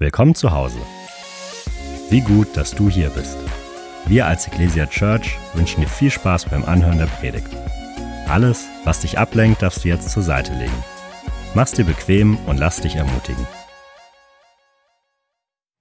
Willkommen 0.00 0.36
zu 0.36 0.52
Hause. 0.52 0.78
Wie 2.08 2.20
gut, 2.20 2.56
dass 2.56 2.70
du 2.70 2.88
hier 2.88 3.10
bist. 3.10 3.36
Wir 4.06 4.26
als 4.26 4.46
Ecclesia 4.46 4.86
Church 4.86 5.36
wünschen 5.54 5.80
dir 5.80 5.88
viel 5.88 6.12
Spaß 6.12 6.44
beim 6.44 6.64
Anhören 6.64 6.98
der 6.98 7.06
Predigt. 7.06 7.48
Alles, 8.28 8.66
was 8.84 9.00
dich 9.00 9.18
ablenkt, 9.18 9.60
darfst 9.60 9.82
du 9.82 9.88
jetzt 9.88 10.08
zur 10.08 10.22
Seite 10.22 10.52
legen. 10.54 10.84
Mach's 11.56 11.72
dir 11.72 11.84
bequem 11.84 12.36
und 12.46 12.58
lass 12.58 12.80
dich 12.80 12.94
ermutigen. 12.94 13.44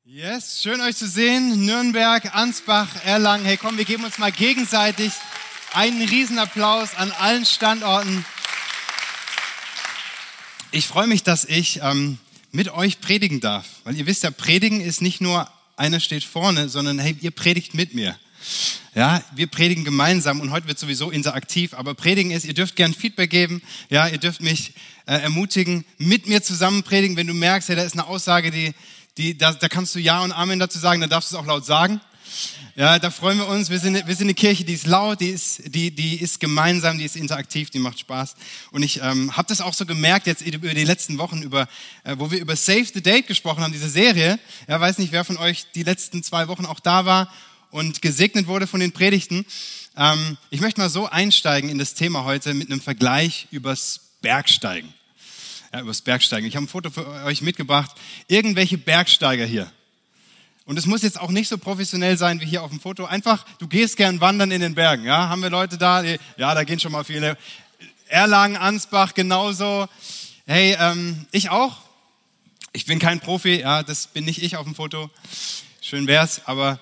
Yes, 0.04 0.63
schön 0.63 0.81
euch 0.81 0.95
zu 0.95 1.07
sehen. 1.07 1.68
Nürnberg, 1.68 2.34
Ansbach, 2.34 2.88
Erlangen. 3.05 3.45
Hey, 3.45 3.57
komm, 3.57 3.77
wir 3.77 3.86
geben 3.86 4.04
uns 4.04 4.18
mal 4.18 4.31
gegenseitig 4.31 5.11
einen 5.75 6.02
Riesenapplaus 6.02 6.95
an 6.95 7.11
allen 7.20 7.45
Standorten. 7.45 8.25
Ich 10.71 10.88
freue 10.88 11.05
mich, 11.05 11.21
dass 11.21 11.45
ich 11.45 11.81
ähm, 11.84 12.18
mit 12.52 12.70
euch 12.70 13.02
predigen 13.02 13.39
darf. 13.39 13.66
Weil 13.84 13.95
ihr 13.95 14.05
wisst 14.05 14.23
ja, 14.23 14.32
predigen 14.32 14.82
ist 14.82 15.02
nicht 15.02 15.21
nur 15.21 15.50
einer 15.75 16.00
steht 16.00 16.24
vorne, 16.24 16.70
sondern 16.70 17.00
hey, 17.00 17.15
ihr 17.21 17.32
predigt 17.32 17.73
mit 17.73 17.93
mir. 17.93 18.18
Ja, 18.96 19.21
wir 19.36 19.47
predigen 19.47 19.83
gemeinsam 19.83 20.39
und 20.39 20.51
heute 20.51 20.68
wird 20.68 20.79
sowieso 20.79 21.11
interaktiv, 21.11 21.73
aber 21.73 21.93
predigen 21.93 22.32
ist, 22.32 22.46
ihr 22.46 22.54
dürft 22.54 22.75
gern 22.75 22.93
Feedback 22.93 23.29
geben, 23.29 23.61
ja, 23.89 24.07
ihr 24.07 24.18
dürft 24.18 24.42
mich 24.42 24.73
äh, 25.06 25.20
ermutigen, 25.21 25.86
mit 25.97 26.28
mir 26.28 26.42
zusammen 26.42 26.83
predigen, 26.83 27.15
wenn 27.15 27.28
du 27.28 27.33
merkst, 27.33 27.70
hey, 27.70 27.75
da 27.75 27.83
ist 27.83 27.93
eine 27.93 28.07
Aussage, 28.07 28.50
die, 28.50 28.73
die, 29.18 29.37
da, 29.37 29.54
da 29.54 29.68
kannst 29.68 29.93
du 29.93 30.00
Ja 30.00 30.21
und 30.21 30.32
Amen 30.32 30.59
dazu 30.59 30.79
sagen, 30.79 31.01
dann 31.01 31.09
darfst 31.09 31.32
du 31.32 31.36
es 31.36 31.42
auch 31.42 31.45
laut 31.45 31.65
sagen. 31.65 32.02
Ja, 32.75 32.99
da 32.99 33.09
freuen 33.09 33.39
wir 33.39 33.47
uns. 33.47 33.72
Wir 33.72 33.80
sind, 33.80 34.05
wir 34.05 34.16
sind 34.16 34.27
eine 34.27 34.36
Kirche, 34.36 34.63
die 34.63 34.73
ist 34.73 34.86
laut, 34.86 35.19
die 35.19 35.30
ist, 35.30 35.73
die, 35.73 35.89
die 35.89 36.22
ist 36.22 36.39
gemeinsam, 36.39 37.00
die 37.00 37.05
ist 37.05 37.16
interaktiv, 37.16 37.72
die 37.72 37.80
macht 37.80 38.00
Spaß. 38.00 38.36
Und 38.72 38.83
ich 38.83 39.02
ähm, 39.02 39.36
habe 39.36 39.47
das 39.47 39.61
auch 39.61 39.73
so 39.73 39.86
gemerkt 39.86 40.27
jetzt 40.27 40.44
über 40.44 40.73
die 40.73 40.83
letzten 40.83 41.17
Wochen, 41.17 41.41
über, 41.41 41.67
äh, 42.03 42.16
wo 42.19 42.30
wir 42.30 42.39
über 42.39 42.55
Save 42.55 42.86
the 42.94 43.02
Date 43.02 43.25
gesprochen 43.25 43.63
haben, 43.63 43.73
diese 43.73 43.89
Serie. 43.89 44.39
Ja, 44.67 44.80
weiß 44.80 45.00
nicht, 45.00 45.11
wer 45.11 45.25
von 45.25 45.38
euch 45.38 45.66
die 45.73 45.81
letzten 45.81 46.22
zwei 46.22 46.47
Wochen 46.47 46.67
auch 46.67 46.80
da 46.80 47.05
war 47.05 47.33
und 47.72 48.02
gesegnet 48.03 48.45
wurde 48.45 48.67
von 48.67 48.80
den 48.80 48.91
Predigten. 48.91 49.45
Ähm, 49.97 50.38
ich 50.52 50.62
möchte 50.62 50.80
mal 50.80 50.89
so 50.89 51.08
einsteigen 51.08 51.69
in 51.69 51.80
das 51.80 51.95
Thema 51.95 52.25
heute 52.25 52.53
mit 52.53 52.69
einem 52.69 52.81
Vergleich 52.81 53.47
übers 53.50 54.02
Bergsteigen. 54.22 54.94
Ja, 55.73 55.81
übers 55.81 56.02
Bergsteigen. 56.02 56.47
Ich 56.47 56.56
habe 56.56 56.66
ein 56.66 56.69
Foto 56.69 56.91
für 56.91 57.08
euch 57.25 57.41
mitgebracht. 57.41 57.91
Irgendwelche 58.28 58.78
Bergsteiger 58.78 59.45
hier. 59.45 59.72
Und 60.68 60.78
es 60.78 60.86
muss 60.86 61.02
jetzt 61.02 61.20
auch 61.20 61.32
nicht 61.32 61.48
so 61.48 61.58
professionell 61.58 62.18
sein 62.18 62.42
wie 62.42 62.46
hier 62.46 62.62
auf 62.62 62.70
dem 62.70 62.82
Foto. 62.82 63.06
Einfach, 63.06 63.46
du 63.58 63.68
gehst 63.68 63.96
gern 63.96 64.20
wandern 64.20 64.52
in 64.52 64.60
den 64.60 64.76
Bergen. 64.76 65.06
Ja, 65.06 65.30
haben 65.30 65.42
wir 65.42 65.50
Leute 65.50 65.78
da? 65.78 66.04
Ja, 66.04 66.54
da 66.54 66.66
gehen 66.66 66.78
schon 66.78 66.92
mal 66.92 67.06
viele. 67.06 67.38
Erlangen, 68.09 68.58
Ansbach 68.58 69.14
genauso. 69.14 69.88
Hey, 70.46 70.76
ähm, 70.78 71.26
ich 71.32 71.50
auch. 71.50 71.78
Ich 72.74 72.86
bin 72.86 73.00
kein 73.00 73.22
Profi. 73.22 73.62
Ja, 73.62 73.82
das 73.82 74.08
bin 74.08 74.26
nicht 74.26 74.44
ich 74.44 74.58
auf 74.58 74.66
dem 74.66 74.76
Foto. 74.76 75.09
Schön 75.80 76.06
wär's, 76.06 76.42
aber 76.46 76.80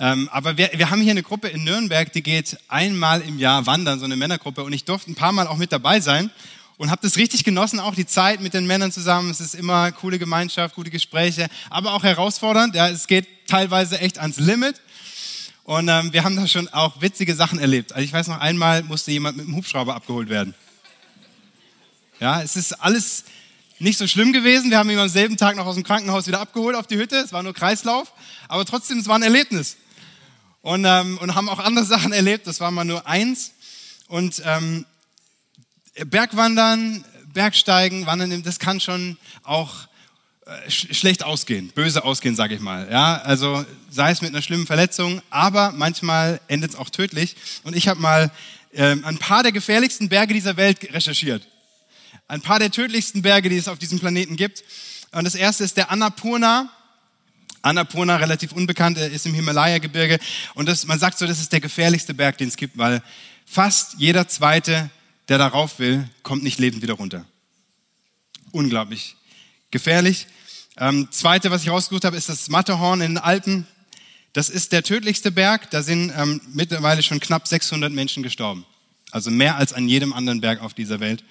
ähm, 0.00 0.28
aber 0.32 0.56
wir, 0.56 0.70
wir 0.74 0.90
haben 0.90 1.00
hier 1.00 1.12
eine 1.12 1.22
Gruppe 1.22 1.46
in 1.46 1.62
Nürnberg, 1.62 2.12
die 2.12 2.22
geht 2.22 2.58
einmal 2.66 3.20
im 3.20 3.38
Jahr 3.38 3.66
wandern, 3.66 4.00
so 4.00 4.04
eine 4.04 4.16
Männergruppe. 4.16 4.64
Und 4.64 4.72
ich 4.72 4.84
durfte 4.84 5.12
ein 5.12 5.14
paar 5.14 5.32
Mal 5.32 5.46
auch 5.46 5.56
mit 5.56 5.70
dabei 5.70 6.00
sein 6.00 6.30
und 6.78 6.90
habe 6.90 7.02
das 7.02 7.16
richtig 7.16 7.44
genossen, 7.44 7.80
auch 7.80 7.94
die 7.94 8.06
Zeit 8.06 8.40
mit 8.40 8.54
den 8.54 8.66
Männern 8.66 8.92
zusammen. 8.92 9.30
Es 9.30 9.40
ist 9.40 9.54
immer 9.54 9.92
coole 9.92 10.18
Gemeinschaft, 10.18 10.76
gute 10.76 10.90
Gespräche, 10.90 11.48
aber 11.68 11.92
auch 11.92 12.04
herausfordernd. 12.04 12.74
Ja, 12.74 12.88
es 12.88 13.08
geht 13.08 13.26
teilweise 13.48 14.00
echt 14.00 14.18
ans 14.18 14.38
Limit. 14.38 14.80
Und 15.64 15.88
ähm, 15.88 16.12
wir 16.12 16.24
haben 16.24 16.36
da 16.36 16.46
schon 16.46 16.68
auch 16.68 17.02
witzige 17.02 17.34
Sachen 17.34 17.58
erlebt. 17.58 17.92
Also 17.92 18.04
ich 18.04 18.12
weiß 18.12 18.28
noch 18.28 18.38
einmal 18.38 18.82
musste 18.84 19.10
jemand 19.10 19.36
mit 19.36 19.46
dem 19.46 19.56
Hubschrauber 19.56 19.94
abgeholt 19.94 20.30
werden. 20.30 20.54
Ja, 22.20 22.42
es 22.42 22.56
ist 22.56 22.72
alles 22.72 23.24
nicht 23.80 23.98
so 23.98 24.06
schlimm 24.06 24.32
gewesen. 24.32 24.70
Wir 24.70 24.78
haben 24.78 24.88
ihn 24.88 24.98
am 24.98 25.08
selben 25.08 25.36
Tag 25.36 25.56
noch 25.56 25.66
aus 25.66 25.74
dem 25.74 25.84
Krankenhaus 25.84 26.26
wieder 26.26 26.40
abgeholt 26.40 26.74
auf 26.74 26.86
die 26.86 26.96
Hütte. 26.96 27.16
Es 27.16 27.32
war 27.32 27.42
nur 27.42 27.54
Kreislauf, 27.54 28.12
aber 28.48 28.64
trotzdem, 28.64 28.98
es 28.98 29.08
war 29.08 29.16
ein 29.16 29.22
Erlebnis. 29.22 29.76
Und, 30.62 30.84
ähm, 30.84 31.18
und 31.18 31.34
haben 31.34 31.48
auch 31.48 31.58
andere 31.58 31.84
Sachen 31.84 32.12
erlebt. 32.12 32.46
Das 32.46 32.60
war 32.60 32.70
mal 32.70 32.84
nur 32.84 33.06
eins. 33.06 33.52
Und 34.08 34.42
ähm, 34.44 34.86
Bergwandern, 36.06 37.04
Bergsteigen, 37.32 38.06
Wandern, 38.06 38.42
das 38.42 38.58
kann 38.58 38.80
schon 38.80 39.16
auch 39.42 39.88
äh, 40.46 40.70
schlecht 40.70 41.24
ausgehen, 41.24 41.68
böse 41.74 42.04
ausgehen, 42.04 42.34
sage 42.34 42.54
ich 42.54 42.60
mal. 42.60 42.88
Ja, 42.90 43.16
also 43.18 43.64
sei 43.90 44.10
es 44.10 44.22
mit 44.22 44.30
einer 44.30 44.42
schlimmen 44.42 44.66
Verletzung, 44.66 45.20
aber 45.30 45.72
manchmal 45.72 46.40
endet 46.48 46.72
es 46.72 46.76
auch 46.76 46.90
tödlich. 46.90 47.36
Und 47.64 47.76
ich 47.76 47.88
habe 47.88 48.00
mal 48.00 48.30
äh, 48.72 48.96
ein 49.02 49.18
paar 49.18 49.42
der 49.42 49.52
gefährlichsten 49.52 50.08
Berge 50.08 50.34
dieser 50.34 50.56
Welt 50.56 50.92
recherchiert. 50.92 51.46
Ein 52.28 52.40
paar 52.40 52.58
der 52.58 52.70
tödlichsten 52.70 53.22
Berge, 53.22 53.48
die 53.48 53.56
es 53.56 53.68
auf 53.68 53.78
diesem 53.78 53.98
Planeten 53.98 54.36
gibt. 54.36 54.62
Und 55.12 55.24
das 55.24 55.34
erste 55.34 55.64
ist 55.64 55.76
der 55.76 55.90
Annapurna. 55.90 56.70
Annapurna, 57.62 58.16
relativ 58.16 58.52
unbekannt, 58.52 58.98
ist 58.98 59.26
im 59.26 59.34
Himalaya-Gebirge. 59.34 60.18
Und 60.54 60.68
das, 60.68 60.86
man 60.86 60.98
sagt 60.98 61.18
so, 61.18 61.26
das 61.26 61.40
ist 61.40 61.52
der 61.52 61.60
gefährlichste 61.60 62.14
Berg, 62.14 62.38
den 62.38 62.48
es 62.48 62.56
gibt, 62.56 62.78
weil 62.78 63.02
fast 63.44 63.94
jeder 63.98 64.28
zweite 64.28 64.90
der 65.28 65.38
darauf 65.38 65.78
will, 65.78 66.08
kommt 66.22 66.42
nicht 66.42 66.58
lebend 66.58 66.82
wieder 66.82 66.94
runter. 66.94 67.24
Unglaublich 68.50 69.16
gefährlich. 69.70 70.26
Ähm, 70.78 71.08
zweite, 71.10 71.50
was 71.50 71.62
ich 71.62 71.70
rausgesucht 71.70 72.04
habe, 72.04 72.16
ist 72.16 72.28
das 72.28 72.48
Matterhorn 72.48 73.00
in 73.00 73.14
den 73.14 73.18
Alpen. 73.18 73.66
Das 74.32 74.48
ist 74.48 74.72
der 74.72 74.82
tödlichste 74.82 75.30
Berg. 75.30 75.70
Da 75.70 75.82
sind 75.82 76.12
ähm, 76.16 76.40
mittlerweile 76.52 77.02
schon 77.02 77.20
knapp 77.20 77.48
600 77.48 77.92
Menschen 77.92 78.22
gestorben. 78.22 78.64
Also 79.10 79.30
mehr 79.30 79.56
als 79.56 79.72
an 79.72 79.88
jedem 79.88 80.12
anderen 80.12 80.40
Berg 80.40 80.60
auf 80.60 80.74
dieser 80.74 81.00
Welt. 81.00 81.24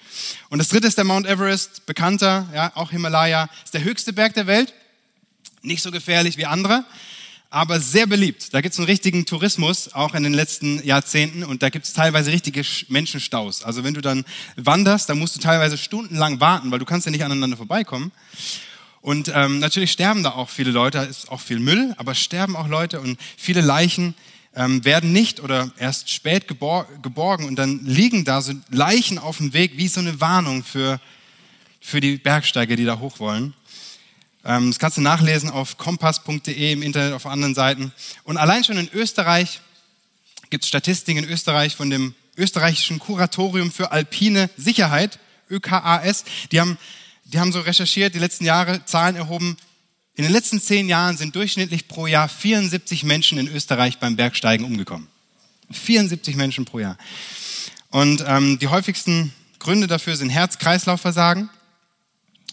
Und 0.48 0.58
das 0.58 0.68
dritte 0.68 0.88
ist 0.88 0.98
der 0.98 1.04
Mount 1.04 1.26
Everest, 1.26 1.86
bekannter, 1.86 2.48
ja, 2.52 2.72
auch 2.74 2.90
Himalaya, 2.90 3.48
ist 3.64 3.72
der 3.72 3.84
höchste 3.84 4.12
Berg 4.12 4.34
der 4.34 4.46
Welt. 4.46 4.74
Nicht 5.62 5.82
so 5.82 5.90
gefährlich 5.90 6.36
wie 6.36 6.46
andere, 6.46 6.84
aber 7.50 7.80
sehr 7.80 8.06
beliebt. 8.06 8.52
Da 8.52 8.60
gibt 8.60 8.74
es 8.74 8.78
einen 8.78 8.88
richtigen 8.88 9.24
Tourismus, 9.24 9.94
auch 9.94 10.14
in 10.14 10.22
den 10.22 10.34
letzten 10.34 10.84
Jahrzehnten, 10.84 11.44
und 11.44 11.62
da 11.62 11.70
gibt 11.70 11.86
es 11.86 11.94
teilweise 11.94 12.30
richtige 12.30 12.62
Menschenstaus. 12.88 13.62
Also 13.64 13.84
wenn 13.84 13.94
du 13.94 14.00
dann 14.00 14.24
wanderst, 14.56 15.08
dann 15.08 15.18
musst 15.18 15.36
du 15.36 15.40
teilweise 15.40 15.78
stundenlang 15.78 16.40
warten, 16.40 16.70
weil 16.70 16.78
du 16.78 16.84
kannst 16.84 17.06
ja 17.06 17.12
nicht 17.12 17.24
aneinander 17.24 17.56
vorbeikommen. 17.56 18.12
Und 19.00 19.32
ähm, 19.34 19.60
natürlich 19.60 19.92
sterben 19.92 20.22
da 20.22 20.30
auch 20.32 20.50
viele 20.50 20.72
Leute, 20.72 20.98
da 20.98 21.04
ist 21.04 21.30
auch 21.30 21.40
viel 21.40 21.60
Müll, 21.60 21.94
aber 21.96 22.14
sterben 22.14 22.56
auch 22.56 22.68
Leute 22.68 23.00
und 23.00 23.18
viele 23.36 23.60
Leichen 23.60 24.14
ähm, 24.54 24.84
werden 24.84 25.12
nicht 25.12 25.40
oder 25.40 25.70
erst 25.78 26.10
spät 26.10 26.48
gebor 26.48 26.86
geborgen 27.00 27.46
und 27.46 27.56
dann 27.56 27.84
liegen 27.84 28.24
da 28.24 28.42
so 28.42 28.52
Leichen 28.70 29.18
auf 29.18 29.38
dem 29.38 29.52
Weg 29.54 29.76
wie 29.76 29.88
so 29.88 30.00
eine 30.00 30.20
Warnung 30.20 30.64
für, 30.64 31.00
für 31.80 32.00
die 32.00 32.16
Bergsteiger, 32.16 32.76
die 32.76 32.84
da 32.84 32.98
hoch 32.98 33.20
wollen. 33.20 33.54
Ähm, 34.48 34.70
das 34.70 34.78
kannst 34.78 34.96
du 34.96 35.02
nachlesen 35.02 35.50
auf 35.50 35.76
kompass.de 35.76 36.72
im 36.72 36.82
Internet, 36.82 37.12
auf 37.12 37.26
anderen 37.26 37.54
Seiten. 37.54 37.92
Und 38.24 38.38
allein 38.38 38.64
schon 38.64 38.78
in 38.78 38.88
Österreich 38.92 39.60
gibt 40.48 40.64
es 40.64 40.68
Statistiken 40.68 41.22
in 41.22 41.30
Österreich 41.30 41.76
von 41.76 41.90
dem 41.90 42.14
österreichischen 42.38 42.98
Kuratorium 42.98 43.70
für 43.70 43.92
alpine 43.92 44.48
Sicherheit, 44.56 45.18
ÖKAS. 45.50 46.24
Die 46.50 46.60
haben, 46.60 46.78
die 47.24 47.38
haben 47.38 47.52
so 47.52 47.60
recherchiert, 47.60 48.14
die 48.14 48.18
letzten 48.18 48.46
Jahre 48.46 48.84
Zahlen 48.86 49.16
erhoben. 49.16 49.58
In 50.14 50.24
den 50.24 50.32
letzten 50.32 50.62
zehn 50.62 50.88
Jahren 50.88 51.18
sind 51.18 51.36
durchschnittlich 51.36 51.86
pro 51.86 52.06
Jahr 52.06 52.28
74 52.28 53.04
Menschen 53.04 53.36
in 53.36 53.48
Österreich 53.48 53.98
beim 53.98 54.16
Bergsteigen 54.16 54.64
umgekommen. 54.64 55.08
74 55.70 56.36
Menschen 56.36 56.64
pro 56.64 56.78
Jahr. 56.78 56.96
Und 57.90 58.24
ähm, 58.26 58.58
die 58.58 58.68
häufigsten 58.68 59.34
Gründe 59.58 59.86
dafür 59.86 60.16
sind 60.16 60.30
Herz-Kreislauf-Versagen, 60.30 61.50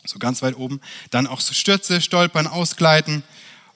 so 0.08 0.20
ganz 0.20 0.42
weit 0.42 0.56
oben. 0.58 0.82
Dann 1.12 1.28
auch 1.28 1.42
so 1.42 1.54
Stürze, 1.54 2.02
Stolpern, 2.02 2.48
Ausgleiten 2.48 3.24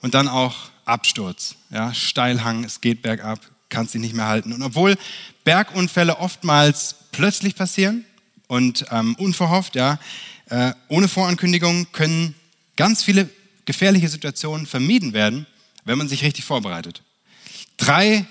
und 0.00 0.14
dann 0.14 0.28
auch 0.28 0.70
Absturz. 0.84 1.56
Ja, 1.70 1.94
Steilhang, 1.94 2.64
es 2.64 2.80
geht 2.80 3.02
bergab, 3.02 3.40
kannst 3.68 3.94
dich 3.94 4.00
nicht 4.00 4.14
mehr 4.14 4.26
halten. 4.26 4.52
Und 4.52 4.62
obwohl 4.62 4.96
Bergunfälle 5.44 6.18
oftmals 6.18 6.96
plötzlich 7.12 7.54
passieren 7.54 8.04
und 8.48 8.86
ähm, 8.90 9.14
unverhofft, 9.16 9.76
ja, 9.76 9.98
äh, 10.46 10.72
ohne 10.88 11.08
Vorankündigung 11.08 11.92
können 11.92 12.34
ganz 12.76 13.04
viele 13.04 13.28
gefährliche 13.64 14.08
Situationen 14.08 14.66
vermieden 14.66 15.12
werden, 15.12 15.46
wenn 15.84 15.98
man 15.98 16.08
sich 16.08 16.24
richtig 16.24 16.44
vorbereitet. 16.44 17.02
Drei 17.76 18.26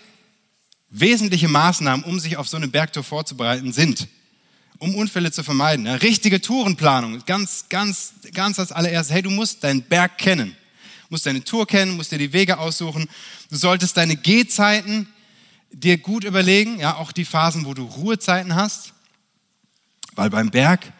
wesentliche 0.89 1.47
Maßnahmen, 1.47 2.03
um 2.03 2.19
sich 2.19 2.37
auf 2.37 2.47
so 2.47 2.57
eine 2.57 2.67
Bergtour 2.67 3.03
vorzubereiten, 3.03 3.71
sind 3.71 4.07
um 4.79 4.95
Unfälle 4.95 5.31
zu 5.31 5.43
vermeiden. 5.43 5.85
Ja, 5.85 5.95
richtige 5.95 6.41
Tourenplanung, 6.41 7.23
ganz, 7.25 7.65
ganz, 7.69 8.13
ganz 8.33 8.57
als 8.59 8.71
allererstes. 8.71 9.13
Hey, 9.13 9.21
du 9.21 9.29
musst 9.29 9.63
deinen 9.63 9.83
Berg 9.83 10.17
kennen. 10.17 10.55
Du 11.09 11.15
musst 11.15 11.25
deine 11.25 11.43
Tour 11.43 11.67
kennen, 11.67 11.95
musst 11.95 12.11
dir 12.11 12.17
die 12.17 12.33
Wege 12.33 12.57
aussuchen. 12.57 13.07
Du 13.49 13.57
solltest 13.57 13.97
deine 13.97 14.15
Gehzeiten 14.15 15.07
dir 15.71 15.97
gut 15.97 16.23
überlegen, 16.23 16.79
ja, 16.79 16.95
auch 16.95 17.11
die 17.11 17.25
Phasen, 17.25 17.65
wo 17.65 17.73
du 17.73 17.83
Ruhezeiten 17.83 18.55
hast. 18.55 18.93
Weil 20.15 20.29
beim 20.29 20.49
Berg 20.49 20.91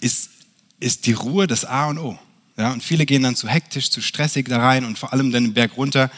ist, 0.00 0.30
ist 0.80 1.06
die 1.06 1.12
Ruhe 1.12 1.46
das 1.46 1.64
A 1.64 1.86
und 1.86 1.98
O. 1.98 2.18
Ja, 2.56 2.72
und 2.72 2.82
viele 2.82 3.06
gehen 3.06 3.22
dann 3.22 3.36
zu 3.36 3.48
hektisch, 3.48 3.90
zu 3.90 4.02
stressig 4.02 4.48
da 4.48 4.58
rein 4.58 4.84
und 4.84 4.98
vor 4.98 5.12
allem 5.12 5.30
dann 5.30 5.44
den 5.44 5.54
Berg 5.54 5.76
runter. 5.76 6.10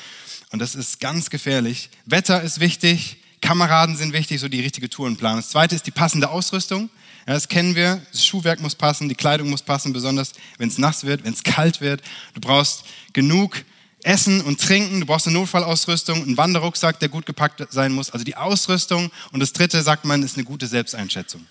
Und 0.50 0.58
das 0.58 0.74
ist 0.74 1.00
ganz 1.00 1.30
gefährlich. 1.30 1.90
Wetter 2.06 2.42
ist 2.42 2.60
wichtig, 2.60 3.18
Kameraden 3.44 3.94
sind 3.94 4.14
wichtig, 4.14 4.40
so 4.40 4.48
die 4.48 4.62
richtige 4.62 4.88
Tourenplanung. 4.88 5.40
Das 5.40 5.50
zweite 5.50 5.74
ist 5.74 5.86
die 5.86 5.90
passende 5.90 6.30
Ausrüstung. 6.30 6.88
Ja, 7.26 7.34
das 7.34 7.48
kennen 7.48 7.74
wir. 7.74 8.00
Das 8.10 8.24
Schuhwerk 8.24 8.60
muss 8.60 8.74
passen, 8.74 9.10
die 9.10 9.14
Kleidung 9.14 9.50
muss 9.50 9.60
passen, 9.60 9.92
besonders 9.92 10.32
wenn 10.56 10.68
es 10.68 10.78
nass 10.78 11.04
wird, 11.04 11.24
wenn 11.24 11.34
es 11.34 11.42
kalt 11.42 11.82
wird. 11.82 12.02
Du 12.32 12.40
brauchst 12.40 12.84
genug 13.12 13.62
Essen 14.02 14.40
und 14.40 14.62
Trinken, 14.62 15.00
du 15.00 15.06
brauchst 15.06 15.26
eine 15.26 15.36
Notfallausrüstung, 15.38 16.22
einen 16.22 16.38
Wanderrucksack, 16.38 16.98
der 17.00 17.10
gut 17.10 17.26
gepackt 17.26 17.66
sein 17.70 17.92
muss. 17.92 18.08
Also 18.08 18.24
die 18.24 18.34
Ausrüstung. 18.34 19.10
Und 19.30 19.40
das 19.40 19.52
dritte, 19.52 19.82
sagt 19.82 20.06
man, 20.06 20.22
ist 20.22 20.36
eine 20.36 20.44
gute 20.44 20.66
Selbsteinschätzung. 20.66 21.46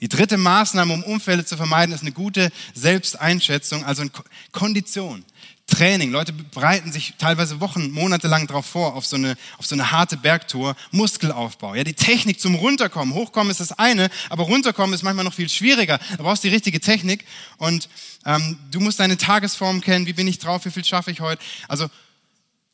Die 0.00 0.08
dritte 0.08 0.36
Maßnahme, 0.36 0.94
um 0.94 1.02
Unfälle 1.02 1.44
zu 1.44 1.56
vermeiden, 1.56 1.94
ist 1.94 2.02
eine 2.02 2.12
gute 2.12 2.52
Selbsteinschätzung, 2.74 3.84
also 3.84 4.02
eine 4.02 4.10
Kondition. 4.52 5.24
Training. 5.66 6.10
Leute 6.10 6.32
bereiten 6.32 6.92
sich 6.92 7.14
teilweise 7.18 7.60
Wochen, 7.60 7.90
Monate 7.90 8.28
lang 8.28 8.46
darauf 8.46 8.66
vor, 8.66 8.94
auf 8.94 9.06
so, 9.06 9.16
eine, 9.16 9.36
auf 9.58 9.66
so 9.66 9.74
eine 9.74 9.90
harte 9.90 10.16
Bergtour. 10.16 10.76
Muskelaufbau. 10.90 11.74
Ja, 11.74 11.84
die 11.84 11.94
Technik 11.94 12.40
zum 12.40 12.54
Runterkommen. 12.54 13.14
Hochkommen 13.14 13.50
ist 13.50 13.60
das 13.60 13.72
eine, 13.72 14.10
aber 14.28 14.44
runterkommen 14.44 14.94
ist 14.94 15.02
manchmal 15.02 15.24
noch 15.24 15.34
viel 15.34 15.48
schwieriger. 15.48 15.98
Da 16.16 16.22
brauchst 16.22 16.44
du 16.44 16.48
die 16.48 16.54
richtige 16.54 16.80
Technik 16.80 17.24
und 17.56 17.88
ähm, 18.26 18.58
du 18.70 18.80
musst 18.80 19.00
deine 19.00 19.16
Tagesform 19.16 19.80
kennen. 19.80 20.06
Wie 20.06 20.12
bin 20.12 20.28
ich 20.28 20.38
drauf? 20.38 20.64
Wie 20.64 20.70
viel 20.70 20.84
schaffe 20.84 21.10
ich 21.10 21.20
heute? 21.20 21.42
Also 21.66 21.88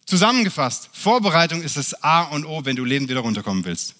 zusammengefasst, 0.06 0.90
Vorbereitung 0.92 1.62
ist 1.62 1.76
das 1.76 2.02
A 2.02 2.22
und 2.22 2.44
O, 2.44 2.64
wenn 2.64 2.76
du 2.76 2.84
lebend 2.84 3.08
wieder 3.08 3.20
runterkommen 3.20 3.64
willst. 3.64 3.94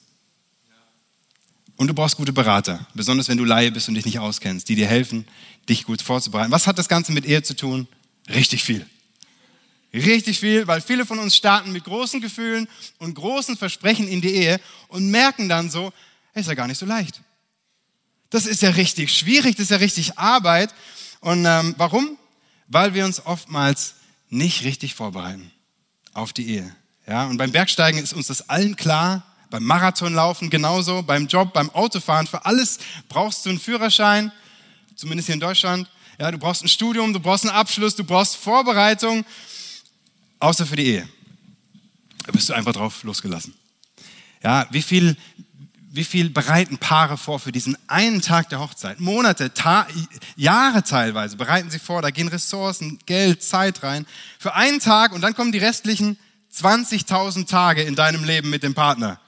Und 1.77 1.87
du 1.87 1.95
brauchst 1.95 2.17
gute 2.17 2.33
Berater, 2.35 2.87
besonders 2.93 3.29
wenn 3.29 3.39
du 3.39 3.45
Laie 3.45 3.71
bist 3.73 3.89
und 3.89 3.95
dich 3.95 4.05
nicht 4.05 4.19
auskennst, 4.19 4.69
die 4.69 4.75
dir 4.75 4.87
helfen, 4.87 5.27
dich 5.69 5.85
gut 5.85 6.03
vorzubereiten. 6.03 6.51
Was 6.51 6.67
hat 6.67 6.77
das 6.77 6.89
Ganze 6.89 7.13
mit 7.13 7.25
Ehe 7.25 7.43
zu 7.43 7.57
tun? 7.57 7.89
Richtig 8.31 8.65
viel. 8.65 8.87
Richtig 9.93 10.39
viel, 10.39 10.67
weil 10.67 10.81
viele 10.81 11.05
von 11.05 11.19
uns 11.19 11.35
starten 11.35 11.73
mit 11.73 11.85
großen 11.85 12.21
Gefühlen 12.21 12.69
und 12.99 13.15
großen 13.15 13.57
Versprechen 13.57 14.07
in 14.07 14.21
die 14.21 14.35
Ehe 14.35 14.61
und 14.89 15.11
merken 15.11 15.49
dann 15.49 15.69
so, 15.69 15.93
ist 16.35 16.47
ja 16.47 16.55
gar 16.55 16.69
nicht 16.69 16.79
so 16.79 16.87
leicht. 16.87 17.21
Das 18.31 18.47
ist 18.47 18.63
ja 18.63 18.71
richtig 18.71 19.13
schwierig, 19.13 19.57
das 19.57 19.65
ist 19.65 19.71
ja 19.71 19.79
richtig 19.79 20.17
Arbeit. 20.17 20.73
Und 21.21 21.45
ähm, 21.45 21.75
warum? 21.77 22.17
Weil 22.69 22.95
wir 22.95 23.05
uns 23.05 23.27
oftmals 23.27 23.97
nicht 24.29 24.63
richtig 24.63 24.95
vorbereiten 24.95 25.51
auf 26.15 26.33
die 26.33 26.49
Ehe. 26.49 26.77
Ja, 27.09 27.27
und 27.27 27.39
beim 27.39 27.51
Bergsteigen 27.51 28.01
ist 28.01 28.13
uns 28.13 28.29
das 28.29 28.49
allen 28.49 28.77
klar, 28.77 29.27
beim 29.51 29.65
Marathonlaufen 29.65 30.49
genauso, 30.49 31.03
beim 31.03 31.27
Job, 31.27 31.53
beim 31.53 31.71
Autofahren, 31.71 32.29
für 32.29 32.45
alles 32.47 32.79
brauchst 33.09 33.45
du 33.45 33.51
einen 33.51 33.59
Führerschein, 33.59 34.31
zumindest 34.95 35.27
hier 35.27 35.35
in 35.35 35.41
Deutschland. 35.41 35.91
Ja, 36.21 36.31
du 36.31 36.37
brauchst 36.37 36.63
ein 36.63 36.69
Studium, 36.69 37.15
du 37.15 37.19
brauchst 37.19 37.47
einen 37.47 37.57
Abschluss, 37.57 37.97
du 37.97 38.05
brauchst 38.05 38.37
Vorbereitung, 38.37 39.25
außer 40.39 40.67
für 40.67 40.77
die 40.77 40.85
Ehe. 40.85 41.09
Da 42.27 42.33
bist 42.33 42.47
du 42.51 42.53
einfach 42.53 42.75
drauf 42.75 43.03
losgelassen. 43.05 43.55
Ja, 44.43 44.67
wie 44.71 44.83
viel, 44.83 45.17
wie 45.91 46.05
viel 46.05 46.29
bereiten 46.29 46.77
Paare 46.77 47.17
vor 47.17 47.41
für 47.41 47.53
diesen 47.53 47.75
einen 47.89 48.21
Tag 48.21 48.51
der 48.51 48.61
Hochzeit? 48.61 49.01
Monate, 49.01 49.55
Ta 49.55 49.87
Jahre 50.37 50.83
teilweise 50.83 51.39
bereiten 51.39 51.71
sie 51.71 51.79
vor, 51.79 52.03
da 52.03 52.11
gehen 52.11 52.29
Ressourcen, 52.29 52.99
Geld, 53.07 53.43
Zeit 53.43 53.83
rein. 53.83 54.05
Für 54.39 54.55
einen 54.55 54.79
Tag 54.79 55.13
und 55.13 55.23
dann 55.23 55.35
kommen 55.35 55.53
die 55.53 55.59
restlichen 55.59 56.19
20.000 56.55 57.47
Tage 57.47 57.81
in 57.81 57.95
deinem 57.95 58.25
Leben 58.25 58.51
mit 58.51 58.63
dem 58.63 58.75
Partner 58.75 59.19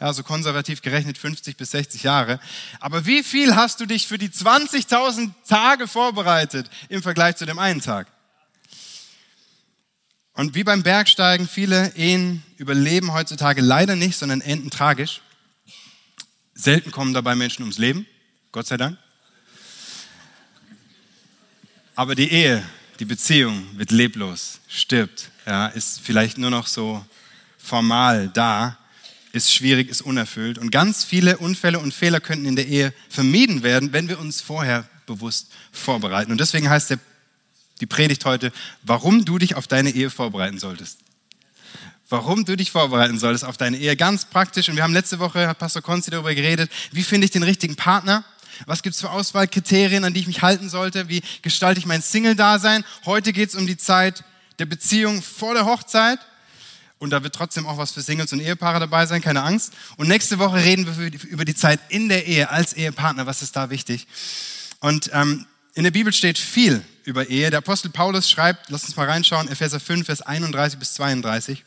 ja, 0.00 0.12
so 0.14 0.22
konservativ 0.22 0.80
gerechnet 0.80 1.18
50 1.18 1.56
bis 1.56 1.72
60 1.72 2.04
Jahre. 2.04 2.40
Aber 2.80 3.04
wie 3.04 3.22
viel 3.22 3.54
hast 3.54 3.80
du 3.80 3.86
dich 3.86 4.06
für 4.06 4.16
die 4.16 4.30
20.000 4.30 5.32
Tage 5.46 5.86
vorbereitet 5.86 6.70
im 6.88 7.02
Vergleich 7.02 7.36
zu 7.36 7.44
dem 7.44 7.58
einen 7.58 7.82
Tag? 7.82 8.06
Und 10.32 10.54
wie 10.54 10.64
beim 10.64 10.82
Bergsteigen, 10.82 11.46
viele 11.46 11.94
Ehen 11.96 12.42
überleben 12.56 13.12
heutzutage 13.12 13.60
leider 13.60 13.94
nicht, 13.94 14.16
sondern 14.16 14.40
enden 14.40 14.70
tragisch. 14.70 15.20
Selten 16.54 16.90
kommen 16.92 17.12
dabei 17.12 17.34
Menschen 17.34 17.62
ums 17.62 17.76
Leben, 17.76 18.06
Gott 18.52 18.66
sei 18.66 18.78
Dank. 18.78 18.96
Aber 21.94 22.14
die 22.14 22.30
Ehe, 22.30 22.62
die 23.00 23.04
Beziehung 23.04 23.66
wird 23.76 23.90
leblos, 23.90 24.60
stirbt, 24.66 25.30
ja, 25.44 25.66
ist 25.66 26.00
vielleicht 26.00 26.38
nur 26.38 26.50
noch 26.50 26.66
so 26.66 27.04
formal 27.58 28.30
da 28.30 28.79
ist 29.32 29.52
schwierig, 29.52 29.88
ist 29.88 30.02
unerfüllt. 30.02 30.58
Und 30.58 30.70
ganz 30.70 31.04
viele 31.04 31.38
Unfälle 31.38 31.78
und 31.78 31.94
Fehler 31.94 32.20
könnten 32.20 32.46
in 32.46 32.56
der 32.56 32.66
Ehe 32.66 32.92
vermieden 33.08 33.62
werden, 33.62 33.92
wenn 33.92 34.08
wir 34.08 34.18
uns 34.18 34.40
vorher 34.40 34.88
bewusst 35.06 35.48
vorbereiten. 35.72 36.32
Und 36.32 36.40
deswegen 36.40 36.68
heißt 36.68 36.90
der, 36.90 36.98
die 37.80 37.86
Predigt 37.86 38.24
heute, 38.24 38.52
warum 38.82 39.24
du 39.24 39.38
dich 39.38 39.54
auf 39.54 39.66
deine 39.66 39.90
Ehe 39.90 40.10
vorbereiten 40.10 40.58
solltest. 40.58 40.98
Warum 42.08 42.44
du 42.44 42.56
dich 42.56 42.72
vorbereiten 42.72 43.18
solltest 43.18 43.44
auf 43.44 43.56
deine 43.56 43.78
Ehe. 43.78 43.96
Ganz 43.96 44.24
praktisch. 44.24 44.68
Und 44.68 44.76
wir 44.76 44.82
haben 44.82 44.92
letzte 44.92 45.20
Woche, 45.20 45.46
hat 45.46 45.58
Pastor 45.58 45.80
Konzi 45.80 46.10
darüber 46.10 46.34
geredet, 46.34 46.70
wie 46.90 47.04
finde 47.04 47.24
ich 47.24 47.30
den 47.30 47.44
richtigen 47.44 47.76
Partner? 47.76 48.24
Was 48.66 48.82
gibt 48.82 48.94
es 48.94 49.00
für 49.00 49.10
Auswahlkriterien, 49.10 50.04
an 50.04 50.12
die 50.12 50.20
ich 50.20 50.26
mich 50.26 50.42
halten 50.42 50.68
sollte? 50.68 51.08
Wie 51.08 51.22
gestalte 51.40 51.78
ich 51.78 51.86
mein 51.86 52.02
Single-Dasein? 52.02 52.84
Heute 53.06 53.32
geht 53.32 53.50
es 53.50 53.54
um 53.54 53.66
die 53.66 53.76
Zeit 53.76 54.24
der 54.58 54.66
Beziehung 54.66 55.22
vor 55.22 55.54
der 55.54 55.64
Hochzeit. 55.64 56.18
Und 57.00 57.10
da 57.10 57.24
wird 57.24 57.34
trotzdem 57.34 57.66
auch 57.66 57.78
was 57.78 57.92
für 57.92 58.02
Singles 58.02 58.32
und 58.34 58.40
Ehepaare 58.40 58.78
dabei 58.78 59.06
sein, 59.06 59.22
keine 59.22 59.42
Angst. 59.42 59.72
Und 59.96 60.06
nächste 60.06 60.38
Woche 60.38 60.56
reden 60.56 60.86
wir 60.86 61.12
über 61.30 61.46
die 61.46 61.54
Zeit 61.54 61.80
in 61.88 62.10
der 62.10 62.26
Ehe 62.26 62.50
als 62.50 62.74
Ehepartner. 62.74 63.26
Was 63.26 63.40
ist 63.40 63.56
da 63.56 63.70
wichtig? 63.70 64.06
Und 64.80 65.10
ähm, 65.14 65.46
in 65.74 65.84
der 65.84 65.92
Bibel 65.92 66.12
steht 66.12 66.36
viel 66.36 66.84
über 67.04 67.28
Ehe. 67.28 67.48
Der 67.48 67.60
Apostel 67.60 67.90
Paulus 67.90 68.30
schreibt, 68.30 68.68
lass 68.68 68.84
uns 68.84 68.96
mal 68.96 69.08
reinschauen, 69.08 69.48
Epheser 69.48 69.80
5, 69.80 70.04
Vers 70.04 70.20
31 70.20 70.78
bis 70.78 70.92
32. 70.92 71.64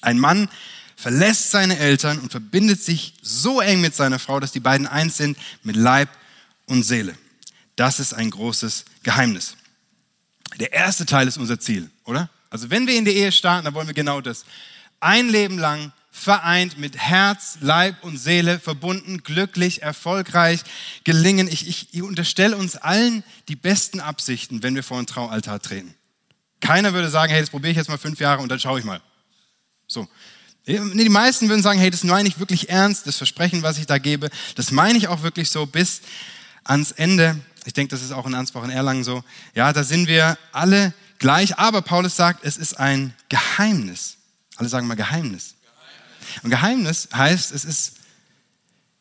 Ein 0.00 0.18
Mann 0.18 0.48
verlässt 0.96 1.50
seine 1.50 1.78
Eltern 1.78 2.18
und 2.18 2.30
verbindet 2.30 2.82
sich 2.82 3.14
so 3.20 3.60
eng 3.60 3.82
mit 3.82 3.94
seiner 3.94 4.18
Frau, 4.18 4.40
dass 4.40 4.52
die 4.52 4.60
beiden 4.60 4.86
eins 4.86 5.18
sind 5.18 5.36
mit 5.62 5.76
Leib 5.76 6.08
und 6.64 6.84
Seele. 6.84 7.14
Das 7.76 8.00
ist 8.00 8.14
ein 8.14 8.30
großes 8.30 8.86
Geheimnis. 9.02 9.56
Der 10.58 10.72
erste 10.72 11.04
Teil 11.04 11.28
ist 11.28 11.36
unser 11.36 11.60
Ziel, 11.60 11.90
oder? 12.04 12.30
Also 12.50 12.70
wenn 12.70 12.86
wir 12.86 12.96
in 12.96 13.04
die 13.04 13.12
Ehe 13.12 13.32
starten, 13.32 13.64
dann 13.64 13.74
wollen 13.74 13.86
wir 13.86 13.94
genau 13.94 14.20
das. 14.20 14.44
Ein 15.00 15.28
Leben 15.28 15.58
lang 15.58 15.92
vereint 16.10 16.78
mit 16.78 16.96
Herz, 16.96 17.58
Leib 17.60 18.02
und 18.02 18.16
Seele, 18.16 18.58
verbunden, 18.58 19.22
glücklich, 19.22 19.82
erfolgreich, 19.82 20.60
gelingen. 21.04 21.46
Ich, 21.46 21.68
ich, 21.68 21.88
ich 21.92 22.02
unterstelle 22.02 22.56
uns 22.56 22.76
allen 22.76 23.22
die 23.48 23.56
besten 23.56 24.00
Absichten, 24.00 24.62
wenn 24.62 24.74
wir 24.74 24.82
vor 24.82 24.98
einen 24.98 25.06
Traualtar 25.06 25.60
treten. 25.60 25.94
Keiner 26.60 26.92
würde 26.92 27.08
sagen, 27.08 27.30
hey, 27.30 27.40
das 27.40 27.50
probiere 27.50 27.70
ich 27.70 27.76
jetzt 27.76 27.88
mal 27.88 27.98
fünf 27.98 28.18
Jahre 28.18 28.42
und 28.42 28.48
dann 28.48 28.58
schaue 28.58 28.80
ich 28.80 28.84
mal. 28.84 29.00
So. 29.86 30.08
Die 30.66 31.08
meisten 31.08 31.48
würden 31.48 31.62
sagen, 31.62 31.78
hey, 31.78 31.90
das 31.90 32.04
meine 32.04 32.28
ich 32.28 32.38
wirklich 32.38 32.68
ernst, 32.68 33.06
das 33.06 33.16
Versprechen, 33.16 33.62
was 33.62 33.78
ich 33.78 33.86
da 33.86 33.96
gebe, 33.96 34.28
das 34.54 34.70
meine 34.70 34.98
ich 34.98 35.08
auch 35.08 35.22
wirklich 35.22 35.48
so 35.48 35.64
bis 35.64 36.02
ans 36.64 36.90
Ende. 36.92 37.40
Ich 37.64 37.72
denke, 37.72 37.90
das 37.90 38.02
ist 38.02 38.12
auch 38.12 38.26
in 38.26 38.34
Ansbach 38.34 38.64
in 38.64 38.70
Erlangen 38.70 39.04
so. 39.04 39.24
Ja, 39.54 39.72
da 39.72 39.82
sind 39.82 40.08
wir 40.08 40.36
alle 40.52 40.92
gleich, 41.18 41.58
aber 41.58 41.82
Paulus 41.82 42.16
sagt, 42.16 42.44
es 42.44 42.56
ist 42.56 42.78
ein 42.78 43.14
Geheimnis. 43.28 44.16
Alle 44.56 44.68
sagen 44.68 44.86
mal 44.86 44.94
Geheimnis. 44.94 45.54
Und 46.42 46.50
Geheimnis 46.50 47.08
heißt, 47.14 47.52
es 47.52 47.64
ist 47.64 47.94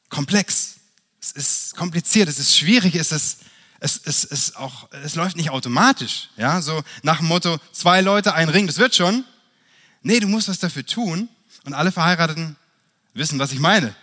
komplex, 0.09 0.75
es 1.21 1.31
ist 1.31 1.75
kompliziert, 1.75 2.29
es 2.29 2.39
ist 2.39 2.57
schwierig, 2.57 2.95
es 2.95 3.11
ist, 3.11 3.39
es, 3.79 4.01
es, 4.05 4.23
es, 4.23 4.55
auch, 4.55 4.91
es 4.91 5.15
läuft 5.15 5.35
nicht 5.35 5.49
automatisch. 5.49 6.29
Ja? 6.37 6.61
So 6.61 6.83
nach 7.03 7.17
dem 7.17 7.27
Motto, 7.27 7.59
zwei 7.71 8.01
Leute, 8.01 8.33
ein 8.33 8.49
Ring, 8.49 8.67
das 8.67 8.77
wird 8.77 8.95
schon. 8.95 9.23
Nee, 10.01 10.19
du 10.19 10.27
musst 10.27 10.47
was 10.47 10.59
dafür 10.59 10.85
tun. 10.85 11.29
Und 11.65 11.73
alle 11.73 11.91
Verheirateten 11.91 12.55
wissen, 13.13 13.39
was 13.39 13.51
ich 13.51 13.59
meine. 13.59 13.93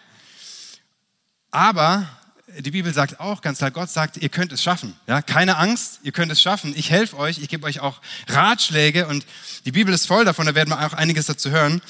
Aber 1.51 2.09
die 2.59 2.71
Bibel 2.71 2.93
sagt 2.93 3.21
auch 3.21 3.41
ganz 3.41 3.59
klar, 3.59 3.71
Gott 3.71 3.91
sagt, 3.91 4.17
ihr 4.17 4.29
könnt 4.29 4.53
es 4.53 4.63
schaffen. 4.63 4.95
Ja, 5.07 5.23
keine 5.23 5.57
Angst, 5.57 6.01
ihr 6.03 6.13
könnt 6.13 6.31
es 6.31 6.41
schaffen. 6.41 6.73
Ich 6.77 6.91
helfe 6.91 7.17
euch, 7.17 7.39
ich 7.39 7.49
gebe 7.49 7.67
euch 7.67 7.81
auch 7.81 8.01
Ratschläge 8.29 9.07
und 9.07 9.27
die 9.65 9.73
Bibel 9.73 9.93
ist 9.93 10.07
voll 10.07 10.25
davon, 10.25 10.47
da 10.47 10.55
werden 10.55 10.71
wir 10.71 10.87
auch 10.87 10.93
einiges 10.93 11.27
dazu 11.27 11.51
hören. 11.51 11.83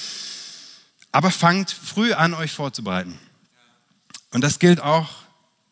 Aber 1.12 1.30
fangt 1.30 1.70
früh 1.70 2.12
an, 2.12 2.34
euch 2.34 2.52
vorzubereiten. 2.52 3.18
Und 4.30 4.40
das 4.40 4.58
gilt 4.58 4.80
auch, 4.80 5.10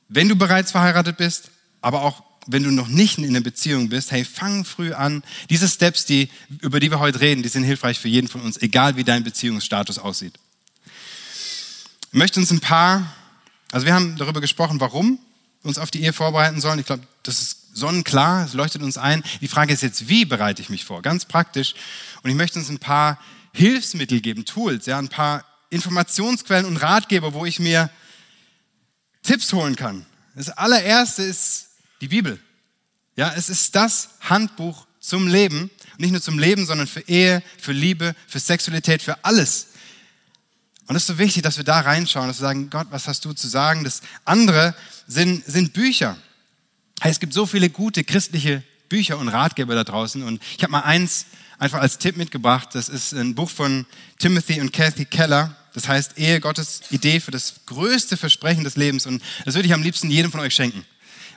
wenn 0.08 0.28
du 0.28 0.36
bereits 0.36 0.70
verheiratet 0.70 1.16
bist, 1.16 1.50
aber 1.80 2.02
auch 2.02 2.22
wenn 2.46 2.62
du 2.62 2.70
noch 2.70 2.88
nicht 2.88 3.18
in 3.18 3.24
einer 3.24 3.40
Beziehung 3.40 3.88
bist, 3.88 4.10
hey, 4.10 4.24
fang 4.24 4.64
früh 4.64 4.92
an. 4.92 5.22
Diese 5.48 5.68
Steps, 5.68 6.04
die, 6.04 6.28
über 6.60 6.80
die 6.80 6.90
wir 6.90 6.98
heute 6.98 7.20
reden, 7.20 7.42
die 7.42 7.48
sind 7.48 7.64
hilfreich 7.64 7.98
für 7.98 8.08
jeden 8.08 8.28
von 8.28 8.40
uns, 8.40 8.60
egal 8.60 8.96
wie 8.96 9.04
dein 9.04 9.24
Beziehungsstatus 9.24 9.98
aussieht. 9.98 10.34
Ich 12.12 12.18
möchte 12.18 12.40
uns 12.40 12.50
ein 12.50 12.60
paar 12.60 13.12
also 13.72 13.86
wir 13.86 13.94
haben 13.94 14.16
darüber 14.16 14.40
gesprochen, 14.40 14.80
warum 14.80 15.18
wir 15.62 15.68
uns 15.68 15.78
auf 15.78 15.90
die 15.90 16.02
Ehe 16.02 16.12
vorbereiten 16.12 16.60
sollen. 16.60 16.78
Ich 16.78 16.86
glaube, 16.86 17.02
das 17.22 17.40
ist 17.40 17.74
sonnenklar, 17.74 18.44
es 18.44 18.52
leuchtet 18.52 18.82
uns 18.82 18.98
ein. 18.98 19.24
Die 19.40 19.48
Frage 19.48 19.72
ist 19.72 19.82
jetzt, 19.82 20.08
wie 20.08 20.24
bereite 20.24 20.60
ich 20.60 20.68
mich 20.68 20.84
vor? 20.84 21.02
Ganz 21.02 21.24
praktisch. 21.24 21.74
Und 22.22 22.30
ich 22.30 22.36
möchte 22.36 22.58
uns 22.58 22.68
ein 22.68 22.78
paar 22.78 23.18
Hilfsmittel 23.52 24.20
geben, 24.20 24.44
Tools, 24.44 24.86
ja, 24.86 24.98
ein 24.98 25.08
paar 25.08 25.44
Informationsquellen 25.70 26.66
und 26.66 26.76
Ratgeber, 26.76 27.32
wo 27.32 27.46
ich 27.46 27.58
mir 27.58 27.90
Tipps 29.22 29.52
holen 29.52 29.74
kann. 29.74 30.04
Das 30.34 30.50
allererste 30.50 31.22
ist 31.22 31.68
die 32.00 32.08
Bibel. 32.08 32.38
Ja, 33.16 33.32
es 33.36 33.48
ist 33.48 33.74
das 33.74 34.10
Handbuch 34.20 34.86
zum 35.00 35.26
Leben. 35.26 35.70
nicht 35.98 36.12
nur 36.12 36.22
zum 36.22 36.38
Leben, 36.38 36.66
sondern 36.66 36.86
für 36.86 37.00
Ehe, 37.08 37.42
für 37.58 37.72
Liebe, 37.72 38.14
für 38.26 38.38
Sexualität, 38.38 39.02
für 39.02 39.24
alles. 39.24 39.68
Und 40.86 40.96
es 40.96 41.02
ist 41.02 41.06
so 41.08 41.18
wichtig, 41.18 41.42
dass 41.42 41.56
wir 41.56 41.64
da 41.64 41.80
reinschauen, 41.80 42.28
dass 42.28 42.38
wir 42.38 42.46
sagen, 42.46 42.70
Gott, 42.70 42.88
was 42.90 43.08
hast 43.08 43.24
du 43.24 43.32
zu 43.32 43.48
sagen? 43.48 43.84
Das 43.84 44.02
andere 44.24 44.74
sind, 45.06 45.44
sind 45.46 45.72
Bücher. 45.72 46.16
Es 47.02 47.20
gibt 47.20 47.32
so 47.32 47.46
viele 47.46 47.70
gute 47.70 48.04
christliche 48.04 48.62
Bücher 48.88 49.18
und 49.18 49.28
Ratgeber 49.28 49.74
da 49.74 49.84
draußen. 49.84 50.22
Und 50.22 50.42
ich 50.56 50.62
habe 50.62 50.72
mal 50.72 50.80
eins 50.80 51.26
einfach 51.58 51.80
als 51.80 51.98
Tipp 51.98 52.16
mitgebracht. 52.16 52.70
Das 52.72 52.88
ist 52.88 53.12
ein 53.12 53.34
Buch 53.34 53.50
von 53.50 53.86
Timothy 54.18 54.60
und 54.60 54.72
Kathy 54.72 55.04
Keller. 55.04 55.56
Das 55.74 55.88
heißt 55.88 56.18
Ehe 56.18 56.40
Gottes 56.40 56.82
Idee 56.90 57.20
für 57.20 57.30
das 57.30 57.60
größte 57.66 58.16
Versprechen 58.16 58.64
des 58.64 58.76
Lebens. 58.76 59.06
Und 59.06 59.22
das 59.44 59.54
würde 59.54 59.66
ich 59.66 59.74
am 59.74 59.82
liebsten 59.82 60.10
jedem 60.10 60.30
von 60.30 60.40
euch 60.40 60.54
schenken. 60.54 60.84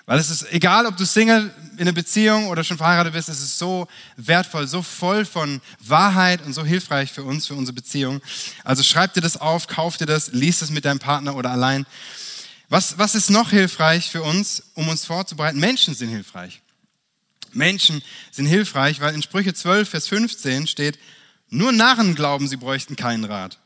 Weil 0.05 0.19
es 0.19 0.29
ist 0.29 0.51
egal, 0.51 0.85
ob 0.85 0.97
du 0.97 1.05
Single 1.05 1.51
in 1.74 1.81
einer 1.81 1.91
Beziehung 1.91 2.47
oder 2.47 2.63
schon 2.63 2.77
verheiratet 2.77 3.13
bist, 3.13 3.27
es 3.27 3.41
ist 3.41 3.57
so 3.57 3.88
wertvoll, 4.17 4.67
so 4.67 4.83
voll 4.83 5.25
von 5.25 5.62
Wahrheit 5.79 6.45
und 6.45 6.53
so 6.53 6.63
hilfreich 6.63 7.12
für 7.12 7.24
uns, 7.24 7.47
für 7.47 7.55
unsere 7.55 7.74
Beziehung. 7.74 8.21
Also 8.63 8.83
schreib 8.83 9.13
dir 9.13 9.21
das 9.21 9.38
auf, 9.38 9.67
kauf 9.67 9.97
dir 9.97 10.05
das, 10.05 10.31
liest 10.31 10.62
es 10.62 10.69
mit 10.69 10.85
deinem 10.85 11.00
Partner 11.00 11.35
oder 11.35 11.50
allein. 11.50 11.88
Was, 12.69 12.97
was 13.00 13.15
ist 13.15 13.31
noch 13.31 13.50
hilfreich 13.50 14.12
für 14.12 14.21
uns, 14.21 14.63
um 14.75 14.88
uns 14.89 15.05
vorzubereiten? 15.05 15.59
Menschen 15.59 15.95
sind 15.95 16.09
hilfreich. 16.09 16.62
Menschen 17.51 18.03
sind 18.31 18.45
hilfreich, 18.45 19.01
weil 19.01 19.15
in 19.15 19.24
Sprüche 19.24 19.53
12, 19.53 19.89
Vers 19.89 20.07
15 20.07 20.67
steht, 20.67 21.00
nur 21.50 21.71
Narren 21.71 22.15
glauben, 22.15 22.47
sie 22.47 22.57
bräuchten 22.57 22.95
keinen 22.95 23.24
Rat. 23.24 23.59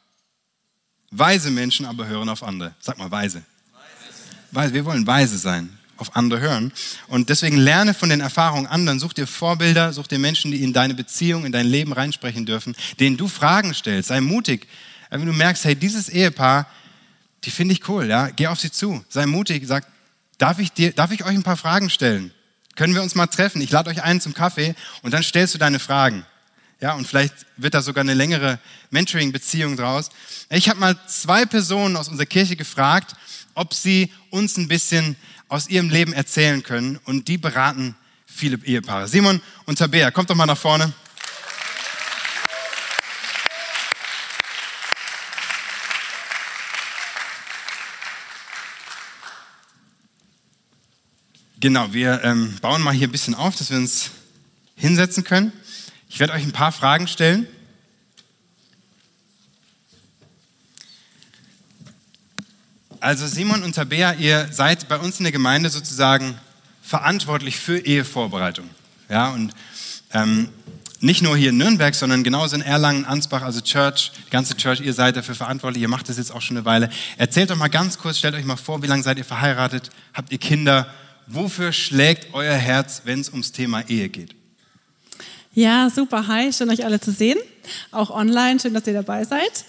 Weise 1.12 1.50
Menschen 1.50 1.86
aber 1.86 2.08
hören 2.08 2.30
auf 2.30 2.44
andere. 2.44 2.76
Sag 2.80 2.98
mal, 2.98 3.12
weise. 3.12 3.44
Weise. 4.52 4.74
Wir 4.74 4.86
wollen 4.86 5.06
weise 5.06 5.38
sein 5.38 5.79
auf 6.00 6.16
andere 6.16 6.40
hören. 6.40 6.72
Und 7.08 7.30
deswegen 7.30 7.58
lerne 7.58 7.94
von 7.94 8.10
den 8.10 8.22
Erfahrungen 8.22 8.68
anderen. 8.68 9.00
Such 9.00 9.14
dir 9.14 9.28
Vorbilder, 9.28 9.94
such 9.94 10.08
dir 10.08 10.20
Menschen, 10.20 10.52
die 10.52 10.64
in 10.64 10.74
deine 10.74 10.94
Beziehung, 10.94 11.46
in 11.46 11.52
dein 11.52 11.68
Leben 11.68 11.94
reinsprechen 11.94 12.46
dürfen, 12.46 12.76
denen 13.00 13.18
du 13.18 13.28
Fragen 13.28 13.74
stellst. 13.74 14.10
Sei 14.10 14.22
mutig. 14.22 14.68
Wenn 15.10 15.26
du 15.26 15.34
merkst, 15.34 15.66
hey, 15.66 15.76
dieses 15.76 16.10
Ehepaar, 16.10 16.68
die 17.44 17.52
finde 17.52 17.74
ich 17.74 17.88
cool, 17.90 18.06
ja, 18.06 18.30
geh 18.30 18.48
auf 18.48 18.60
sie 18.60 18.72
zu. 18.72 19.04
Sei 19.10 19.26
mutig, 19.26 19.66
sag, 19.66 19.88
darf 20.38 20.60
ich, 20.60 20.72
dir, 20.72 20.92
darf 20.92 21.12
ich 21.12 21.24
euch 21.24 21.36
ein 21.36 21.44
paar 21.44 21.58
Fragen 21.58 21.90
stellen? 21.90 22.32
Können 22.76 22.94
wir 22.94 23.02
uns 23.02 23.16
mal 23.16 23.28
treffen? 23.28 23.62
Ich 23.62 23.72
lade 23.72 23.90
euch 23.90 24.04
ein 24.04 24.22
zum 24.22 24.34
Kaffee 24.34 24.76
und 25.02 25.14
dann 25.14 25.24
stellst 25.24 25.54
du 25.54 25.58
deine 25.58 25.80
Fragen. 25.80 26.26
Ja, 26.82 26.94
und 26.94 27.06
vielleicht 27.06 27.34
wird 27.58 27.74
da 27.74 27.82
sogar 27.82 28.04
eine 28.04 28.14
längere 28.14 28.58
Mentoring-Beziehung 28.90 29.76
draus. 29.76 30.10
Ich 30.50 30.70
habe 30.70 30.80
mal 30.80 30.98
zwei 31.08 31.46
Personen 31.46 31.98
aus 31.98 32.08
unserer 32.08 32.26
Kirche 32.26 32.56
gefragt, 32.56 33.16
ob 33.54 33.74
sie 33.74 34.14
uns 34.30 34.56
ein 34.56 34.70
bisschen 34.70 35.18
aus 35.50 35.68
ihrem 35.68 35.90
Leben 35.90 36.14
erzählen 36.14 36.64
können. 36.64 36.98
Und 37.04 37.28
die 37.28 37.38
beraten 37.38 37.96
viele 38.26 38.58
Ehepaare. 38.64 39.08
Simon 39.08 39.42
und 39.66 39.80
Tabea, 39.80 40.12
kommt 40.12 40.30
doch 40.30 40.36
mal 40.36 40.46
nach 40.46 40.58
vorne. 40.58 40.94
Genau, 51.60 51.92
wir 51.92 52.24
ähm, 52.24 52.56
bauen 52.62 52.82
mal 52.82 52.94
hier 52.94 53.10
ein 53.10 53.12
bisschen 53.12 53.36
auf, 53.36 53.58
dass 53.58 53.70
wir 53.70 53.78
uns 53.78 54.12
hinsetzen 54.76 55.26
können. 55.26 55.52
Ich 56.08 56.20
werde 56.22 56.32
euch 56.32 56.44
ein 56.44 56.54
paar 56.54 56.72
Fragen 56.72 57.06
stellen. 57.08 57.48
Also 63.02 63.28
Simon 63.28 63.64
und 63.64 63.76
Tabea, 63.76 64.14
ihr 64.14 64.50
seid 64.52 64.90
bei 64.90 64.98
uns 64.98 65.20
in 65.20 65.24
der 65.24 65.32
Gemeinde 65.32 65.70
sozusagen 65.70 66.38
verantwortlich 66.82 67.58
für 67.58 67.80
Ehevorbereitung. 67.80 68.70
Ja, 69.08 69.30
und 69.30 69.54
ähm, 70.14 70.50
nicht 71.00 71.22
nur 71.22 71.38
hier 71.38 71.52
in 71.52 71.58
Nürnberg, 71.58 71.96
sondern 71.96 72.24
genauso 72.24 72.58
in 72.58 72.62
Erlangen, 72.62 73.06
Ansbach, 73.06 73.42
also 73.42 73.62
Church, 73.62 74.12
die 74.28 74.30
ganze 74.32 74.58
Church, 74.58 74.82
ihr 74.82 74.94
seid 74.94 75.16
dafür 75.16 75.36
verantwortlich, 75.36 75.82
ihr 75.82 75.88
macht 75.88 76.10
das 76.10 76.18
jetzt 76.18 76.34
auch 76.34 76.42
schon 76.42 76.58
eine 76.58 76.66
Weile. 76.66 76.90
Erzählt 77.18 77.52
doch 77.52 77.56
mal 77.56 77.70
ganz 77.70 77.98
kurz, 77.98 78.18
stellt 78.18 78.36
euch 78.36 78.44
mal 78.44 78.58
vor, 78.58 78.84
wie 78.84 78.88
lange 78.88 79.04
seid 79.04 79.18
ihr 79.18 79.24
verheiratet, 79.24 79.92
habt 80.14 80.34
ihr 80.34 80.38
Kinder, 80.38 80.88
wofür 81.26 81.72
schlägt 81.72 82.34
euer 82.34 82.56
Herz, 82.56 83.04
wenn 83.06 83.22
es 83.22 83.30
ums 83.30 83.54
Thema 83.54 83.88
Ehe 83.88 84.10
geht? 84.10 84.36
Ja, 85.54 85.90
super, 85.90 86.28
hi, 86.28 86.52
schön 86.52 86.70
euch 86.70 86.84
alle 86.84 87.00
zu 87.00 87.12
sehen, 87.12 87.40
auch 87.92 88.10
online, 88.10 88.60
schön, 88.60 88.74
dass 88.74 88.86
ihr 88.88 88.94
dabei 88.94 89.24
seid. 89.24 89.64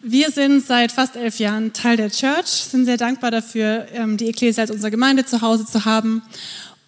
Wir 0.00 0.30
sind 0.30 0.64
seit 0.64 0.92
fast 0.92 1.16
elf 1.16 1.38
Jahren 1.38 1.72
Teil 1.72 1.96
der 1.96 2.10
Church, 2.10 2.46
sind 2.46 2.84
sehr 2.84 2.96
dankbar 2.96 3.30
dafür, 3.30 3.86
ähm, 3.92 4.16
die 4.16 4.26
Ekklesia 4.26 4.62
als 4.62 4.70
unsere 4.70 4.90
Gemeinde 4.90 5.24
zu 5.24 5.40
Hause 5.40 5.64
zu 5.64 5.84
haben 5.84 6.22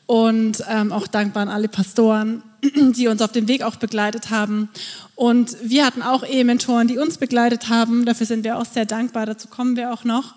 und 0.07 0.63
ähm, 0.69 0.93
auch 0.93 1.07
dankbar 1.07 1.43
an 1.43 1.49
alle 1.49 1.69
Pastoren, 1.69 2.43
die 2.63 3.09
uns 3.09 3.23
auf 3.23 3.33
dem 3.33 3.49
Weg 3.49 3.63
auch 3.63 3.77
begleitet 3.77 4.31
haben. 4.31 4.69
Und 5.15 5.57
wir 5.63 5.85
hatten 5.85 6.03
auch 6.03 6.25
Ehementoren, 6.25 6.87
die 6.87 6.99
uns 6.99 7.19
begleitet 7.19 7.69
haben. 7.69 8.05
Dafür 8.05 8.27
sind 8.27 8.45
wir 8.45 8.59
auch 8.59 8.67
sehr 8.67 8.87
dankbar. 8.87 9.27
Dazu 9.27 9.49
kommen 9.49 9.77
wir 9.77 9.93
auch 9.93 10.05
noch. 10.05 10.35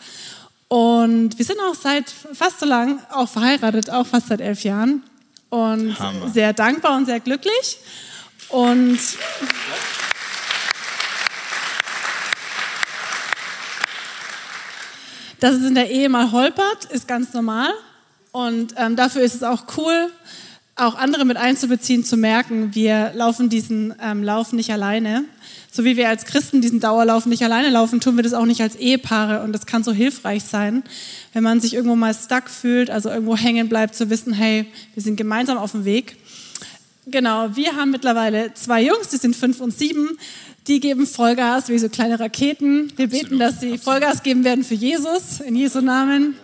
Und 0.68 1.38
wir 1.38 1.46
sind 1.46 1.60
auch 1.70 1.76
seit 1.76 2.10
fast 2.10 2.62
so 2.62 2.66
lang 2.66 3.00
auch 3.12 3.28
verheiratet, 3.28 3.90
auch 3.90 4.08
fast 4.08 4.28
seit 4.28 4.42
elf 4.42 4.64
Jahren. 4.64 5.04
Und 5.50 6.00
Hammer. 6.00 6.30
sehr 6.30 6.54
dankbar 6.54 6.96
und 6.96 7.06
sehr 7.06 7.20
glücklich. 7.20 7.78
Und 8.50 9.00
Dass 15.42 15.56
es 15.56 15.68
in 15.68 15.74
der 15.74 15.90
Ehe 15.90 16.08
mal 16.08 16.32
holpert, 16.32 16.86
ist 16.92 17.08
ganz 17.08 17.34
normal. 17.34 17.72
Und 18.32 18.76
ähm, 18.78 18.96
dafür 18.96 19.24
ist 19.24 19.34
es 19.34 19.42
auch 19.42 19.64
cool, 19.76 20.12
auch 20.76 20.94
andere 20.94 21.26
mit 21.26 21.36
einzubeziehen, 21.36 22.06
zu 22.06 22.16
merken, 22.16 22.76
wir 22.76 23.12
laufen 23.16 23.50
diesen 23.50 23.96
ähm, 24.00 24.24
Lauf 24.24 24.54
nicht 24.54 24.72
alleine. 24.72 25.26
So 25.72 25.84
wie 25.84 25.98
wir 25.98 26.10
als 26.10 26.26
Christen 26.26 26.62
diesen 26.62 26.80
Dauerlauf 26.80 27.26
nicht 27.26 27.44
alleine 27.44 27.72
laufen, 27.72 28.00
tun 28.00 28.18
wir 28.18 28.24
das 28.24 28.36
auch 28.36 28.46
nicht 28.46 28.62
als 28.62 28.76
Ehepaare. 28.76 29.42
Und 29.42 29.52
das 29.52 29.66
kann 29.66 29.84
so 29.84 29.92
hilfreich 29.92 30.44
sein, 30.44 30.84
wenn 31.34 31.42
man 31.44 31.60
sich 31.60 31.74
irgendwo 31.74 31.96
mal 31.96 32.14
stuck 32.14 32.48
fühlt, 32.48 32.92
also 32.92 33.10
irgendwo 33.10 33.36
hängen 33.36 33.68
bleibt, 33.68 33.96
zu 33.96 34.12
wissen, 34.12 34.34
hey, 34.34 34.68
wir 34.94 35.02
sind 35.02 35.16
gemeinsam 35.16 35.58
auf 35.58 35.72
dem 35.72 35.86
Weg. 35.86 36.18
Genau, 37.08 37.56
wir 37.56 37.76
haben 37.76 37.92
mittlerweile 37.92 38.54
zwei 38.54 38.84
Jungs, 38.84 39.10
die 39.10 39.18
sind 39.18 39.36
fünf 39.36 39.60
und 39.60 39.76
sieben 39.78 40.18
die 40.68 40.80
geben 40.80 41.08
Vollgas 41.08 41.70
wie 41.70 41.80
so 41.80 41.90
kleine 41.90 42.20
Raketen. 42.20 42.94
Wir 42.96 43.08
beten, 43.08 43.40
dass 43.40 43.60
sie 43.60 43.78
Vollgas 43.78 44.24
geben 44.24 44.44
werden 44.44 44.64
für 44.64 44.76
Jesus, 44.76 45.40
in 45.40 45.56
Jesu 45.56 45.82
Namen. 45.82 46.36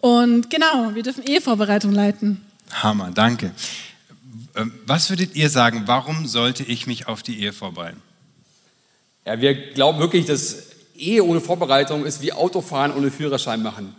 Und 0.00 0.48
genau, 0.48 0.94
wir 0.94 1.02
dürfen 1.02 1.24
Ehevorbereitung 1.24 1.92
leiten. 1.92 2.40
Hammer, 2.70 3.10
danke. 3.12 3.52
Ähm, 4.56 4.72
was 4.86 5.10
würdet 5.10 5.36
ihr 5.36 5.50
sagen, 5.50 5.82
warum 5.86 6.26
sollte 6.26 6.62
ich 6.62 6.86
mich 6.86 7.06
auf 7.06 7.22
die 7.22 7.40
Ehe 7.40 7.52
vorbereiten? 7.52 8.02
Ja, 9.26 9.40
wir 9.40 9.54
glauben 9.72 9.98
wirklich, 9.98 10.24
dass 10.24 10.70
Ehe 10.96 11.22
ohne 11.22 11.40
Vorbereitung 11.40 12.06
ist 12.06 12.22
wie 12.22 12.32
Autofahren 12.32 12.92
ohne 12.92 13.10
Führerschein 13.10 13.62
machen. 13.62 13.94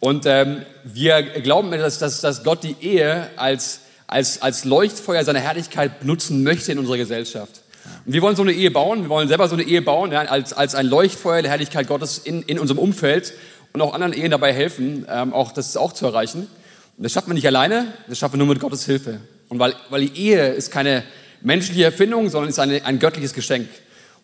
Und 0.00 0.26
ähm, 0.26 0.62
wir 0.84 1.22
glauben, 1.22 1.72
dass, 1.72 1.98
dass, 1.98 2.20
dass 2.20 2.44
Gott 2.44 2.62
die 2.62 2.76
Ehe 2.80 3.30
als, 3.36 3.80
als, 4.08 4.42
als 4.42 4.64
Leuchtfeuer 4.64 5.22
seiner 5.22 5.38
Herrlichkeit 5.38 6.04
nutzen 6.04 6.42
möchte 6.42 6.72
in 6.72 6.78
unserer 6.78 6.96
Gesellschaft. 6.96 7.60
Und 8.04 8.12
wir 8.12 8.22
wollen 8.22 8.36
so 8.36 8.42
eine 8.42 8.52
Ehe 8.52 8.70
bauen, 8.70 9.02
wir 9.02 9.08
wollen 9.08 9.28
selber 9.28 9.48
so 9.48 9.54
eine 9.54 9.62
Ehe 9.62 9.82
bauen, 9.82 10.10
ja, 10.10 10.22
als, 10.22 10.52
als 10.52 10.74
ein 10.74 10.86
Leuchtfeuer 10.86 11.42
der 11.42 11.50
Herrlichkeit 11.50 11.86
Gottes 11.86 12.18
in, 12.18 12.42
in 12.42 12.58
unserem 12.58 12.78
Umfeld 12.78 13.34
und 13.72 13.80
auch 13.82 13.94
anderen 13.94 14.12
Ehen 14.12 14.30
dabei 14.30 14.52
helfen, 14.52 15.06
ähm, 15.08 15.32
auch 15.32 15.52
das 15.52 15.76
auch 15.76 15.92
zu 15.92 16.06
erreichen. 16.06 16.48
Und 16.96 17.04
das 17.04 17.12
schaffen 17.12 17.28
wir 17.28 17.34
nicht 17.34 17.46
alleine, 17.46 17.92
das 18.08 18.18
schaffen 18.18 18.34
wir 18.34 18.38
nur 18.38 18.48
mit 18.48 18.60
Gottes 18.60 18.84
Hilfe. 18.84 19.20
Und 19.48 19.58
weil, 19.58 19.74
weil 19.90 20.06
die 20.06 20.20
Ehe 20.20 20.48
ist 20.48 20.70
keine 20.70 21.04
menschliche 21.42 21.84
Erfindung, 21.84 22.28
sondern 22.30 22.48
ist 22.48 22.58
eine, 22.58 22.84
ein 22.84 22.98
göttliches 22.98 23.34
Geschenk. 23.34 23.68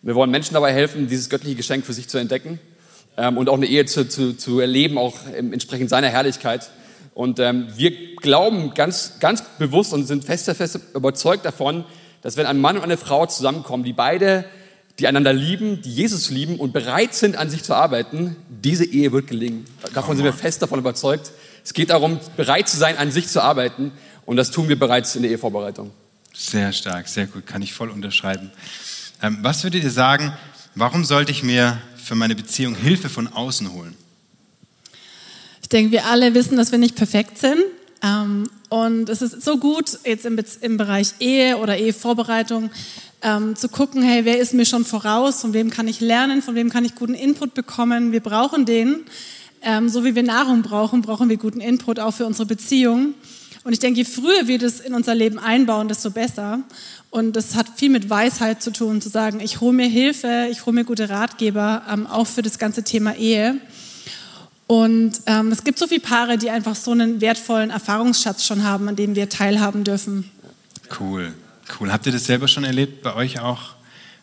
Und 0.01 0.07
wir 0.07 0.15
wollen 0.15 0.31
Menschen 0.31 0.55
dabei 0.55 0.73
helfen, 0.73 1.07
dieses 1.07 1.29
göttliche 1.29 1.55
Geschenk 1.55 1.85
für 1.85 1.93
sich 1.93 2.07
zu 2.07 2.17
entdecken 2.17 2.59
ähm, 3.17 3.37
und 3.37 3.49
auch 3.49 3.55
eine 3.55 3.67
Ehe 3.67 3.85
zu, 3.85 4.07
zu, 4.09 4.33
zu 4.33 4.59
erleben, 4.59 4.97
auch 4.97 5.15
entsprechend 5.35 5.89
seiner 5.89 6.09
Herrlichkeit. 6.09 6.69
Und 7.15 7.39
ähm, 7.39 7.67
wir 7.77 8.15
glauben 8.17 8.73
ganz, 8.73 9.13
ganz 9.21 9.41
bewusst 9.57 9.93
und 9.93 10.05
sind 10.05 10.25
fest, 10.25 10.51
fest 10.51 10.79
überzeugt 10.93 11.45
davon, 11.45 11.85
dass 12.21 12.35
wenn 12.35 12.45
ein 12.45 12.59
Mann 12.59 12.75
und 12.75 12.83
eine 12.83 12.97
Frau 12.97 13.25
zusammenkommen, 13.25 13.85
die 13.85 13.93
beide, 13.93 14.43
die 14.99 15.07
einander 15.07 15.31
lieben, 15.31 15.81
die 15.81 15.93
Jesus 15.93 16.29
lieben 16.29 16.59
und 16.59 16.73
bereit 16.73 17.15
sind, 17.15 17.37
an 17.37 17.49
sich 17.49 17.63
zu 17.63 17.73
arbeiten, 17.73 18.35
diese 18.49 18.83
Ehe 18.83 19.13
wird 19.13 19.27
gelingen. 19.27 19.65
Davon 19.93 20.17
sind 20.17 20.25
wir 20.25 20.33
fest 20.33 20.61
davon 20.61 20.77
überzeugt. 20.77 21.31
Es 21.63 21.73
geht 21.73 21.89
darum, 21.89 22.19
bereit 22.35 22.67
zu 22.67 22.75
sein, 22.75 22.97
an 22.97 23.11
sich 23.11 23.27
zu 23.29 23.41
arbeiten. 23.41 23.93
Und 24.25 24.35
das 24.35 24.51
tun 24.51 24.67
wir 24.67 24.77
bereits 24.77 25.15
in 25.15 25.21
der 25.21 25.31
Ehevorbereitung. 25.31 25.91
Sehr 26.33 26.73
stark, 26.73 27.07
sehr 27.07 27.27
gut, 27.27 27.47
kann 27.47 27.61
ich 27.61 27.73
voll 27.73 27.91
unterschreiben. 27.91 28.51
Ähm, 29.21 29.37
was 29.41 29.63
würdet 29.63 29.85
ihr 29.85 29.91
sagen, 29.91 30.33
warum 30.73 31.05
sollte 31.05 31.31
ich 31.31 31.43
mir 31.43 31.81
für 31.95 32.15
meine 32.15 32.35
Beziehung 32.35 32.75
Hilfe 32.75 33.07
von 33.07 33.29
außen 33.29 33.71
holen? 33.71 33.95
Ich 35.65 35.69
denke, 35.69 35.91
wir 35.91 36.05
alle 36.05 36.35
wissen, 36.35 36.57
dass 36.57 36.71
wir 36.71 36.77
nicht 36.77 36.95
perfekt 36.95 37.39
sind. 37.39 37.57
Ähm, 38.03 38.47
und 38.69 39.09
es 39.09 39.23
ist 39.23 39.41
so 39.41 39.57
gut, 39.57 39.97
jetzt 40.05 40.23
im, 40.27 40.39
im 40.61 40.77
Bereich 40.77 41.15
Ehe 41.19 41.57
oder 41.57 41.75
Ehevorbereitung 41.75 42.69
ähm, 43.23 43.55
zu 43.55 43.67
gucken, 43.67 44.03
hey, 44.03 44.25
wer 44.25 44.37
ist 44.37 44.53
mir 44.53 44.67
schon 44.67 44.85
voraus, 44.85 45.41
von 45.41 45.53
wem 45.53 45.71
kann 45.71 45.87
ich 45.87 46.01
lernen, 46.01 46.43
von 46.43 46.53
wem 46.53 46.69
kann 46.69 46.85
ich 46.85 46.93
guten 46.93 47.15
Input 47.15 47.55
bekommen. 47.55 48.11
Wir 48.11 48.19
brauchen 48.19 48.65
den. 48.65 49.05
Ähm, 49.63 49.89
so 49.89 50.05
wie 50.05 50.13
wir 50.13 50.21
Nahrung 50.21 50.61
brauchen, 50.61 51.01
brauchen 51.01 51.29
wir 51.29 51.37
guten 51.37 51.61
Input 51.61 51.99
auch 51.99 52.13
für 52.13 52.27
unsere 52.27 52.45
Beziehung. 52.45 53.15
Und 53.63 53.73
ich 53.73 53.79
denke, 53.79 54.01
je 54.01 54.05
früher 54.05 54.45
wir 54.45 54.59
das 54.59 54.79
in 54.79 54.93
unser 54.93 55.15
Leben 55.15 55.39
einbauen, 55.39 55.87
desto 55.87 56.11
besser. 56.11 56.59
Und 57.09 57.35
das 57.35 57.55
hat 57.55 57.65
viel 57.75 57.89
mit 57.89 58.07
Weisheit 58.11 58.61
zu 58.61 58.71
tun, 58.71 59.01
zu 59.01 59.09
sagen, 59.09 59.39
ich 59.39 59.61
hole 59.61 59.73
mir 59.73 59.87
Hilfe, 59.87 60.47
ich 60.51 60.67
hole 60.67 60.75
mir 60.75 60.83
gute 60.83 61.09
Ratgeber, 61.09 61.81
ähm, 61.91 62.05
auch 62.05 62.27
für 62.27 62.43
das 62.43 62.59
ganze 62.59 62.83
Thema 62.83 63.15
Ehe. 63.15 63.59
Und 64.67 65.13
ähm, 65.27 65.51
es 65.51 65.63
gibt 65.63 65.77
so 65.77 65.87
viele 65.87 66.01
Paare, 66.01 66.37
die 66.37 66.49
einfach 66.49 66.75
so 66.75 66.91
einen 66.91 67.21
wertvollen 67.21 67.69
Erfahrungsschatz 67.69 68.45
schon 68.45 68.63
haben, 68.63 68.87
an 68.87 68.95
dem 68.95 69.15
wir 69.15 69.29
teilhaben 69.29 69.83
dürfen. 69.83 70.31
Cool, 70.99 71.33
cool. 71.79 71.91
Habt 71.91 72.05
ihr 72.07 72.11
das 72.11 72.25
selber 72.25 72.47
schon 72.47 72.63
erlebt, 72.63 73.03
bei 73.03 73.15
euch 73.15 73.39
auch 73.39 73.75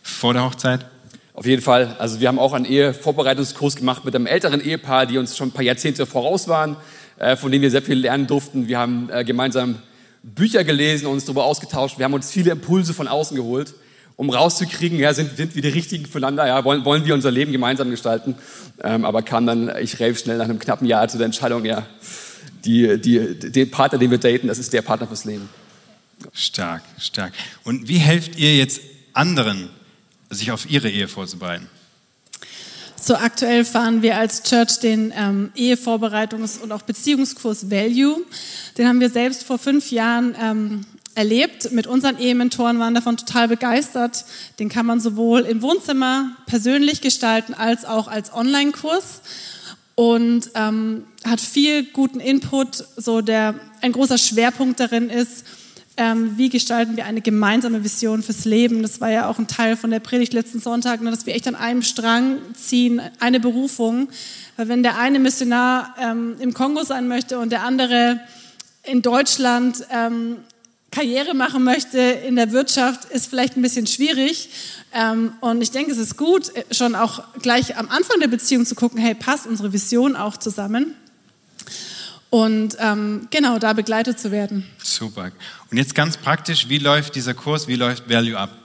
vor 0.03 0.35
der 0.35 0.45
Hochzeit? 0.45 0.87
Auf 1.35 1.47
jeden 1.47 1.63
Fall. 1.63 1.97
Also 1.99 2.21
wir 2.21 2.29
haben 2.29 2.39
auch 2.39 2.53
einen 2.53 2.65
Ehevorbereitungskurs 2.65 3.77
gemacht 3.77 4.05
mit 4.05 4.15
einem 4.15 4.27
älteren 4.27 4.61
Ehepaar, 4.61 5.07
die 5.07 5.17
uns 5.17 5.37
schon 5.37 5.49
ein 5.49 5.53
paar 5.53 5.65
Jahrzehnte 5.65 6.07
voraus 6.07 6.49
waren, 6.49 6.77
äh, 7.19 7.37
von 7.37 7.51
denen 7.51 7.63
wir 7.63 7.71
sehr 7.71 7.83
viel 7.83 7.99
lernen 7.99 8.27
durften. 8.27 8.69
Wir 8.69 8.79
haben 8.79 9.09
äh, 9.11 9.25
gemeinsam 9.25 9.79
Bücher 10.23 10.63
gelesen, 10.65 11.07
uns 11.07 11.25
darüber 11.25 11.45
ausgetauscht. 11.45 11.99
Wir 11.99 12.05
haben 12.05 12.15
uns 12.15 12.31
viele 12.31 12.51
Impulse 12.51 12.95
von 12.95 13.09
außen 13.09 13.37
geholt, 13.37 13.75
um 14.17 14.31
rauszukriegen, 14.31 14.99
ja, 14.99 15.15
sind, 15.15 15.37
sind 15.37 15.55
wir 15.55 15.63
die 15.63 15.69
Richtigen 15.69 16.07
füreinander, 16.07 16.47
ja, 16.47 16.65
wollen, 16.65 16.85
wollen 16.85 17.05
wir 17.05 17.15
unser 17.15 17.31
Leben 17.31 17.53
gemeinsam 17.53 17.91
gestalten. 17.91 18.37
Ähm, 18.83 19.05
aber 19.05 19.23
kam 19.23 19.47
dann, 19.47 19.71
ich 19.81 19.99
relativ 20.01 20.21
schnell 20.21 20.39
nach 20.39 20.45
einem 20.45 20.59
knappen 20.59 20.87
Jahr 20.87 21.09
zu 21.09 21.19
der 21.19 21.27
Entscheidung, 21.27 21.65
ja, 21.65 21.87
die, 22.65 23.01
die, 23.01 23.39
den 23.39 23.71
Partner, 23.71 23.99
den 23.99 24.11
wir 24.11 24.19
daten, 24.19 24.49
das 24.49 24.59
ist 24.59 24.73
der 24.73 24.83
Partner 24.83 25.07
fürs 25.07 25.25
Leben. 25.25 25.49
Stark, 26.33 26.83
stark. 26.99 27.33
Und 27.65 27.89
wie 27.89 27.99
helft 27.99 28.39
ihr 28.39 28.57
jetzt 28.57 28.81
anderen, 29.13 29.71
sich 30.31 30.53
auf 30.53 30.71
ihre 30.71 30.89
Ehe 30.89 31.09
vorzubereiten? 31.09 31.69
So 33.05 33.17
aktuell 33.17 33.65
fahren 33.65 34.03
wir 34.03 34.17
als 34.17 34.45
Church 34.45 34.79
den 34.79 35.13
ähm, 35.17 35.51
Ehevorbereitungs- 35.57 36.61
und 36.61 36.71
auch 36.71 36.83
Beziehungskurs 36.83 37.69
Value. 37.69 38.25
Den 38.79 38.87
haben 38.87 39.01
wir 39.01 39.11
selbst 39.11 39.43
vor 39.43 39.59
fünf 39.59 39.91
Jahren 39.91 40.37
ähm, 40.41 40.87
erlebt. 41.15 41.73
Mit 41.73 41.87
unseren 41.87 42.19
Ehementoren 42.19 42.79
waren 42.79 42.95
davon 42.95 43.17
total 43.17 43.49
begeistert. 43.49 44.25
Den 44.59 44.69
kann 44.69 44.87
man 44.87 45.01
sowohl 45.01 45.41
im 45.41 45.63
Wohnzimmer 45.63 46.37
persönlich 46.47 47.01
gestalten 47.01 47.55
als 47.55 47.85
auch 47.85 48.09
als 48.09 48.33
Online-Kurs 48.33 49.23
und 49.95 50.51
ähm, 50.55 51.05
hat 51.25 51.41
viel 51.41 51.85
guten 51.85 52.21
Input. 52.21 52.85
So 52.97 53.21
der 53.21 53.55
ein 53.81 53.93
großer 53.93 54.19
Schwerpunkt 54.19 54.81
darin 54.81 55.11
ist, 55.11 55.45
ähm, 55.97 56.39
wie 56.39 56.49
gestalten 56.49 56.97
wir 56.97 57.05
eine 57.05 57.21
gemeinsame 57.21 57.85
Vision 57.85 58.23
fürs 58.23 58.45
Leben. 58.45 58.83
Das 58.83 59.01
war 59.01 59.11
ja 59.11 59.29
auch 59.29 59.39
ein 59.39 59.47
Teil 59.47 59.77
von 59.77 59.91
der 59.91 60.01
Predigt 60.01 60.33
letzten 60.33 60.61
Sonntag, 60.61 61.03
ne, 61.03 61.11
dass 61.11 61.27
wir 61.27 61.35
echt 61.35 61.47
an 61.47 61.55
einem 61.55 61.83
Strang 61.83 62.39
ziehen, 62.55 63.01
eine 63.21 63.41
Berufung. 63.41 64.09
Weil 64.57 64.69
wenn 64.69 64.83
der 64.83 64.99
eine 64.99 65.19
Missionar 65.19 65.95
ähm, 66.01 66.37
im 66.39 66.55
Kongo 66.55 66.83
sein 66.85 67.09
möchte 67.09 67.39
und 67.39 67.53
der 67.53 67.65
andere 67.65 68.21
in 68.85 69.03
Deutschland 69.03 69.87
ähm, 69.91 70.39
Karriere 70.93 71.35
machen 71.35 71.65
möchte 71.65 71.99
in 71.99 72.37
der 72.37 72.53
Wirtschaft, 72.53 73.07
ist 73.07 73.27
vielleicht 73.27 73.57
ein 73.57 73.63
bisschen 73.63 73.89
schwierig. 73.89 74.51
Ähm, 74.93 75.33
und 75.41 75.61
ich 75.61 75.73
denke, 75.73 75.91
es 75.91 75.99
ist 75.99 76.17
gut, 76.17 76.53
schon 76.71 76.95
auch 76.95 77.25
gleich 77.41 77.77
am 77.77 77.89
Anfang 77.89 78.21
der 78.21 78.29
Beziehung 78.29 78.65
zu 78.65 78.77
gucken, 78.77 79.01
hey, 79.01 79.15
passt 79.15 79.47
unsere 79.47 79.73
Vision 79.73 80.15
auch 80.15 80.37
zusammen? 80.37 80.95
und 82.33 82.79
ähm, 82.81 83.29
genau 83.31 83.59
da 83.59 83.75
begleitet 83.75 84.19
zu 84.19 84.33
werden. 84.33 84.67
Super. 84.83 85.33
Und 85.71 85.77
jetzt 85.77 85.95
ganz 85.95 86.17
praktisch, 86.17 86.71
wie 86.71 86.79
läuft 86.79 87.15
dieser 87.15 87.35
Kurs, 87.35 87.69
wie 87.69 87.75
läuft 87.75 88.09
Value 88.09 88.39
ab? 88.39 88.57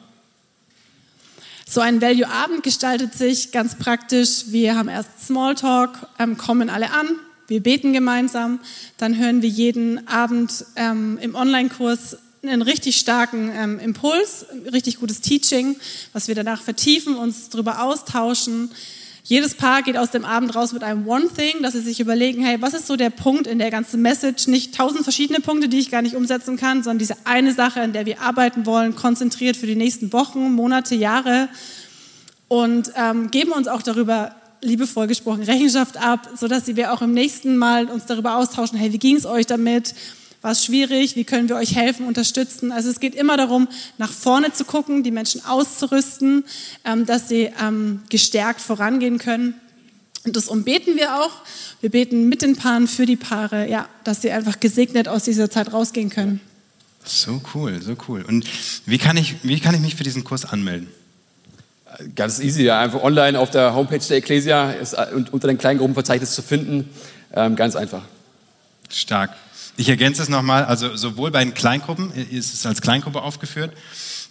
So 1.67 1.81
ein 1.81 2.01
Value-Abend 2.01 2.63
gestaltet 2.63 3.13
sich 3.13 3.51
ganz 3.51 3.75
praktisch. 3.75 4.45
Wir 4.47 4.77
haben 4.77 4.87
erst 4.87 5.25
Smalltalk, 5.27 6.07
ähm, 6.17 6.37
kommen 6.37 6.69
alle 6.69 6.91
an, 6.91 7.07
wir 7.47 7.63
beten 7.63 7.93
gemeinsam, 7.93 8.59
dann 8.97 9.17
hören 9.17 9.41
wir 9.41 9.49
jeden 9.49 10.07
Abend 10.07 10.65
ähm, 10.75 11.17
im 11.21 11.35
Online-Kurs 11.35 12.17
einen 12.43 12.61
richtig 12.61 12.97
starken 12.97 13.51
ähm, 13.55 13.79
Impuls, 13.79 14.45
richtig 14.71 14.99
gutes 14.99 15.21
Teaching, 15.21 15.75
was 16.13 16.27
wir 16.27 16.35
danach 16.35 16.61
vertiefen, 16.61 17.15
uns 17.15 17.49
darüber 17.49 17.81
austauschen. 17.81 18.69
Jedes 19.23 19.55
Paar 19.55 19.81
geht 19.81 19.97
aus 19.97 20.11
dem 20.11 20.23
Abend 20.23 20.55
raus 20.55 20.71
mit 20.71 20.83
einem 20.83 21.05
One 21.05 21.27
Thing, 21.27 21.61
dass 21.61 21.73
sie 21.73 21.81
sich 21.81 21.99
überlegen, 21.99 22.41
hey, 22.43 22.61
was 22.61 22.73
ist 22.73 22.87
so 22.87 22.95
der 22.95 23.09
Punkt 23.09 23.45
in 23.45 23.59
der 23.59 23.71
ganzen 23.71 24.01
Message? 24.01 24.47
Nicht 24.47 24.73
tausend 24.75 25.03
verschiedene 25.03 25.41
Punkte, 25.41 25.67
die 25.67 25.79
ich 25.79 25.91
gar 25.91 26.01
nicht 26.01 26.15
umsetzen 26.15 26.55
kann, 26.55 26.81
sondern 26.83 26.99
diese 26.99 27.17
eine 27.25 27.53
Sache, 27.53 27.81
in 27.81 27.91
der 27.91 28.05
wir 28.05 28.21
arbeiten 28.21 28.65
wollen, 28.65 28.95
konzentriert 28.95 29.57
für 29.57 29.67
die 29.67 29.75
nächsten 29.75 30.13
Wochen, 30.13 30.53
Monate, 30.53 30.95
Jahre 30.95 31.49
und 32.47 32.91
ähm, 32.95 33.29
geben 33.29 33.51
uns 33.51 33.67
auch 33.67 33.81
darüber 33.81 34.33
liebevoll 34.61 35.07
gesprochen 35.07 35.43
Rechenschaft 35.43 35.97
ab, 35.97 36.29
sodass 36.37 36.67
wir 36.67 36.93
auch 36.93 37.01
im 37.01 37.13
nächsten 37.13 37.57
Mal 37.57 37.85
uns 37.85 38.05
darüber 38.05 38.37
austauschen, 38.37 38.77
hey, 38.77 38.91
wie 38.91 38.99
ging 38.99 39.15
es 39.15 39.25
euch 39.25 39.45
damit? 39.45 39.93
War 40.41 40.51
es 40.51 40.63
schwierig? 40.63 41.15
Wie 41.15 41.23
können 41.23 41.49
wir 41.49 41.55
euch 41.55 41.75
helfen, 41.75 42.05
unterstützen? 42.05 42.71
Also 42.71 42.89
es 42.89 42.99
geht 42.99 43.15
immer 43.15 43.37
darum, 43.37 43.67
nach 43.97 44.11
vorne 44.11 44.53
zu 44.53 44.65
gucken, 44.65 45.03
die 45.03 45.11
Menschen 45.11 45.43
auszurüsten, 45.45 46.45
ähm, 46.85 47.05
dass 47.05 47.27
sie 47.27 47.51
ähm, 47.61 48.01
gestärkt 48.09 48.61
vorangehen 48.61 49.17
können. 49.17 49.55
Und 50.25 50.35
das 50.35 50.47
umbeten 50.47 50.95
wir 50.95 51.21
auch. 51.21 51.31
Wir 51.81 51.89
beten 51.89 52.29
mit 52.29 52.41
den 52.41 52.55
Paaren 52.55 52.87
für 52.87 53.05
die 53.05 53.15
Paare, 53.15 53.69
ja, 53.69 53.87
dass 54.03 54.21
sie 54.21 54.31
einfach 54.31 54.59
gesegnet 54.59 55.07
aus 55.07 55.23
dieser 55.23 55.49
Zeit 55.49 55.73
rausgehen 55.73 56.09
können. 56.09 56.41
So 57.03 57.41
cool, 57.55 57.81
so 57.81 57.95
cool. 58.07 58.23
Und 58.27 58.45
wie 58.85 58.97
kann 58.97 59.17
ich, 59.17 59.35
wie 59.43 59.59
kann 59.59 59.73
ich 59.73 59.81
mich 59.81 59.95
für 59.95 60.03
diesen 60.03 60.23
Kurs 60.23 60.45
anmelden? 60.45 60.87
Ganz 62.15 62.39
easy, 62.39 62.69
einfach 62.69 63.01
online 63.01 63.39
auf 63.39 63.49
der 63.49 63.73
Homepage 63.73 63.99
der 63.99 64.17
Ecclesia 64.17 64.71
ist 64.71 64.93
äh, 64.93 65.07
unter 65.31 65.47
den 65.47 65.57
Kleingruppenverzeichnis 65.57 66.35
zu 66.35 66.41
finden. 66.41 66.89
Ähm, 67.33 67.55
ganz 67.55 67.75
einfach. 67.75 68.03
Stark. 68.89 69.31
Ich 69.77 69.89
ergänze 69.89 70.23
es 70.23 70.29
nochmal, 70.29 70.65
also 70.65 70.95
sowohl 70.95 71.31
bei 71.31 71.43
den 71.43 71.53
Kleingruppen 71.53 72.11
ist 72.11 72.53
es 72.53 72.65
als 72.65 72.81
Kleingruppe 72.81 73.21
aufgeführt, 73.21 73.73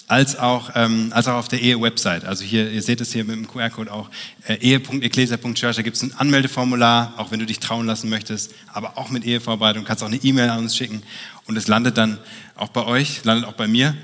als 0.08 0.38
auch, 0.38 0.70
ähm, 0.74 1.12
als 1.12 1.28
auch 1.28 1.34
auf 1.34 1.48
der 1.48 1.60
Ehe-Website. 1.60 2.24
Also 2.24 2.44
hier, 2.44 2.70
ihr 2.70 2.82
seht 2.82 3.00
es 3.00 3.12
hier 3.12 3.24
mit 3.24 3.36
dem 3.36 3.46
QR-Code 3.46 3.92
auch, 3.92 4.10
äh, 4.46 4.54
ehe.ecclesia.church, 4.54 5.76
da 5.76 5.82
gibt 5.82 5.96
es 5.96 6.02
ein 6.02 6.14
Anmeldeformular, 6.16 7.14
auch 7.16 7.30
wenn 7.30 7.38
du 7.38 7.46
dich 7.46 7.60
trauen 7.60 7.86
lassen 7.86 8.08
möchtest, 8.08 8.52
aber 8.72 8.98
auch 8.98 9.10
mit 9.10 9.24
Ehevorbereitung, 9.24 9.84
kannst 9.84 10.02
auch 10.02 10.08
eine 10.08 10.16
E-Mail 10.16 10.50
an 10.50 10.58
uns 10.58 10.76
schicken 10.76 11.02
und 11.46 11.56
es 11.56 11.68
landet 11.68 11.96
dann 11.96 12.18
auch 12.56 12.68
bei 12.68 12.84
euch, 12.84 13.24
landet 13.24 13.48
auch 13.48 13.54
bei 13.54 13.68
mir. 13.68 13.96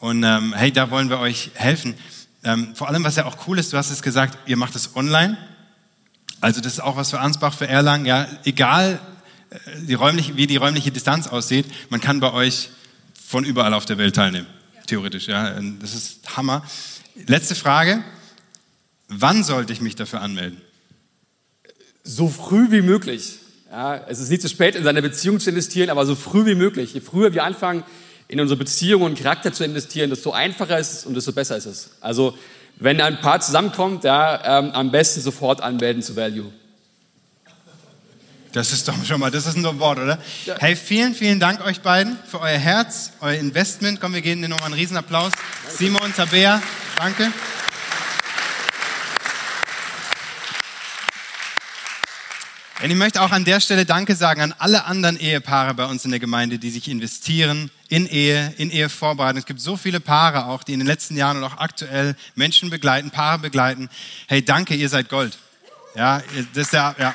Und 0.00 0.22
ähm, 0.22 0.54
hey, 0.56 0.72
da 0.72 0.90
wollen 0.90 1.10
wir 1.10 1.18
euch 1.18 1.50
helfen. 1.54 1.94
Ähm, 2.44 2.74
vor 2.74 2.88
allem, 2.88 3.04
was 3.04 3.16
ja 3.16 3.26
auch 3.26 3.46
cool 3.46 3.58
ist, 3.58 3.72
du 3.72 3.76
hast 3.76 3.90
es 3.90 4.02
gesagt, 4.02 4.38
ihr 4.46 4.56
macht 4.56 4.74
es 4.76 4.94
online. 4.96 5.36
Also 6.40 6.60
das 6.60 6.74
ist 6.74 6.80
auch 6.80 6.96
was 6.96 7.10
für 7.10 7.20
Ansbach, 7.20 7.54
für 7.54 7.66
Erlangen, 7.66 8.06
ja, 8.06 8.26
egal 8.44 9.00
die 9.82 9.94
räumliche, 9.94 10.36
wie 10.36 10.46
die 10.46 10.56
räumliche 10.56 10.90
Distanz 10.90 11.26
aussieht, 11.26 11.66
man 11.90 12.00
kann 12.00 12.20
bei 12.20 12.32
euch 12.32 12.70
von 13.26 13.44
überall 13.44 13.74
auf 13.74 13.86
der 13.86 13.98
Welt 13.98 14.16
teilnehmen. 14.16 14.46
Theoretisch, 14.86 15.28
ja. 15.28 15.58
Das 15.80 15.94
ist 15.94 16.36
Hammer. 16.36 16.62
Letzte 17.26 17.54
Frage. 17.54 18.02
Wann 19.08 19.42
sollte 19.42 19.72
ich 19.72 19.80
mich 19.80 19.96
dafür 19.96 20.20
anmelden? 20.20 20.60
So 22.04 22.28
früh 22.28 22.70
wie 22.70 22.82
möglich. 22.82 23.38
Ja, 23.70 23.96
es 24.08 24.18
ist 24.18 24.30
nicht 24.30 24.40
zu 24.40 24.48
spät, 24.48 24.74
in 24.76 24.84
seine 24.84 25.02
Beziehung 25.02 25.40
zu 25.40 25.50
investieren, 25.50 25.90
aber 25.90 26.06
so 26.06 26.14
früh 26.14 26.46
wie 26.46 26.54
möglich. 26.54 26.94
Je 26.94 27.00
früher 27.00 27.34
wir 27.34 27.44
anfangen, 27.44 27.84
in 28.28 28.40
unsere 28.40 28.58
Beziehung 28.58 29.02
und 29.02 29.18
Charakter 29.18 29.52
zu 29.52 29.64
investieren, 29.64 30.10
desto 30.10 30.32
einfacher 30.32 30.78
ist 30.78 30.92
es 30.92 31.06
und 31.06 31.14
desto 31.14 31.32
besser 31.32 31.56
ist 31.56 31.64
es. 31.64 31.90
Also, 32.00 32.36
wenn 32.76 33.00
ein 33.00 33.20
Paar 33.20 33.40
zusammenkommt, 33.40 34.04
ja, 34.04 34.58
ähm, 34.58 34.70
am 34.72 34.90
besten 34.90 35.20
sofort 35.22 35.62
anmelden 35.62 36.02
zu 36.02 36.14
Value. 36.14 36.52
Das 38.52 38.72
ist 38.72 38.86
doch 38.86 38.94
schon 39.04 39.20
mal, 39.20 39.30
das 39.30 39.46
ist 39.46 39.56
ein 39.56 39.78
Wort, 39.78 39.98
oder? 39.98 40.18
Ja. 40.46 40.56
Hey, 40.58 40.76
vielen, 40.76 41.14
vielen 41.14 41.40
Dank 41.40 41.64
euch 41.64 41.80
beiden 41.80 42.18
für 42.26 42.40
euer 42.40 42.58
Herz, 42.58 43.12
euer 43.20 43.34
Investment. 43.34 44.00
Komm, 44.00 44.14
wir 44.14 44.22
geben 44.22 44.42
dir 44.42 44.48
nochmal 44.48 44.66
einen 44.66 44.74
Riesenapplaus. 44.74 45.32
Danke. 45.32 45.76
Simon, 45.76 46.14
Tabea, 46.14 46.62
danke. 46.96 47.32
Und 52.82 52.90
ich 52.90 52.96
möchte 52.96 53.20
auch 53.22 53.32
an 53.32 53.44
der 53.44 53.60
Stelle 53.60 53.84
Danke 53.84 54.14
sagen 54.14 54.40
an 54.40 54.54
alle 54.58 54.84
anderen 54.84 55.18
Ehepaare 55.18 55.74
bei 55.74 55.84
uns 55.86 56.04
in 56.04 56.10
der 56.10 56.20
Gemeinde, 56.20 56.58
die 56.58 56.70
sich 56.70 56.88
investieren 56.88 57.70
in 57.88 58.06
Ehe, 58.06 58.52
in 58.58 58.70
Ehevorbereitung. 58.70 59.38
Es 59.38 59.46
gibt 59.46 59.60
so 59.60 59.76
viele 59.76 60.00
Paare 60.00 60.46
auch, 60.46 60.62
die 60.62 60.74
in 60.74 60.80
den 60.80 60.86
letzten 60.86 61.16
Jahren 61.16 61.38
und 61.38 61.44
auch 61.44 61.58
aktuell 61.58 62.16
Menschen 62.34 62.70
begleiten, 62.70 63.10
Paare 63.10 63.38
begleiten. 63.38 63.88
Hey, 64.26 64.44
danke, 64.44 64.74
ihr 64.74 64.88
seid 64.88 65.08
Gold. 65.08 65.38
Ja, 65.94 66.22
das 66.54 66.66
ist 66.66 66.72
ja, 66.72 66.94
ja. 66.98 67.14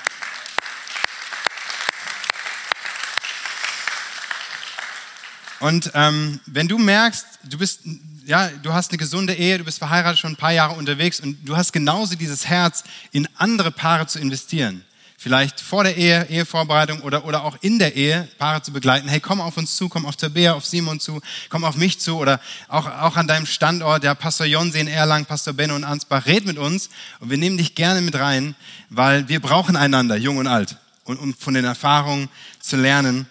Und 5.60 5.92
ähm, 5.94 6.42
wenn 6.46 6.68
du 6.68 6.78
merkst, 6.78 7.26
du 7.44 7.58
bist, 7.58 7.82
ja, 8.26 8.50
du 8.50 8.74
hast 8.74 8.92
eine 8.92 8.98
gesunde 8.98 9.34
Ehe, 9.34 9.58
du 9.58 9.64
bist 9.64 9.78
verheiratet 9.78 10.20
schon 10.20 10.34
ein 10.34 10.38
paar 10.38 10.52
Jahre 10.52 10.76
unterwegs 10.76 11.22
und 11.22 11.38
du 11.48 11.56
hast 11.56 11.72
genauso 11.72 12.16
dieses 12.16 12.48
Herz, 12.48 12.84
in 13.12 13.30
andere 13.38 13.72
Paare 13.72 14.08
zu 14.08 14.20
investieren. 14.20 14.84
Vielleicht 15.24 15.62
vor 15.62 15.86
der 15.86 15.96
Ehe, 15.96 16.28
Ehevorbereitung 16.30 17.00
oder, 17.00 17.24
oder 17.24 17.46
auch 17.46 17.56
in 17.62 17.80
der 17.80 17.96
Ehe 17.96 18.28
Paare 18.40 18.62
zu 18.62 18.74
begleiten. 18.74 19.08
Hey, 19.08 19.22
komm 19.22 19.40
auf 19.40 19.56
uns 19.56 19.78
zu, 19.78 19.88
komm 19.88 20.06
auf 20.06 20.18
Tabea, 20.18 20.52
auf 20.52 20.66
Simon 20.66 21.00
zu, 21.00 21.22
komm 21.48 21.64
auf 21.64 21.78
mich 21.78 21.98
zu 22.02 22.18
oder 22.18 22.42
auch, 22.68 22.88
auch 22.88 23.16
an 23.16 23.26
deinem 23.26 23.46
Standort, 23.46 24.04
der 24.04 24.16
Pastor 24.16 24.46
Jonse 24.46 24.80
in 24.80 24.90
Erlangen, 24.90 25.26
Pastor 25.26 25.54
Benno 25.54 25.78
und 25.78 25.86
Ansbach. 25.86 26.26
Red 26.26 26.46
mit 26.46 26.58
uns 26.58 26.90
und 27.22 27.30
wir 27.30 27.38
nehmen 27.38 27.58
dich 27.58 27.74
gerne 27.74 28.02
mit 28.02 28.16
rein, 28.16 28.54
weil 28.90 29.30
wir 29.30 29.40
brauchen 29.40 29.78
einander, 29.78 30.18
jung 30.18 30.36
und 30.36 30.48
alt, 30.48 30.76
und 31.06 31.18
um 31.20 31.34
von 31.34 31.54
den 31.54 31.64
Erfahrungen 31.64 32.28
zu 32.60 32.76
lernen. 32.76 33.26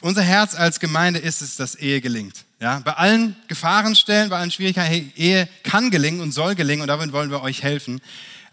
unser 0.00 0.22
Herz 0.22 0.56
als 0.56 0.80
Gemeinde 0.80 1.20
ist 1.20 1.40
es, 1.40 1.54
dass 1.54 1.76
Ehe 1.76 2.00
gelingt. 2.00 2.44
Ja, 2.60 2.80
bei 2.80 2.94
allen 2.94 3.36
Gefahrenstellen, 3.46 4.28
bei 4.28 4.38
allen 4.38 4.50
Schwierigkeiten, 4.50 4.90
hey, 4.90 5.12
Ehe 5.14 5.48
kann 5.62 5.92
gelingen 5.92 6.20
und 6.20 6.32
soll 6.32 6.56
gelingen 6.56 6.82
und 6.82 6.88
damit 6.88 7.12
wollen 7.12 7.30
wir 7.30 7.42
euch 7.42 7.62
helfen. 7.62 8.00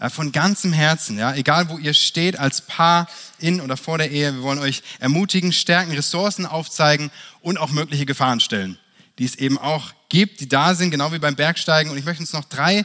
Äh, 0.02 0.10
von 0.10 0.32
ganzem 0.32 0.74
Herzen, 0.74 1.20
ja, 1.20 1.36
egal 1.36 1.70
wo 1.70 1.78
ihr 1.78 1.94
steht 1.94 2.38
als 2.38 2.62
Paar 2.62 3.08
in 3.38 3.62
oder 3.62 3.78
vor 3.78 4.00
der 4.00 4.10
Ehe, 4.10 4.34
wir 4.34 4.42
wollen 4.42 4.58
euch 4.58 4.82
ermutigen, 5.00 5.54
stärken, 5.54 5.92
Ressourcen 5.92 6.48
aufzeigen 6.48 7.12
und 7.42 7.60
auch 7.60 7.70
mögliche 7.70 8.08
Gefahrenstellen, 8.08 8.80
die 9.20 9.26
es 9.26 9.36
eben 9.36 9.60
auch 9.60 9.94
gibt, 10.10 10.40
die 10.40 10.50
da 10.50 10.74
sind, 10.74 10.90
genau 10.90 11.14
wie 11.14 11.20
beim 11.20 11.36
Bergsteigen. 11.36 11.92
Und 11.92 12.00
ich 12.00 12.06
möchte 12.06 12.22
uns 12.22 12.34
noch 12.34 12.46
drei, 12.46 12.84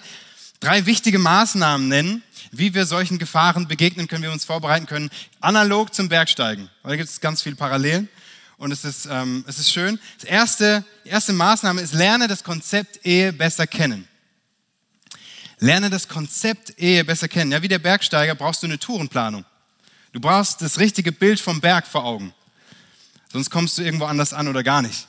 drei 0.60 0.84
wichtige 0.84 1.18
Maßnahmen 1.18 1.88
nennen, 1.88 2.22
wie 2.52 2.74
wir 2.74 2.84
solchen 2.84 3.18
Gefahren 3.18 3.66
begegnen 3.66 4.08
können, 4.08 4.22
wie 4.22 4.28
wir 4.28 4.32
uns 4.32 4.44
vorbereiten 4.44 4.84
können, 4.84 5.08
analog 5.40 5.94
zum 5.94 6.10
Bergsteigen. 6.10 6.68
Weil 6.82 6.92
da 6.92 6.96
gibt 6.96 7.08
es 7.08 7.22
ganz 7.22 7.40
viele 7.40 7.56
Parallelen 7.56 8.10
und 8.58 8.72
es 8.72 8.84
ist, 8.84 9.08
ähm, 9.10 9.42
es 9.48 9.58
ist 9.58 9.72
schön. 9.72 9.98
Das 10.20 10.28
erste, 10.28 10.84
die 11.06 11.08
erste 11.08 11.32
Maßnahme 11.32 11.80
ist, 11.80 11.94
lerne 11.94 12.28
das 12.28 12.44
Konzept 12.44 13.06
Ehe 13.06 13.32
besser 13.32 13.66
kennen. 13.66 14.06
Lerne 15.58 15.88
das 15.88 16.08
Konzept 16.08 16.78
Ehe 16.78 17.04
besser 17.04 17.28
kennen. 17.28 17.52
Ja, 17.52 17.62
wie 17.62 17.68
der 17.68 17.78
Bergsteiger 17.78 18.34
brauchst 18.34 18.62
du 18.62 18.66
eine 18.66 18.78
Tourenplanung. 18.78 19.44
Du 20.12 20.20
brauchst 20.20 20.62
das 20.62 20.78
richtige 20.78 21.12
Bild 21.12 21.40
vom 21.40 21.60
Berg 21.60 21.86
vor 21.86 22.04
Augen. 22.04 22.34
Sonst 23.32 23.50
kommst 23.50 23.76
du 23.78 23.82
irgendwo 23.82 24.04
anders 24.06 24.32
an 24.32 24.48
oder 24.48 24.62
gar 24.62 24.82
nicht. 24.82 25.08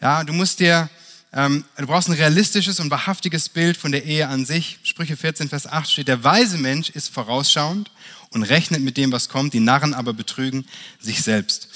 Ja, 0.00 0.24
du 0.24 0.32
musst 0.32 0.60
dir, 0.60 0.88
ähm, 1.32 1.64
du 1.76 1.86
brauchst 1.86 2.08
ein 2.08 2.14
realistisches 2.14 2.80
und 2.80 2.90
wahrhaftiges 2.90 3.48
Bild 3.48 3.76
von 3.76 3.92
der 3.92 4.04
Ehe 4.04 4.28
an 4.28 4.44
sich. 4.44 4.78
Sprüche 4.82 5.16
14, 5.16 5.48
Vers 5.48 5.66
8 5.66 5.90
steht, 5.90 6.08
der 6.08 6.24
weise 6.24 6.58
Mensch 6.58 6.90
ist 6.90 7.08
vorausschauend 7.08 7.90
und 8.30 8.42
rechnet 8.42 8.82
mit 8.82 8.96
dem, 8.96 9.12
was 9.12 9.28
kommt. 9.28 9.54
Die 9.54 9.60
Narren 9.60 9.94
aber 9.94 10.12
betrügen 10.12 10.66
sich 11.00 11.22
selbst. 11.22 11.68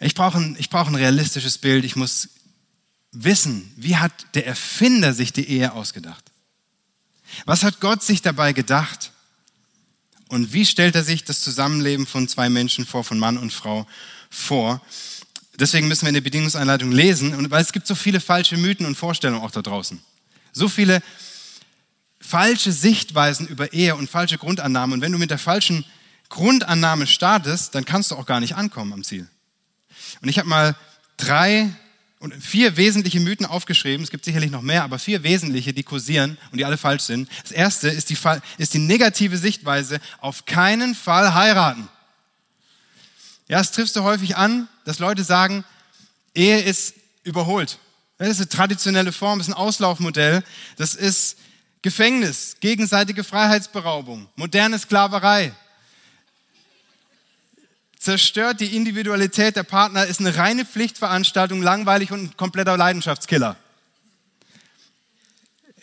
Ich 0.00 0.14
brauche 0.14 0.38
ein, 0.38 0.56
ich 0.58 0.70
brauche 0.70 0.90
ein 0.90 0.94
realistisches 0.94 1.58
Bild. 1.58 1.84
Ich 1.84 1.96
muss 1.96 2.28
wissen, 3.12 3.72
wie 3.76 3.96
hat 3.96 4.12
der 4.34 4.46
Erfinder 4.46 5.12
sich 5.12 5.32
die 5.32 5.48
Ehe 5.48 5.72
ausgedacht? 5.72 6.27
Was 7.44 7.62
hat 7.62 7.80
Gott 7.80 8.02
sich 8.02 8.22
dabei 8.22 8.52
gedacht? 8.52 9.12
Und 10.28 10.52
wie 10.52 10.66
stellt 10.66 10.94
er 10.94 11.04
sich 11.04 11.24
das 11.24 11.40
Zusammenleben 11.40 12.06
von 12.06 12.28
zwei 12.28 12.48
Menschen 12.48 12.84
vor, 12.84 13.04
von 13.04 13.18
Mann 13.18 13.38
und 13.38 13.52
Frau 13.52 13.86
vor? 14.30 14.82
Deswegen 15.58 15.88
müssen 15.88 16.02
wir 16.02 16.08
in 16.08 16.14
der 16.14 16.20
Bedingungseinleitung 16.20 16.92
lesen, 16.92 17.50
weil 17.50 17.62
es 17.62 17.72
gibt 17.72 17.86
so 17.86 17.94
viele 17.94 18.20
falsche 18.20 18.56
Mythen 18.56 18.86
und 18.86 18.94
Vorstellungen 18.94 19.42
auch 19.42 19.50
da 19.50 19.62
draußen. 19.62 20.00
So 20.52 20.68
viele 20.68 21.02
falsche 22.20 22.72
Sichtweisen 22.72 23.48
über 23.48 23.72
Ehe 23.72 23.96
und 23.96 24.10
falsche 24.10 24.38
Grundannahmen. 24.38 24.94
Und 24.94 25.00
wenn 25.00 25.12
du 25.12 25.18
mit 25.18 25.30
der 25.30 25.38
falschen 25.38 25.84
Grundannahme 26.28 27.06
startest, 27.06 27.74
dann 27.74 27.84
kannst 27.84 28.10
du 28.10 28.16
auch 28.16 28.26
gar 28.26 28.40
nicht 28.40 28.54
ankommen 28.54 28.92
am 28.92 29.02
Ziel. 29.02 29.26
Und 30.20 30.28
ich 30.28 30.38
habe 30.38 30.48
mal 30.48 30.76
drei 31.16 31.70
und 32.18 32.34
vier 32.34 32.76
wesentliche 32.76 33.20
Mythen 33.20 33.46
aufgeschrieben. 33.46 34.02
Es 34.02 34.10
gibt 34.10 34.24
sicherlich 34.24 34.50
noch 34.50 34.62
mehr, 34.62 34.82
aber 34.82 34.98
vier 34.98 35.22
wesentliche, 35.22 35.72
die 35.72 35.82
kursieren 35.82 36.36
und 36.50 36.58
die 36.58 36.64
alle 36.64 36.76
falsch 36.76 37.04
sind. 37.04 37.28
Das 37.42 37.52
erste 37.52 37.88
ist 37.88 38.10
die, 38.10 38.18
ist 38.58 38.74
die 38.74 38.78
negative 38.78 39.36
Sichtweise, 39.36 40.00
auf 40.20 40.44
keinen 40.44 40.94
Fall 40.94 41.34
heiraten. 41.34 41.88
Ja, 43.46 43.60
es 43.60 43.70
triffst 43.70 43.96
du 43.96 44.02
häufig 44.02 44.36
an, 44.36 44.68
dass 44.84 44.98
Leute 44.98 45.24
sagen, 45.24 45.64
Ehe 46.34 46.60
ist 46.60 46.94
überholt. 47.22 47.78
Das 48.18 48.28
ist 48.28 48.38
eine 48.38 48.48
traditionelle 48.48 49.12
Form, 49.12 49.38
das 49.38 49.48
ist 49.48 49.54
ein 49.54 49.58
Auslaufmodell. 49.58 50.42
Das 50.76 50.94
ist 50.94 51.38
Gefängnis, 51.82 52.56
gegenseitige 52.60 53.22
Freiheitsberaubung, 53.22 54.28
moderne 54.34 54.78
Sklaverei 54.78 55.52
zerstört 57.98 58.60
die 58.60 58.76
Individualität 58.76 59.56
der 59.56 59.64
Partner, 59.64 60.06
ist 60.06 60.20
eine 60.20 60.36
reine 60.36 60.64
Pflichtveranstaltung, 60.64 61.62
langweilig 61.62 62.12
und 62.12 62.22
ein 62.22 62.36
kompletter 62.36 62.76
Leidenschaftskiller. 62.76 63.56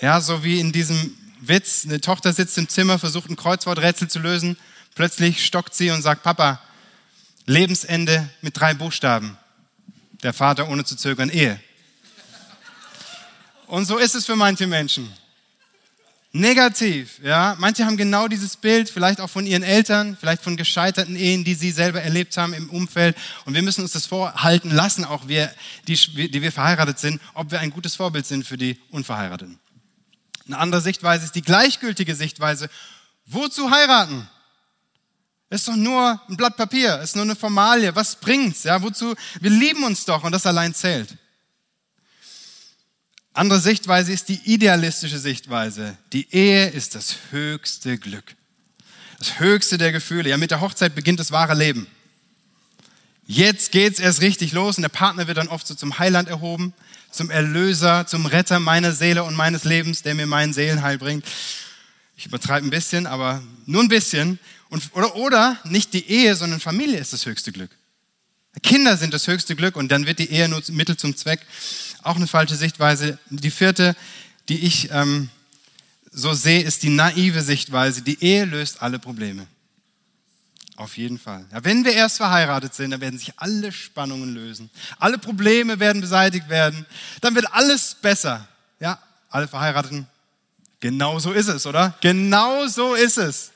Ja, 0.02 0.22
so 0.22 0.44
wie 0.44 0.60
in 0.60 0.72
diesem 0.72 1.16
Witz, 1.40 1.86
eine 1.86 2.02
Tochter 2.02 2.34
sitzt 2.34 2.58
im 2.58 2.70
Zimmer, 2.70 3.00
versucht 3.00 3.30
ein 3.30 3.36
Kreuzworträtsel 3.36 4.08
zu 4.08 4.20
lösen, 4.20 4.58
plötzlich 4.96 5.46
stockt 5.46 5.76
sie 5.76 5.92
und 5.92 6.02
sagt, 6.02 6.24
Papa, 6.24 6.62
Lebensende 7.46 8.28
mit 8.42 8.60
drei 8.60 8.74
Buchstaben. 8.74 9.38
Der 10.24 10.34
Vater 10.34 10.68
ohne 10.70 10.84
zu 10.84 10.96
zögern, 10.96 11.30
Ehe. 11.30 11.60
Und 13.68 13.86
so 13.86 13.98
ist 13.98 14.16
es 14.16 14.26
für 14.26 14.36
manche 14.36 14.66
Menschen 14.68 15.12
negativ. 16.36 17.20
Ja? 17.24 17.56
Manche 17.58 17.86
haben 17.86 17.98
genau 17.98 18.28
dieses 18.28 18.58
Bild, 18.58 18.90
vielleicht 18.90 19.22
auch 19.22 19.30
von 19.30 19.48
ihren 19.48 19.64
Eltern, 19.64 20.18
vielleicht 20.20 20.44
von 20.44 20.58
gescheiterten 20.58 21.16
Ehen, 21.16 21.44
die 21.44 21.56
sie 21.56 21.72
selber 21.72 22.02
erlebt 22.02 22.36
haben 22.38 22.54
im 22.54 22.70
Umfeld. 22.70 23.16
Und 23.46 23.54
wir 23.54 23.62
müssen 23.62 23.82
uns 23.82 23.94
das 23.94 24.06
vorhalten 24.06 24.70
lassen, 24.70 25.06
auch 25.06 25.28
wir, 25.28 25.52
die, 25.88 25.96
die 25.96 26.42
wir 26.42 26.52
verheiratet 26.52 27.00
sind, 27.00 27.22
ob 27.34 27.52
wir 27.52 27.62
ein 27.62 27.72
gutes 27.72 27.96
Vorbild 27.96 28.26
sind 28.26 28.46
für 28.46 28.58
die 28.58 28.78
Unverheirateten. 28.92 29.60
Eine 30.46 30.58
andere 30.60 30.82
Sichtweise 30.82 31.26
ist 31.26 31.36
die 31.36 31.42
gleichgültige 31.42 32.16
Sichtweise. 32.16 32.70
Wozu 33.26 33.72
heiraten? 33.72 34.28
Ist 35.50 35.68
doch 35.68 35.76
nur 35.76 36.22
ein 36.28 36.38
Blatt 36.38 36.58
Papier, 36.58 37.00
ist 37.00 37.16
nur 37.16 37.24
eine 37.24 37.36
Formalie. 37.36 37.96
Was 37.96 38.18
bringt's? 38.18 38.64
Ja, 38.64 38.82
wozu? 38.82 39.16
Wir 39.40 39.52
lieben 39.52 39.84
uns 39.84 40.04
doch 40.06 40.24
und 40.24 40.32
das 40.34 40.46
allein 40.46 40.74
zählt. 40.74 41.16
Andere 43.36 43.60
Sichtweise 43.60 44.14
ist 44.14 44.30
die 44.30 44.40
idealistische 44.46 45.20
Sichtweise. 45.20 45.98
Die 46.14 46.34
Ehe 46.34 46.70
ist 46.70 46.96
das 46.96 47.18
höchste 47.32 47.98
Glück. 47.98 48.34
Das 49.20 49.42
höchste 49.42 49.78
der 49.78 49.92
Gefühle. 49.92 50.30
Ja, 50.30 50.38
mit 50.38 50.52
der 50.52 50.62
Hochzeit 50.62 50.96
beginnt 50.96 51.20
das 51.20 51.34
wahre 51.34 51.54
Leben. 51.54 51.86
Jetzt 53.28 53.74
geht's 53.74 54.00
erst 54.00 54.22
richtig 54.22 54.54
los 54.54 54.78
und 54.78 54.84
der 54.84 54.90
Partner 54.90 55.28
wird 55.28 55.36
dann 55.38 55.50
oft 55.50 55.68
so 55.68 55.76
zum 55.76 56.00
Heiland 56.00 56.30
erhoben, 56.30 56.74
zum 57.12 57.30
Erlöser, 57.30 58.08
zum 58.08 58.26
Retter 58.26 58.62
meiner 58.62 58.94
Seele 58.94 59.26
und 59.26 59.36
meines 59.36 59.66
Lebens, 59.66 60.02
der 60.02 60.16
mir 60.16 60.28
meinen 60.28 60.54
Seelenheil 60.54 60.98
bringt. 60.98 61.26
Ich 62.16 62.28
übertreibe 62.28 62.66
ein 62.66 62.70
bisschen, 62.70 63.06
aber 63.06 63.44
nur 63.66 63.84
ein 63.84 63.90
bisschen. 63.90 64.40
Und, 64.70 64.82
oder, 64.94 65.14
oder 65.18 65.58
nicht 65.66 65.92
die 65.92 66.10
Ehe, 66.10 66.36
sondern 66.36 66.62
Familie 66.62 67.00
ist 67.00 67.12
das 67.12 67.26
höchste 67.26 67.52
Glück. 67.52 67.72
Kinder 68.64 68.96
sind 68.96 69.14
das 69.14 69.28
höchste 69.28 69.58
Glück 69.58 69.76
und 69.76 69.92
dann 69.92 70.06
wird 70.06 70.20
die 70.20 70.32
Ehe 70.32 70.48
nur 70.48 70.64
Mittel 70.70 70.96
zum 70.96 71.18
Zweck 71.18 71.42
auch 72.06 72.16
eine 72.16 72.28
falsche 72.28 72.56
Sichtweise. 72.56 73.18
Die 73.30 73.52
vierte, 73.52 73.96
die 74.48 74.60
ich 74.60 74.92
ähm, 74.92 75.30
so 76.12 76.34
sehe, 76.34 76.62
ist 76.62 76.84
die 76.84 76.90
naive 76.90 77.42
Sichtweise. 77.42 78.02
Die 78.02 78.24
Ehe 78.24 78.46
löst 78.46 78.82
alle 78.82 79.00
Probleme. 79.00 79.48
Auf 80.78 80.98
jeden 80.98 81.18
Fall. 81.18 81.46
Ja, 81.52 81.64
wenn 81.64 81.86
wir 81.86 81.94
erst 81.94 82.18
verheiratet 82.18 82.74
sind, 82.74 82.92
dann 82.92 83.02
werden 83.02 83.18
sich 83.18 83.34
alle 83.38 83.72
Spannungen 83.72 84.34
lösen. 84.34 84.70
Alle 85.00 85.18
Probleme 85.18 85.80
werden 85.80 86.02
beseitigt 86.02 86.50
werden. 86.50 86.86
Dann 87.22 87.34
wird 87.34 87.52
alles 87.54 87.96
besser. 87.96 88.48
Ja, 88.80 89.00
alle 89.30 89.48
Verheirateten. 89.48 90.06
Genau 90.82 91.18
so 91.20 91.32
ist 91.32 91.48
es, 91.48 91.66
oder? 91.66 91.98
Genau 92.02 92.68
so 92.68 92.94
ist 92.94 93.18
es. 93.18 93.52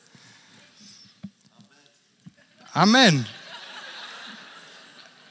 Amen. 2.71 3.25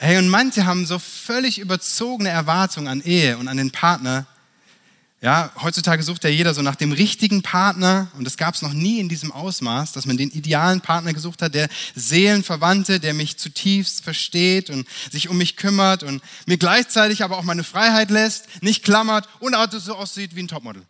Hey, 0.01 0.17
und 0.19 0.29
manche 0.29 0.65
haben 0.65 0.87
so 0.87 1.01
völlig 1.01 1.59
überzogene 1.59 2.29
Erwartungen 2.29 2.87
an 2.87 3.01
Ehe 3.01 3.37
und 3.37 3.49
an 3.49 3.57
den 3.57 3.73
Partner. 3.73 4.27
Ja, 5.21 5.51
heutzutage 5.61 6.05
sucht 6.05 6.23
ja 6.23 6.31
jeder 6.31 6.55
so 6.55 6.63
nach 6.63 6.77
dem 6.77 6.93
richtigen 6.93 7.43
Partner 7.43 8.07
und 8.17 8.23
das 8.23 8.37
gab 8.37 8.55
es 8.55 8.63
noch 8.63 8.73
nie 8.73 9.01
in 9.01 9.09
diesem 9.09 9.33
Ausmaß, 9.33 9.91
dass 9.91 10.07
man 10.07 10.17
den 10.17 10.31
idealen 10.31 10.81
Partner 10.81 11.13
gesucht 11.13 11.43
hat, 11.43 11.55
der 11.55 11.69
Seelenverwandte, 11.97 13.01
der 13.01 13.13
mich 13.13 13.39
zutiefst 13.39 14.05
versteht 14.05 14.71
und 14.71 14.87
sich 15.11 15.29
um 15.29 15.37
mich 15.37 15.57
kümmert 15.57 16.05
und 16.05 16.23
mir 16.47 16.59
gleichzeitig 16.59 17.25
aber 17.25 17.37
auch 17.37 17.43
meine 17.43 17.65
Freiheit 17.65 18.11
lässt, 18.11 18.63
nicht 18.63 18.85
klammert 18.85 19.29
und 19.41 19.57
auch 19.57 19.67
so 19.73 19.97
aussieht 19.97 20.37
wie 20.37 20.45
ein 20.45 20.49
Topmodel. 20.49 20.85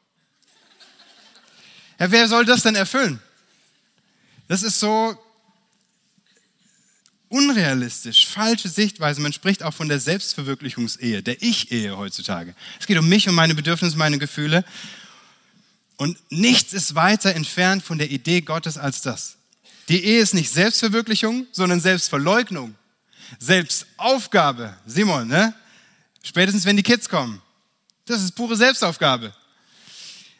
Ja, 1.99 2.11
wer 2.11 2.29
soll 2.29 2.44
das 2.44 2.62
denn 2.62 2.75
erfüllen? 2.75 3.23
Das 4.49 4.62
ist 4.62 4.79
so, 4.79 5.16
unrealistisch, 7.29 8.27
falsche 8.27 8.69
Sichtweise. 8.69 9.21
Man 9.21 9.33
spricht 9.33 9.62
auch 9.62 9.75
von 9.75 9.88
der 9.88 10.01
Selbstverwirklichungsehe, 10.01 11.23
der 11.23 11.43
Ich-Ehe 11.43 11.97
heutzutage. 11.97 12.55
Es 12.81 12.87
geht 12.87 12.99
um 12.99 13.09
mich, 13.09 13.29
um 13.29 13.35
meine 13.35 13.55
Bedürfnisse, 13.55 13.97
meine 13.97 14.19
Gefühle. 14.19 14.64
Und 15.97 16.19
nichts 16.31 16.73
ist 16.73 16.95
weiter 16.95 17.35
entfernt 17.35 17.83
von 17.83 17.99
der 17.99 18.11
Idee 18.11 18.41
Gottes 18.41 18.79
als 18.79 19.03
das. 19.03 19.37
Die 19.88 20.05
Ehe 20.05 20.21
ist 20.21 20.35
nicht 20.35 20.51
Selbstverwirklichung, 20.51 21.47
sondern 21.53 21.81
Selbstverleugnung, 21.81 22.75
Selbstaufgabe. 23.38 24.77
Simon, 24.87 25.29
ne? 25.29 25.55
Spätestens 26.23 26.64
wenn 26.64 26.77
die 26.77 26.83
Kids 26.83 27.09
kommen. 27.09 27.41
Das 28.05 28.23
ist 28.23 28.33
pure 28.33 28.57
Selbstaufgabe. 28.57 29.35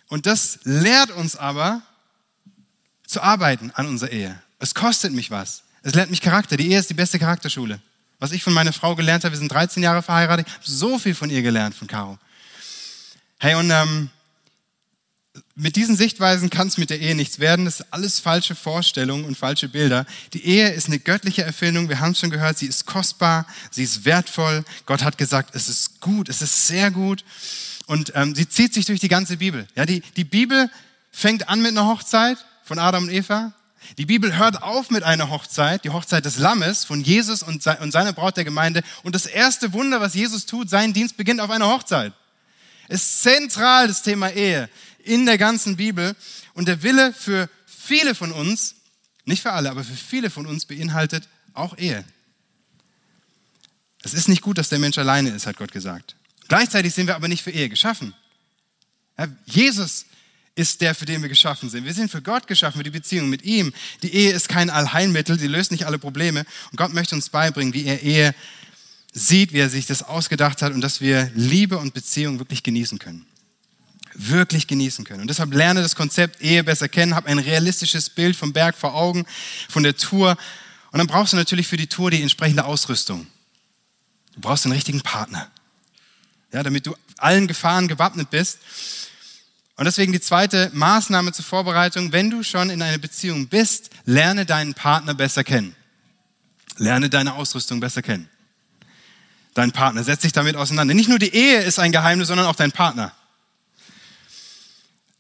Und 0.09 0.27
das 0.27 0.61
lehrt 0.65 1.11
uns 1.11 1.37
aber 1.37 1.83
zu 3.07 3.23
arbeiten 3.23 3.71
an 3.75 3.87
unserer 3.87 4.11
Ehe. 4.11 4.43
Es 4.59 4.75
kostet 4.75 5.13
mich 5.13 5.31
was. 5.31 5.63
Es 5.89 5.95
lernt 5.95 6.11
mich 6.11 6.21
Charakter. 6.21 6.59
Die 6.59 6.71
Ehe 6.71 6.79
ist 6.79 6.91
die 6.91 6.95
beste 6.95 7.19
Charakterschule. 7.19 7.81
Was 8.19 8.33
ich 8.33 8.43
von 8.43 8.53
meiner 8.53 8.75
Frau 8.75 8.95
gelernt 8.95 9.25
habe, 9.25 9.33
wir 9.33 9.39
sind 9.39 9.51
13 9.51 9.83
Jahre 9.83 10.03
verheiratet, 10.03 10.47
ich 10.47 10.53
habe 10.53 10.63
so 10.67 10.99
viel 10.99 11.15
von 11.15 11.31
ihr 11.31 11.41
gelernt, 11.41 11.75
von 11.75 11.89
Caro. 11.89 12.19
Hey, 13.39 13.55
und 13.55 13.71
ähm, 13.71 14.11
mit 15.55 15.77
diesen 15.77 15.97
Sichtweisen 15.97 16.51
kann 16.51 16.69
es 16.69 16.77
mit 16.77 16.91
der 16.91 17.01
Ehe 17.01 17.15
nichts 17.15 17.39
werden. 17.39 17.65
Das 17.65 17.79
sind 17.79 17.87
alles 17.91 18.21
falsche 18.21 18.55
Vorstellungen 18.55 19.25
und 19.25 19.39
falsche 19.39 19.71
Bilder. 19.71 20.05
Die 20.35 20.45
Ehe 20.45 20.69
ist 20.69 20.89
eine 20.89 20.99
göttliche 20.99 21.43
Erfindung. 21.43 21.89
Wir 21.89 22.01
haben 22.01 22.13
es 22.13 22.21
schon 22.21 22.29
gehört, 22.29 22.59
sie 22.59 22.67
ist 22.67 22.85
kostbar, 22.85 23.47
sie 23.71 23.85
ist 23.85 24.05
wertvoll. 24.05 24.67
Gott 24.85 25.03
hat 25.03 25.17
gesagt, 25.17 25.55
es 25.55 25.71
ist 25.71 26.03
gut, 26.03 26.29
es 26.29 26.43
ist 26.43 26.67
sehr 26.67 26.91
gut. 26.91 27.25
Und 27.87 28.13
ähm, 28.15 28.35
sie 28.35 28.47
zieht 28.47 28.75
sich 28.75 28.85
durch 28.85 29.01
die 29.01 29.09
ganze 29.09 29.39
Bibel. 29.39 29.67
Ja, 29.75 29.87
die, 29.87 30.03
die 30.17 30.25
Bibel 30.25 30.69
fängt 31.11 31.49
an 31.49 31.63
mit 31.63 31.71
einer 31.71 31.87
Hochzeit 31.87 32.37
von 32.63 32.79
Adam 32.79 33.05
und 33.05 33.11
Eva. 33.11 33.55
Die 33.97 34.07
Bibel 34.07 34.37
hört 34.37 34.63
auf 34.63 34.91
mit 34.91 35.03
einer 35.03 35.31
Hochzeit, 35.31 35.85
die 35.85 35.91
Hochzeit 35.91 36.25
des 36.25 36.39
Lammes 36.39 36.85
von 36.85 37.01
Jesus 37.01 37.43
und, 37.43 37.63
se 37.63 37.79
und 37.81 37.91
seiner 37.91 38.13
Braut 38.13 38.37
der 38.37 38.45
Gemeinde. 38.45 38.83
Und 39.03 39.15
das 39.15 39.27
erste 39.27 39.73
Wunder, 39.73 40.01
was 40.01 40.15
Jesus 40.15 40.45
tut, 40.45 40.69
sein 40.69 40.93
Dienst 40.93 41.17
beginnt 41.17 41.41
auf 41.41 41.51
einer 41.51 41.69
Hochzeit. 41.69 42.13
Es 42.89 43.03
ist 43.03 43.23
zentral 43.23 43.89
das 43.89 44.03
Thema 44.03 44.31
Ehe 44.31 44.69
in 44.99 45.27
der 45.27 45.39
ganzen 45.39 45.77
Bibel. 45.77 46.15
Und 46.55 46.69
der 46.69 46.83
Wille 46.83 47.13
für 47.13 47.49
viele 47.67 48.15
von 48.15 48.33
uns, 48.33 48.75
nicht 49.25 49.43
für 49.43 49.53
alle, 49.53 49.71
aber 49.71 49.85
für 49.85 49.95
viele 49.95 50.31
von 50.31 50.47
uns 50.47 50.67
beinhaltet 50.67 51.29
auch 51.55 51.77
Ehe. 51.79 52.05
Es 54.03 54.15
ist 54.15 54.29
nicht 54.29 54.43
gut, 54.43 54.59
dass 54.59 54.69
der 54.69 54.79
Mensch 54.79 54.99
alleine 54.99 55.31
ist, 55.31 55.47
hat 55.47 55.57
Gott 55.57 55.73
gesagt. 55.73 56.17
Gleichzeitig 56.49 56.95
sind 56.95 57.07
wir 57.07 57.17
aber 57.17 57.29
nicht 57.29 57.43
für 57.43 57.51
Ehe 57.51 57.69
geschaffen. 57.69 58.15
Jesus 59.47 60.07
ist 60.59 60.81
der, 60.81 60.95
für 60.95 61.07
den 61.07 61.23
wir 61.23 61.29
geschaffen 61.29 61.71
sind. 61.71 61.85
Wir 61.85 61.95
sind 61.95 62.11
für 62.11 62.21
Gott 62.21 62.49
geschaffen, 62.49 62.79
für 62.79 62.85
die 62.85 62.91
Beziehung 62.91 63.31
mit 63.31 63.45
ihm. 63.45 63.73
Die 64.03 64.13
Ehe 64.13 64.33
ist 64.33 64.49
kein 64.49 64.71
Allheilmittel, 64.71 65.39
sie 65.39 65.47
löst 65.47 65.71
nicht 65.71 65.87
alle 65.87 66.01
Probleme. 66.01 66.45
Und 66.71 66.77
Gott 66.77 66.93
möchte 66.93 67.15
uns 67.15 67.29
beibringen, 67.29 67.73
wie 67.75 67.85
er 67.85 68.03
Ehe 68.03 68.35
sieht, 69.13 69.53
wie 69.53 69.61
er 69.61 69.71
sich 69.71 69.87
das 69.87 70.03
ausgedacht 70.03 70.61
hat 70.61 70.73
und 70.73 70.81
dass 70.81 71.01
wir 71.01 71.31
Liebe 71.35 71.79
und 71.79 71.95
Beziehung 71.95 72.41
wirklich 72.41 72.63
genießen 72.63 72.99
können 72.99 73.25
wirklich 74.21 74.67
genießen 74.67 75.05
können. 75.05 75.21
Und 75.21 75.29
deshalb 75.29 75.55
lerne 75.55 75.81
das 75.81 75.95
Konzept 75.95 76.43
Ehe 76.43 76.65
besser 76.65 76.89
kennen, 76.89 77.15
habe 77.15 77.29
ein 77.29 77.39
realistisches 77.39 78.11
Bild 78.11 78.35
vom 78.35 78.53
Berg 78.53 78.77
vor 78.77 78.95
Augen, 78.95 79.25
von 79.69 79.85
der 79.85 79.97
Tour. 79.97 80.37
Und 80.91 80.99
dann 80.99 81.07
brauchst 81.07 81.35
du 81.35 81.37
natürlich 81.37 81.69
für 81.69 81.77
die 81.77 81.87
Tour 81.87 82.11
die 82.11 82.21
entsprechende 82.21 82.65
Ausrüstung. 82.65 83.29
Du 84.35 84.41
brauchst 84.41 84.65
den 84.65 84.73
richtigen 84.73 85.03
Partner. 85.03 85.49
Ja, 86.53 86.65
damit 86.65 86.87
du 86.87 86.97
allen 87.17 87.47
Gefahren 87.47 87.87
gewappnet 87.87 88.29
bist. 88.31 88.59
Und 89.79 89.85
deswegen 89.85 90.13
die 90.13 90.21
zweite 90.21 90.73
Maßnahme 90.75 91.31
zur 91.33 91.45
Vorbereitung, 91.45 92.11
wenn 92.11 92.31
du 92.31 92.43
schon 92.43 92.69
in 92.69 92.83
einer 92.83 92.99
Beziehung 92.99 93.47
bist, 93.47 93.91
lerne 94.05 94.45
deinen 94.45 94.75
Partner 94.75 95.15
besser 95.15 95.45
kennen. 95.45 95.77
Lerne 96.79 97.09
deine 97.09 97.35
Ausrüstung 97.35 97.79
besser 97.79 98.03
kennen. 98.03 98.29
Dein 99.55 99.71
Partner, 99.71 100.03
setz 100.03 100.23
dich 100.23 100.33
damit 100.33 100.57
auseinander. 100.57 100.95
Nicht 100.95 101.09
nur 101.09 101.21
die 101.21 101.33
Ehe 101.33 101.63
ist 101.63 101.79
ein 101.79 101.93
Geheimnis, 101.93 102.27
sondern 102.27 102.49
auch 102.49 102.57
dein 102.57 102.73
Partner. 102.73 103.13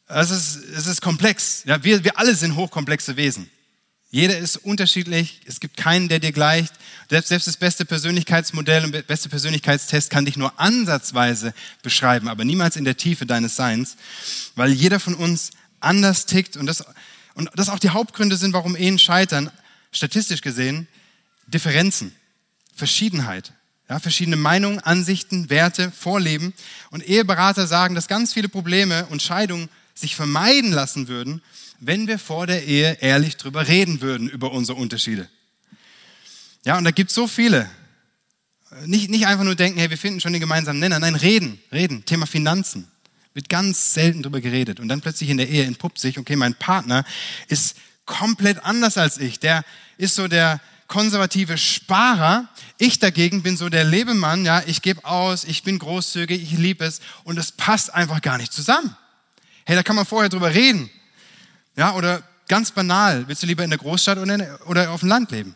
Es 0.09 0.31
ist, 0.31 0.57
es 0.57 0.88
ist 0.88 1.03
komplex. 1.03 1.62
Ja, 1.64 1.85
wir, 1.85 2.03
wir 2.03 2.18
alle 2.18 2.35
sind 2.35 2.57
hochkomplexe 2.57 3.16
Wesen. 3.16 3.49
Jeder 4.11 4.38
ist 4.38 4.57
unterschiedlich. 4.57 5.40
Es 5.44 5.61
gibt 5.61 5.77
keinen, 5.77 6.09
der 6.09 6.18
dir 6.18 6.33
gleicht. 6.33 6.73
Selbst, 7.11 7.29
selbst 7.29 7.47
das 7.47 7.59
beste 7.59 7.85
Persönlichkeitsmodell 7.85 8.85
und 8.85 9.07
beste 9.07 9.29
Persönlichkeitstest 9.29 10.09
kann 10.09 10.25
dich 10.25 10.37
nur 10.37 10.59
ansatzweise 10.59 11.53
beschreiben, 11.83 12.29
aber 12.29 12.44
niemals 12.44 12.77
in 12.77 12.85
der 12.85 12.97
Tiefe 12.97 13.27
deines 13.27 13.57
Seins, 13.57 13.97
weil 14.55 14.71
jeder 14.73 14.99
von 14.99 15.14
uns 15.14 15.51
anders 15.81 16.27
tickt 16.27 16.57
und 16.57 16.66
das, 16.66 16.85
und 17.35 17.51
das 17.55 17.68
auch 17.68 17.79
die 17.79 17.90
Hauptgründe 17.90 18.37
sind, 18.37 18.55
warum 18.55 18.77
Ehen 18.77 18.99
scheitern, 18.99 19.51
statistisch 19.92 20.40
gesehen, 20.40 20.88
Differenzen, 21.47 22.14
Verschiedenheit. 22.75 23.53
Ja, 23.90 23.99
verschiedene 23.99 24.37
Meinungen, 24.37 24.81
Ansichten, 24.81 25.49
Werte, 25.49 25.90
Vorleben. 25.90 26.53
Und 26.90 27.03
Eheberater 27.09 27.66
sagen, 27.66 27.94
dass 27.94 28.07
ganz 28.07 28.35
viele 28.35 28.51
Probleme 28.51 29.07
und 29.07 29.23
Scheidungen 29.23 29.71
sich 29.94 30.14
vermeiden 30.14 30.73
lassen 30.73 31.09
würden, 31.09 31.40
wenn 31.80 32.06
wir 32.06 32.18
vor 32.18 32.46
der 32.46 32.64
Ehe 32.64 32.98
ehrlich 33.00 33.36
drüber 33.36 33.68
reden 33.68 34.00
würden, 34.00 34.28
über 34.28 34.52
unsere 34.52 34.78
Unterschiede. 34.78 35.28
Ja, 36.64 36.76
und 36.76 36.84
da 36.84 36.90
gibt 36.90 37.10
es 37.10 37.14
so 37.14 37.26
viele. 37.26 37.70
Nicht, 38.84 39.08
nicht 39.08 39.26
einfach 39.26 39.44
nur 39.44 39.54
denken, 39.54 39.78
hey, 39.78 39.88
wir 39.88 39.98
finden 39.98 40.20
schon 40.20 40.32
den 40.32 40.40
gemeinsamen 40.40 40.80
Nenner. 40.80 40.98
Nein, 40.98 41.14
reden, 41.14 41.60
reden. 41.72 42.04
Thema 42.04 42.26
Finanzen. 42.26 42.86
Wird 43.32 43.48
ganz 43.48 43.94
selten 43.94 44.22
drüber 44.22 44.40
geredet. 44.40 44.80
Und 44.80 44.88
dann 44.88 45.00
plötzlich 45.00 45.30
in 45.30 45.36
der 45.36 45.48
Ehe 45.48 45.64
entpuppt 45.64 45.98
sich, 45.98 46.18
okay, 46.18 46.36
mein 46.36 46.54
Partner 46.54 47.04
ist 47.46 47.76
komplett 48.04 48.64
anders 48.64 48.98
als 48.98 49.18
ich. 49.18 49.38
Der 49.38 49.64
ist 49.96 50.14
so 50.14 50.28
der 50.28 50.60
konservative 50.88 51.56
Sparer. 51.56 52.48
Ich 52.78 52.98
dagegen 52.98 53.42
bin 53.42 53.56
so 53.56 53.68
der 53.68 53.84
Lebemann, 53.84 54.44
ja, 54.44 54.62
ich 54.66 54.82
gebe 54.82 55.04
aus, 55.04 55.44
ich 55.44 55.62
bin 55.62 55.78
großzügig, 55.78 56.42
ich 56.42 56.58
liebe 56.58 56.84
es. 56.84 57.00
Und 57.24 57.38
es 57.38 57.52
passt 57.52 57.94
einfach 57.94 58.20
gar 58.20 58.38
nicht 58.38 58.52
zusammen. 58.52 58.96
Hey, 59.64 59.76
da 59.76 59.82
kann 59.82 59.96
man 59.96 60.06
vorher 60.06 60.28
drüber 60.28 60.52
reden. 60.52 60.90
Ja, 61.78 61.94
oder 61.94 62.24
ganz 62.48 62.72
banal, 62.72 63.28
willst 63.28 63.44
du 63.44 63.46
lieber 63.46 63.62
in 63.62 63.70
der 63.70 63.78
Großstadt 63.78 64.18
oder, 64.18 64.90
auf 64.90 64.98
dem 64.98 65.08
Land 65.08 65.30
leben? 65.30 65.54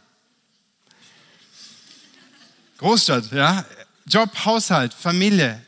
Großstadt, 2.79 3.33
ja. 3.33 3.65
Job, 4.07 4.31
Haushalt, 4.45 4.95
Familie, 4.95 5.61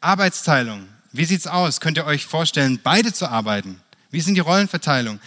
Arbeitsteilung. 0.00 0.88
Wie 1.12 1.24
sieht's 1.24 1.46
aus? 1.46 1.80
Könnt 1.80 1.98
ihr 1.98 2.04
euch 2.04 2.26
vorstellen, 2.26 2.80
beide 2.82 3.12
zu 3.12 3.28
arbeiten? 3.28 3.80
Wie 4.10 4.20
sind 4.20 4.34
die 4.34 4.40
Rollenverteilung? 4.40 5.20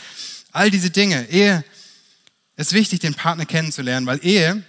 All 0.51 0.69
diese 0.69 0.89
Dinge. 0.89 1.25
Ehe 1.29 1.63
ist 2.57 2.73
wichtig, 2.73 2.99
den 2.99 3.13
Partner 3.13 3.45
kennenzulernen, 3.45 4.05
weil 4.05 4.19
Ehe, 4.25 4.61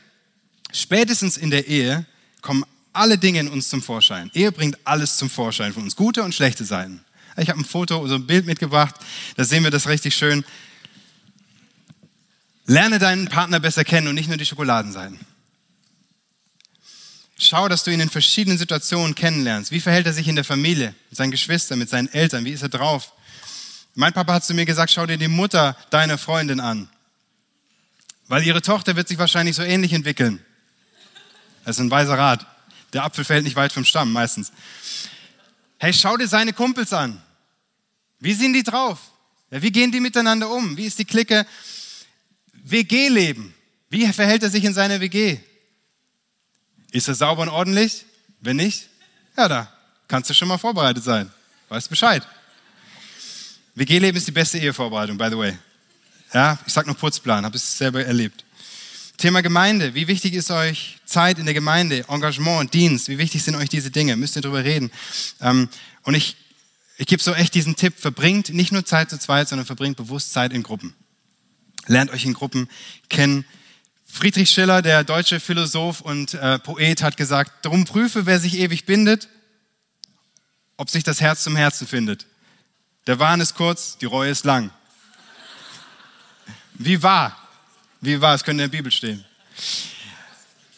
spätestens 0.71 1.37
in 1.37 1.51
der 1.51 1.67
Ehe, 1.67 2.07
kommen 2.43 2.65
alle 2.93 3.19
Dinge 3.19 3.41
in 3.41 3.49
uns 3.49 3.69
zum 3.69 3.83
Vorschein. 3.83 4.31
Ehe 4.35 4.53
bringt 4.53 4.79
alles 4.85 5.17
zum 5.17 5.29
Vorschein 5.29 5.73
von 5.73 5.83
uns, 5.83 5.97
gute 5.97 6.23
und 6.23 6.33
schlechte 6.33 6.65
Seiten. 6.65 7.05
Ich 7.37 7.51
habe 7.51 7.61
ein 7.61 7.65
Foto, 7.65 8.07
so 8.09 8.15
ein 8.15 8.27
Bild 8.27 8.47
mitgebracht, 8.47 8.95
da 9.37 9.45
sehen 9.45 9.63
wir 9.65 9.71
das 9.71 9.89
richtig 9.89 10.15
schön. 10.15 10.45
Lerne 12.67 12.99
deinen 12.99 13.29
Partner 13.29 13.61
besser 13.61 13.85
kennen 13.85 14.09
und 14.09 14.15
nicht 14.15 14.29
nur 14.29 14.39
die 14.39 14.47
Schokoladenseiten. 14.47 15.21
Schau, 17.39 17.69
dass 17.69 17.85
du 17.85 17.93
ihn 17.93 18.01
in 18.01 18.09
verschiedenen 18.09 18.57
Situationen 18.57 19.15
kennenlernst. 19.15 19.71
Wie 19.71 19.81
verhält 19.81 20.07
er 20.07 20.15
sich 20.15 20.27
in 20.27 20.37
der 20.37 20.45
Familie, 20.45 20.95
mit 21.11 21.17
seinen 21.17 21.31
Geschwistern, 21.31 21.79
mit 21.79 21.91
seinen 21.91 22.09
Eltern? 22.09 22.45
Wie 22.47 22.53
ist 22.53 22.63
er 22.63 22.71
drauf? 22.71 23.13
Mein 23.95 24.15
Papa 24.15 24.35
hat 24.35 24.45
zu 24.45 24.55
mir 24.55 24.65
gesagt, 24.65 24.91
schau 24.91 25.07
dir 25.07 25.19
die 25.19 25.29
Mutter 25.29 25.77
deiner 25.91 26.17
Freundin 26.17 26.61
an. 26.61 26.89
Weil 28.29 28.43
ihre 28.43 28.63
Tochter 28.63 28.97
wird 28.97 29.09
sich 29.09 29.19
wahrscheinlich 29.19 29.55
so 29.55 29.63
ähnlich 29.63 29.93
entwickeln. 29.93 30.45
Das 31.65 31.77
ist 31.77 31.81
ein 31.81 31.91
weiser 31.91 32.17
Rat. 32.17 32.47
Der 32.93 33.05
Apfel 33.05 33.25
fällt 33.25 33.45
nicht 33.45 33.57
weit 33.57 33.73
vom 33.73 33.85
Stamm 33.85 34.13
meistens. 34.13 34.51
Hey, 35.79 35.93
schau 35.93 36.17
dir 36.17 36.29
seine 36.29 36.53
Kumpels 36.53 36.93
an. 36.93 37.23
Wie 38.19 38.33
sind 38.33 38.55
die 38.55 38.63
drauf? 38.63 38.99
Wie 39.51 39.71
gehen 39.71 39.93
die 39.93 40.01
miteinander 40.01 40.51
um? 40.51 40.77
Wie 40.77 40.87
ist 40.87 40.99
die 40.99 41.05
Clique? 41.05 41.47
WG-Leben. 42.53 43.55
Wie 43.91 44.07
verhält 44.13 44.43
er 44.43 44.51
sich 44.51 44.65
in 44.65 44.75
seiner 44.75 45.01
WG? 45.01 45.39
Ist 46.91 47.09
er 47.09 47.15
sauber 47.15 47.43
und 47.43 47.49
ordentlich? 47.49 48.05
Wenn 48.41 48.57
nicht, 48.57 48.89
ja, 49.37 49.49
da 49.49 49.73
kannst 50.09 50.31
du 50.31 50.35
schon 50.35 50.49
mal 50.49 50.59
vorbereitet 50.59 51.05
sein. 51.05 51.31
Weißt 51.69 51.89
Bescheid. 51.89 52.27
WG-Leben 53.75 54.17
ist 54.17 54.27
die 54.27 54.33
beste 54.33 54.59
Ehevorbereitung, 54.59 55.19
by 55.19 55.29
the 55.31 55.37
way. 55.37 55.59
Ja, 56.33 56.59
ich 56.67 56.73
sag 56.73 56.87
nur 56.87 56.97
Putzplan, 56.97 57.45
habe 57.45 57.57
es 57.57 57.79
selber 57.79 58.05
erlebt. 58.05 58.45
Thema 59.17 59.43
Gemeinde. 59.43 59.95
Wie 59.95 60.09
wichtig 60.09 60.35
ist 60.35 60.51
euch 60.51 60.99
Zeit 61.07 61.39
in 61.39 61.47
der 61.47 61.55
Gemeinde, 61.55 62.05
Engagement, 62.09 62.73
Dienst? 62.75 63.09
Wie 63.09 63.19
wichtig 63.19 63.43
sind 63.43 63.55
euch 63.55 63.69
diese 63.69 63.91
Dinge? 63.91 64.17
Müsst 64.17 64.37
ihr 64.37 64.43
drüber 64.43 64.63
reden. 64.65 64.91
Ähm, 65.41 65.69
und 66.03 66.15
ich 66.15 66.37
ich 66.97 67.07
gebe 67.07 67.23
so 67.23 67.35
echt 67.35 67.55
diesen 67.55 67.77
Tipp, 67.77 67.95
verbringt 67.99 68.51
nicht 68.51 68.73
nur 68.73 68.85
Zeit 68.85 69.11
zu 69.11 69.19
zweit, 69.19 69.49
sondern 69.49 69.67
verbringt 69.67 69.97
bewusst 69.97 70.33
Zeit 70.33 70.53
in 70.53 70.63
Gruppen. 70.63 70.95
Lernt 71.87 72.11
euch 72.11 72.25
in 72.25 72.35
Gruppen 72.35 72.69
kennen. 73.09 73.45
Friedrich 74.07 74.51
Schiller, 74.51 74.83
der 74.83 75.05
deutsche 75.05 75.41
Philosoph 75.41 76.01
und 76.01 76.35
äh, 76.35 76.59
Poet, 76.59 77.03
hat 77.03 77.17
gesagt, 77.17 77.65
darum 77.65 77.85
prüfe, 77.85 78.25
wer 78.25 78.41
sich 78.41 78.59
ewig 78.59 78.87
bindet, 78.87 79.29
ob 80.79 80.91
sich 80.91 81.05
das 81.05 81.21
Herz 81.21 81.43
zum 81.43 81.55
Herzen 81.55 81.87
findet. 81.87 82.27
Der 83.07 83.19
Wahn 83.19 83.41
ist 83.41 83.55
kurz, 83.55 83.99
die 83.99 84.07
Reue 84.07 84.31
ist 84.31 84.45
lang. 84.45 84.71
Wie 86.75 87.03
wahr? 87.03 87.37
Wie 88.01 88.21
wahr? 88.21 88.35
Es 88.35 88.45
könnte 88.45 88.65
in 88.65 88.71
der 88.71 88.77
Bibel 88.77 88.91
stehen. 88.91 89.25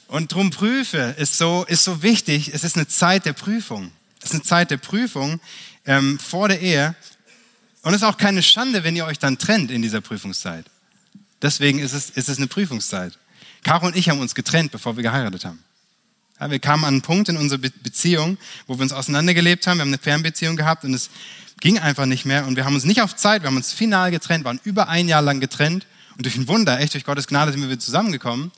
Und 0.09 0.33
drum 0.33 0.51
prüfe 0.51 1.15
ist 1.19 1.37
so, 1.37 1.65
ist 1.65 1.85
so 1.85 2.03
wichtig. 2.03 2.53
Es 2.55 2.65
ist 2.65 2.77
eine 2.77 2.89
Zeit 2.89 3.25
der 3.25 3.35
Prüfung. 3.35 3.93
Es 4.21 4.27
ist 4.27 4.35
eine 4.35 4.43
Zeit 4.43 4.71
der 4.71 4.79
Prüfung, 4.79 5.41
ähm, 5.87 6.19
vor 6.19 6.49
der 6.49 6.61
Ehe. 6.61 6.95
Und 7.83 7.95
es 7.95 8.03
ist 8.03 8.09
auch 8.09 8.19
keine 8.19 8.43
Schande, 8.43 8.85
wenn 8.85 8.97
ihr 8.97 9.07
euch 9.07 9.19
dann 9.19 9.39
trennt 9.39 9.71
in 9.71 9.83
dieser 9.83 10.01
Prüfungszeit. 10.01 10.67
Deswegen 11.41 11.79
ist 11.79 11.93
es, 11.93 12.11
ist 12.11 12.29
es 12.29 12.39
eine 12.39 12.49
Prüfungszeit. 12.49 13.19
Caro 13.65 13.87
und 13.87 13.97
ich 13.97 14.09
haben 14.09 14.21
uns 14.21 14.35
getrennt, 14.35 14.73
bevor 14.73 14.97
wir 14.97 15.03
geheiratet 15.03 15.45
haben. 15.45 15.63
Ja, 16.41 16.51
wir 16.51 16.59
kamen 16.59 16.85
an 16.85 16.95
einen 16.95 17.03
Punkt 17.03 17.29
in 17.29 17.37
unserer 17.37 17.59
Be 17.59 17.71
Beziehung, 17.83 18.39
wo 18.67 18.77
wir 18.77 18.83
uns 18.83 18.93
auseinandergelebt 18.93 19.67
haben. 19.67 19.79
Wir 19.79 19.83
haben 19.83 19.89
eine 19.89 19.99
Fernbeziehung 19.99 20.57
gehabt 20.57 20.85
und 20.85 20.95
es 20.95 21.11
ging 21.61 21.79
einfach 21.79 22.07
nicht 22.07 22.25
mehr. 22.25 22.47
Und 22.47 22.57
wir 22.57 22.65
haben 22.65 22.75
uns 22.75 22.85
nicht 22.85 23.03
auf 23.03 23.17
Zeit, 23.17 23.43
wir 23.43 23.49
haben 23.49 23.57
uns 23.57 23.73
final 23.73 24.11
getrennt, 24.11 24.45
waren 24.45 24.61
über 24.65 24.89
ein 24.89 25.09
Jahr 25.09 25.23
lang 25.23 25.41
getrennt. 25.41 25.87
Und 26.17 26.27
durch 26.27 26.37
ein 26.37 26.49
Wunder, 26.49 26.81
echt 26.81 26.95
durch 26.95 27.05
Gottes 27.05 27.27
Gnade 27.27 27.53
sind 27.53 27.61
wir 27.61 27.69
wieder 27.69 27.81
zusammengekommen. 27.81 28.53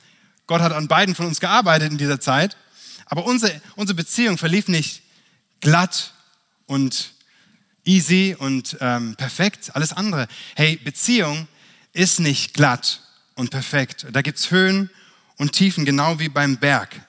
Gott 0.47 0.61
hat 0.61 0.73
an 0.73 0.87
beiden 0.87 1.15
von 1.15 1.27
uns 1.27 1.39
gearbeitet 1.39 1.91
in 1.91 1.97
dieser 1.97 2.19
Zeit. 2.19 2.57
Aber 3.05 3.25
unsere, 3.25 3.61
unsere 3.75 3.95
Beziehung 3.95 4.37
verlief 4.37 4.67
nicht 4.67 5.01
glatt 5.61 6.13
und 6.65 7.13
easy 7.85 8.35
und 8.37 8.77
ähm, 8.81 9.15
perfekt, 9.15 9.75
alles 9.75 9.93
andere. 9.93 10.27
Hey, 10.55 10.77
Beziehung 10.77 11.47
ist 11.93 12.19
nicht 12.19 12.53
glatt 12.53 13.01
und 13.35 13.49
perfekt. 13.49 14.07
Da 14.11 14.21
gibt 14.21 14.37
es 14.37 14.51
Höhen 14.51 14.89
und 15.37 15.53
Tiefen, 15.53 15.85
genau 15.85 16.19
wie 16.19 16.29
beim 16.29 16.57
Berg. 16.57 17.01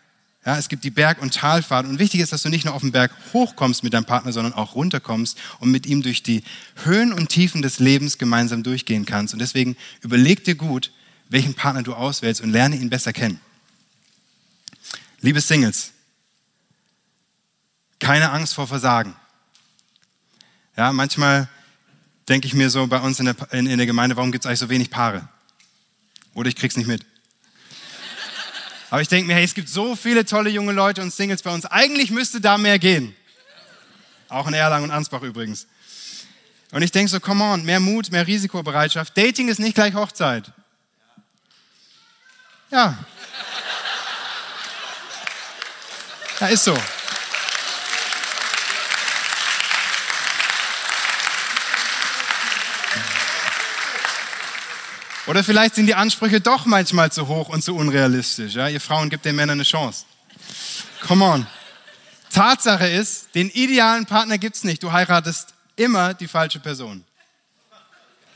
Ja, 0.45 0.59
es 0.59 0.69
gibt 0.69 0.83
die 0.83 0.91
Berg- 0.91 1.23
und 1.23 1.35
Talfahrt. 1.35 1.87
Und 1.87 2.01
wichtig 2.01 2.21
ist, 2.21 2.33
dass 2.33 2.43
du 2.43 2.49
nicht 2.49 2.65
nur 2.65 2.75
auf 2.75 2.81
den 2.81 2.91
Berg 2.91 3.13
hochkommst 3.33 3.85
mit 3.85 3.95
deinem 3.95 4.07
Partner, 4.07 4.33
sondern 4.33 4.55
auch 4.55 4.75
runterkommst 4.75 5.39
und 5.61 5.71
mit 5.71 5.87
ihm 5.87 6.03
durch 6.03 6.25
die 6.25 6.43
Höhen 6.83 7.13
und 7.13 7.29
Tiefen 7.29 7.63
des 7.63 7.79
Lebens 7.79 8.19
gemeinsam 8.19 8.65
durchgehen 8.65 9.07
kannst. 9.07 9.35
Und 9.35 9.41
deswegen 9.41 9.77
überleg 10.01 10.43
dir 10.43 10.57
gut, 10.57 10.91
welchen 11.29 11.55
Partner 11.55 11.85
du 11.85 11.95
auswählst 11.95 12.41
und 12.41 12.51
lerne 12.51 12.77
ihn 12.77 12.91
besser 12.91 13.13
kennen. 13.13 13.41
Liebe 15.21 15.41
Singles, 15.41 15.93
keine 18.03 18.33
Angst 18.33 18.55
vor 18.55 18.67
Versagen. 18.67 19.15
Ja, 20.77 20.93
manchmal 20.93 21.49
denke 22.29 22.49
ich 22.49 22.55
mir 22.55 22.69
so 22.69 22.87
bei 22.89 22.99
uns 22.99 23.21
in 23.21 23.27
der, 23.27 23.37
in, 23.53 23.67
in 23.67 23.79
der 23.79 23.87
Gemeinde, 23.87 24.17
warum 24.17 24.33
gibt 24.33 24.45
es 24.45 24.49
eigentlich 24.49 24.59
so 24.59 24.69
wenig 24.69 24.91
Paare? 24.91 25.29
Oder 26.35 26.49
ich 26.49 26.57
krieg's 26.57 26.77
nicht 26.77 26.89
mit. 26.89 27.07
Aber 28.91 29.01
ich 29.01 29.09
denke 29.09 29.29
mir, 29.29 29.35
hey, 29.35 29.45
es 29.45 29.55
gibt 29.55 29.69
so 29.69 29.95
viele 29.95 30.25
tolle 30.25 30.51
junge 30.51 30.73
Leute 30.73 31.01
und 31.01 31.13
Singles 31.13 31.43
bei 31.43 31.55
uns. 31.55 31.65
Eigentlich 31.65 32.11
müsste 32.11 32.41
da 32.41 32.59
mehr 32.59 32.79
gehen. 32.79 33.15
Auch 34.29 34.49
in 34.49 34.55
Erlangen 34.55 34.85
und 34.85 34.91
Ansbach 34.91 35.23
übrigens. 35.23 35.67
Und 36.73 36.83
ich 36.83 36.91
denke 36.91 37.11
so, 37.11 37.21
come 37.21 37.45
on, 37.45 37.65
mehr 37.65 37.81
Mut, 37.81 38.11
mehr 38.11 38.27
Risikobereitschaft. 38.27 39.17
Dating 39.17 39.49
ist 39.49 39.61
nicht 39.61 39.75
gleich 39.75 39.95
Hochzeit. 39.95 40.51
Ja. 42.71 42.99
Ja, 46.41 46.47
ist 46.49 46.65
so. 46.65 46.77
Oder 55.27 55.45
vielleicht 55.45 55.77
sind 55.77 55.87
die 55.87 55.95
Ansprüche 55.95 56.41
doch 56.41 56.67
manchmal 56.67 57.13
zu 57.13 57.29
hoch 57.29 57.49
und 57.49 57.63
zu 57.63 57.77
unrealistisch. 57.77 58.55
Ja? 58.55 58.69
Ihr 58.69 58.81
Frauen 58.81 59.09
gebt 59.09 59.25
den 59.25 59.37
Männern 59.37 59.57
eine 59.57 59.63
Chance. 59.63 60.05
Come 61.07 61.25
on. 61.25 61.47
Tatsache 62.31 62.89
ist, 62.89 63.35
den 63.35 63.51
idealen 63.51 64.07
Partner 64.07 64.39
gibt 64.39 64.57
es 64.57 64.65
nicht. 64.65 64.83
Du 64.83 64.91
heiratest 64.91 65.55
immer 65.77 66.15
die 66.15 66.27
falsche 66.27 66.61
Person. 66.61 67.05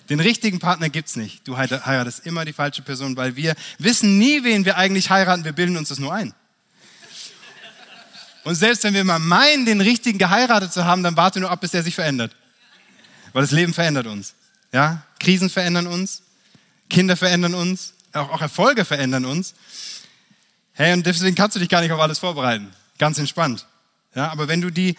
Den 0.09 0.21
richtigen 0.21 0.61
Partner 0.61 0.89
gibt 0.89 1.09
es 1.09 1.17
nicht. 1.17 1.49
Du 1.49 1.57
heiratest 1.57 2.25
immer 2.27 2.45
die 2.45 2.53
falsche 2.53 2.83
Person, 2.83 3.17
weil 3.17 3.35
wir 3.35 3.55
wissen 3.79 4.19
nie, 4.19 4.45
wen 4.45 4.65
wir 4.65 4.77
eigentlich 4.77 5.11
heiraten. 5.11 5.45
Wir 5.45 5.53
bilden 5.53 5.77
uns 5.77 5.89
das 5.89 5.99
nur 5.99 6.13
ein. 6.15 6.33
Und 8.45 8.55
selbst 8.55 8.85
wenn 8.85 8.95
wir 8.95 9.03
mal 9.03 9.19
meinen, 9.19 9.67
den 9.67 9.81
richtigen 9.81 10.19
geheiratet 10.19 10.73
zu 10.73 10.85
haben, 10.85 11.03
dann 11.03 11.17
warte 11.17 11.41
nur 11.41 11.51
ab, 11.51 11.61
bis 11.61 11.75
er 11.75 11.83
sich 11.83 11.97
verändert. 11.97 12.37
Weil 13.33 13.43
das 13.43 13.51
Leben 13.51 13.75
verändert 13.75 14.07
uns. 14.07 14.35
Ja? 14.73 15.03
Krisen 15.19 15.51
verändern 15.51 15.89
uns. 15.89 16.23
Kinder 16.89 17.17
verändern 17.17 17.55
uns, 17.55 17.95
auch, 18.13 18.31
auch 18.31 18.41
Erfolge 18.41 18.85
verändern 18.85 19.25
uns. 19.25 19.55
Hey, 20.73 20.93
und 20.93 21.07
deswegen 21.07 21.35
kannst 21.35 21.57
du 21.57 21.61
dich 21.61 21.69
gar 21.69 21.81
nicht 21.81 21.93
auf 21.93 22.01
alles 22.01 22.19
vorbereiten. 22.19 22.73
Ganz 22.99 23.19
entspannt. 23.19 23.67
Ja, 24.15 24.31
aber 24.31 24.49
wenn 24.49 24.61
du 24.61 24.71
die, 24.71 24.97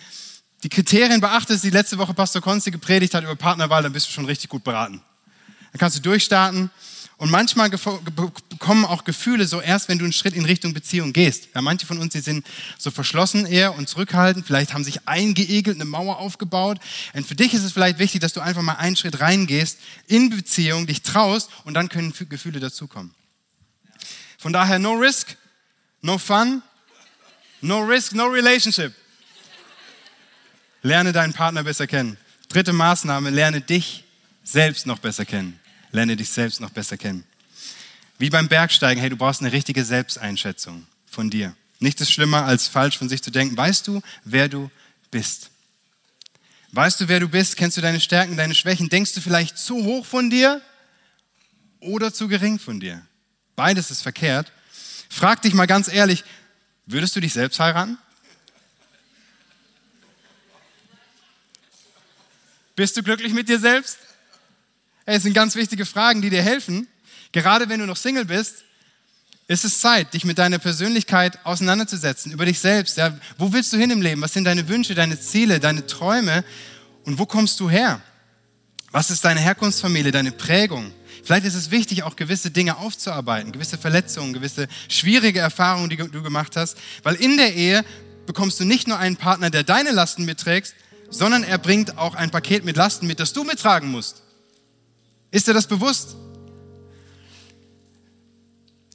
die 0.64 0.70
Kriterien 0.70 1.22
beachtest, 1.22 1.64
die 1.64 1.70
letzte 1.70 1.98
Woche 1.98 2.14
Pastor 2.14 2.42
Konzi 2.42 2.72
gepredigt 2.72 3.14
hat 3.14 3.24
über 3.24 3.36
Partnerwahl, 3.36 3.84
dann 3.84 3.94
bist 3.94 4.08
du 4.08 4.12
schon 4.12 4.26
richtig 4.26 4.50
gut 4.50 4.64
beraten. 4.64 5.02
Dann 5.78 5.86
kannst 5.92 5.98
du 5.98 6.02
durchstarten 6.02 6.72
und 7.18 7.30
manchmal 7.30 7.70
kommen 8.58 8.84
auch 8.84 9.04
Gefühle 9.04 9.46
so 9.46 9.62
erst, 9.62 9.90
wenn 9.90 10.00
du 10.00 10.06
einen 10.06 10.12
Schritt 10.14 10.34
in 10.34 10.44
Richtung 10.44 10.74
Beziehung 10.74 11.14
gehst. 11.14 11.50
Ja, 11.54 11.62
manche 11.62 11.86
von 11.86 12.00
uns, 12.00 12.14
die 12.14 12.20
sind 12.20 12.48
so 12.80 12.90
verschlossen 12.90 13.46
eher 13.46 13.76
und 13.76 13.88
zurückhaltend, 13.88 14.48
vielleicht 14.48 14.74
haben 14.74 14.84
sich 14.84 15.08
eingeegelt, 15.08 15.76
eine 15.76 15.86
Mauer 15.86 16.18
aufgebaut. 16.18 16.80
Und 17.14 17.28
für 17.28 17.36
dich 17.36 17.54
ist 17.54 17.62
es 17.62 17.74
vielleicht 17.74 18.00
wichtig, 18.00 18.22
dass 18.22 18.34
du 18.34 18.40
einfach 18.42 18.64
mal 18.64 18.74
einen 18.74 18.96
Schritt 18.96 19.20
reingehst 19.20 19.78
in 20.08 20.32
Beziehung, 20.32 20.88
dich 20.88 21.04
traust 21.04 21.52
und 21.64 21.76
dann 21.76 21.90
können 21.90 22.12
Gefühle 22.28 22.60
dazukommen. 22.60 23.14
Von 24.40 24.54
daher 24.54 24.80
no 24.80 24.94
risk, 24.94 25.38
no 26.02 26.18
fun, 26.18 26.64
no 27.62 27.84
risk, 27.84 28.14
no 28.14 28.26
relationship. 28.26 28.96
Lerne 30.82 31.14
deinen 31.14 31.34
Partner 31.34 31.64
besser 31.64 31.86
kennen. 31.86 32.18
Dritte 32.50 32.74
Maßnahme, 32.74 33.30
lerne 33.30 33.62
dich 33.62 34.06
selbst 34.44 34.86
noch 34.86 35.00
besser 35.00 35.26
kennen. 35.26 35.60
Lerne 35.92 36.16
dich 36.16 36.30
selbst 36.30 36.60
noch 36.60 36.70
besser 36.70 36.98
kennen. 36.98 37.24
Wie 38.18 38.30
beim 38.30 38.48
Bergsteigen, 38.48 39.00
hey, 39.00 39.10
du 39.10 39.18
brauchst 39.18 39.42
eine 39.42 39.52
richtige 39.52 39.86
Selbsteinschätzung 39.86 40.88
von 41.06 41.30
dir. 41.30 41.56
Nichts 41.80 42.02
ist 42.02 42.12
schlimmer, 42.12 42.46
als 42.46 42.68
falsch 42.68 42.98
von 42.98 43.10
sich 43.10 43.22
zu 43.22 43.32
denken. 43.32 43.56
Weißt 43.56 43.88
du, 43.88 44.02
wer 44.24 44.50
du 44.50 44.72
bist? 45.12 45.52
Weißt 46.72 47.00
du, 47.00 47.08
wer 47.08 47.20
du 47.20 47.30
bist? 47.30 47.56
Kennst 47.56 47.78
du 47.78 47.82
deine 47.82 48.00
Stärken, 48.00 48.36
deine 48.36 48.56
Schwächen? 48.56 48.90
Denkst 48.90 49.14
du 49.14 49.22
vielleicht 49.22 49.58
zu 49.58 49.84
hoch 49.84 50.06
von 50.06 50.30
dir 50.30 50.62
oder 51.80 52.14
zu 52.14 52.28
gering 52.28 52.60
von 52.60 52.80
dir? 52.80 53.06
Beides 53.56 53.92
ist 53.92 54.02
verkehrt. 54.02 54.52
Frag 55.10 55.42
dich 55.42 55.54
mal 55.54 55.68
ganz 55.68 55.88
ehrlich, 55.88 56.24
würdest 56.86 57.16
du 57.16 57.20
dich 57.20 57.34
selbst 57.34 57.60
heiraten? 57.60 57.98
Bist 62.76 62.96
du 62.98 63.04
glücklich 63.04 63.34
mit 63.34 63.50
dir 63.50 63.60
selbst? 63.60 63.98
Hey, 65.10 65.16
es 65.16 65.24
sind 65.24 65.32
ganz 65.32 65.56
wichtige 65.56 65.86
Fragen, 65.86 66.22
die 66.22 66.30
dir 66.30 66.44
helfen. 66.44 66.86
Gerade 67.32 67.70
wenn 67.70 67.80
du 67.80 67.86
noch 67.86 67.96
Single 67.96 68.26
bist, 68.26 68.66
ist 69.48 69.64
es 69.64 69.80
Zeit, 69.80 70.14
dich 70.14 70.26
mit 70.26 70.38
deiner 70.38 70.60
Persönlichkeit 70.60 71.40
auseinanderzusetzen, 71.46 72.34
über 72.34 72.44
dich 72.44 72.60
selbst. 72.60 72.98
Ja, 72.98 73.18
wo 73.38 73.54
willst 73.54 73.72
du 73.72 73.78
hin 73.78 73.90
im 73.90 74.02
Leben? 74.02 74.22
Was 74.22 74.34
sind 74.34 74.44
deine 74.44 74.68
Wünsche, 74.68 74.96
deine 74.96 75.18
Ziele, 75.18 75.62
deine 75.62 75.88
Träume? 75.88 76.44
Und 77.06 77.20
wo 77.20 77.26
kommst 77.26 77.62
du 77.62 77.70
her? 77.70 78.02
Was 78.92 79.10
ist 79.10 79.24
deine 79.24 79.40
Herkunftsfamilie, 79.40 80.12
deine 80.12 80.34
Prägung? 80.34 80.92
Vielleicht 81.24 81.46
ist 81.46 81.56
es 81.56 81.72
wichtig, 81.72 82.04
auch 82.04 82.18
gewisse 82.18 82.52
Dinge 82.52 82.76
aufzuarbeiten, 82.76 83.54
gewisse 83.54 83.78
Verletzungen, 83.78 84.34
gewisse 84.34 84.68
schwierige 84.90 85.40
Erfahrungen, 85.40 85.90
die 85.90 85.96
du 85.96 86.22
gemacht 86.22 86.58
hast, 86.58 86.76
weil 87.04 87.16
in 87.16 87.38
der 87.38 87.56
Ehe 87.56 87.86
bekommst 88.26 88.60
du 88.60 88.66
nicht 88.66 88.90
nur 88.90 89.00
einen 89.00 89.16
Partner, 89.16 89.52
der 89.52 89.64
deine 89.64 89.92
Lasten 89.92 90.26
mitträgt, 90.26 90.76
sondern 91.10 91.46
er 91.46 91.60
bringt 91.60 91.98
auch 91.98 92.14
ein 92.14 92.30
Paket 92.30 92.66
mit 92.66 92.76
Lasten 92.76 93.08
mit, 93.08 93.22
das 93.22 93.32
du 93.32 93.46
mittragen 93.46 93.90
musst. 93.90 94.24
Ist 95.32 95.48
dir 95.48 95.54
das 95.54 95.68
bewusst? 95.68 96.16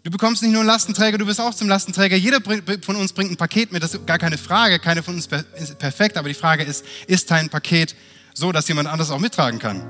Du 0.04 0.10
bekommst 0.10 0.42
nicht 0.42 0.50
nur 0.50 0.62
einen 0.62 0.68
Lastenträger, 0.68 1.16
du 1.16 1.26
bist 1.26 1.40
auch 1.40 1.54
zum 1.54 1.68
Lastenträger. 1.68 2.16
Jeder 2.16 2.40
von 2.40 2.96
uns 2.96 3.12
bringt 3.12 3.30
ein 3.30 3.36
Paket 3.36 3.70
mit, 3.70 3.82
das 3.82 3.94
ist 3.94 4.04
gar 4.06 4.18
keine 4.18 4.36
Frage. 4.36 4.80
Keine 4.80 5.02
von 5.02 5.14
uns 5.14 5.28
ist 5.56 5.78
perfekt, 5.78 6.16
aber 6.16 6.28
die 6.28 6.34
Frage 6.34 6.64
ist, 6.64 6.84
ist 7.06 7.30
dein 7.30 7.48
Paket 7.50 7.94
so, 8.34 8.50
dass 8.50 8.66
jemand 8.66 8.88
anderes 8.88 9.12
auch 9.12 9.20
mittragen 9.20 9.60
kann? 9.60 9.86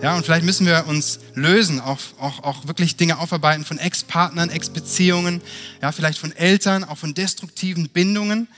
Ja, 0.00 0.16
und 0.16 0.24
vielleicht 0.24 0.46
müssen 0.46 0.64
wir 0.64 0.86
uns 0.86 1.20
lösen, 1.34 1.78
auch, 1.78 1.98
auch, 2.18 2.42
auch 2.42 2.66
wirklich 2.66 2.96
Dinge 2.96 3.18
aufarbeiten 3.18 3.66
von 3.66 3.78
Ex-Partnern, 3.78 4.48
Ex-Beziehungen, 4.48 5.42
ja, 5.82 5.92
vielleicht 5.92 6.18
von 6.18 6.32
Eltern, 6.32 6.84
auch 6.84 6.96
von 6.96 7.12
destruktiven 7.12 7.90
Bindungen 7.90 8.48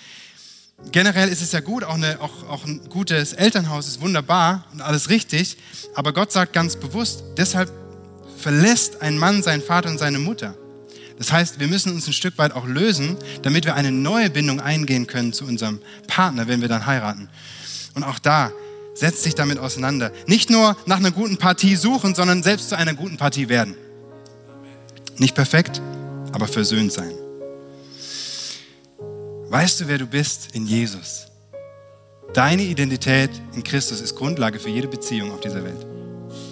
generell 0.90 1.28
ist 1.28 1.42
es 1.42 1.52
ja 1.52 1.60
gut, 1.60 1.84
auch, 1.84 1.94
eine, 1.94 2.20
auch, 2.20 2.48
auch 2.48 2.64
ein 2.64 2.88
gutes 2.88 3.32
Elternhaus 3.32 3.86
ist 3.86 4.00
wunderbar 4.00 4.66
und 4.72 4.80
alles 4.82 5.08
richtig, 5.08 5.56
aber 5.94 6.12
Gott 6.12 6.32
sagt 6.32 6.52
ganz 6.52 6.76
bewusst, 6.76 7.22
deshalb 7.36 7.70
verlässt 8.38 9.00
ein 9.02 9.18
Mann 9.18 9.42
seinen 9.42 9.62
Vater 9.62 9.88
und 9.90 9.98
seine 9.98 10.18
Mutter. 10.18 10.54
Das 11.18 11.30
heißt, 11.30 11.60
wir 11.60 11.68
müssen 11.68 11.92
uns 11.92 12.06
ein 12.08 12.12
Stück 12.12 12.36
weit 12.38 12.52
auch 12.52 12.66
lösen, 12.66 13.16
damit 13.42 13.64
wir 13.64 13.74
eine 13.74 13.92
neue 13.92 14.30
Bindung 14.30 14.60
eingehen 14.60 15.06
können 15.06 15.32
zu 15.32 15.44
unserem 15.44 15.80
Partner, 16.08 16.48
wenn 16.48 16.60
wir 16.60 16.68
dann 16.68 16.86
heiraten. 16.86 17.28
Und 17.94 18.02
auch 18.02 18.18
da 18.18 18.50
setzt 18.94 19.22
sich 19.22 19.34
damit 19.34 19.58
auseinander. 19.58 20.12
Nicht 20.26 20.50
nur 20.50 20.76
nach 20.86 20.98
einer 20.98 21.12
guten 21.12 21.36
Partie 21.36 21.76
suchen, 21.76 22.14
sondern 22.14 22.42
selbst 22.42 22.70
zu 22.70 22.76
einer 22.76 22.94
guten 22.94 23.16
Partie 23.16 23.48
werden. 23.48 23.76
Nicht 25.18 25.34
perfekt, 25.34 25.80
aber 26.32 26.48
versöhnt 26.48 26.92
sein. 26.92 27.12
Weißt 29.52 29.82
du, 29.82 29.86
wer 29.86 29.98
du 29.98 30.06
bist 30.06 30.54
in 30.54 30.66
Jesus? 30.66 31.26
Deine 32.32 32.62
Identität 32.62 33.28
in 33.54 33.62
Christus 33.62 34.00
ist 34.00 34.16
Grundlage 34.16 34.58
für 34.58 34.70
jede 34.70 34.88
Beziehung 34.88 35.30
auf 35.30 35.40
dieser 35.40 35.62
Welt. 35.62 35.86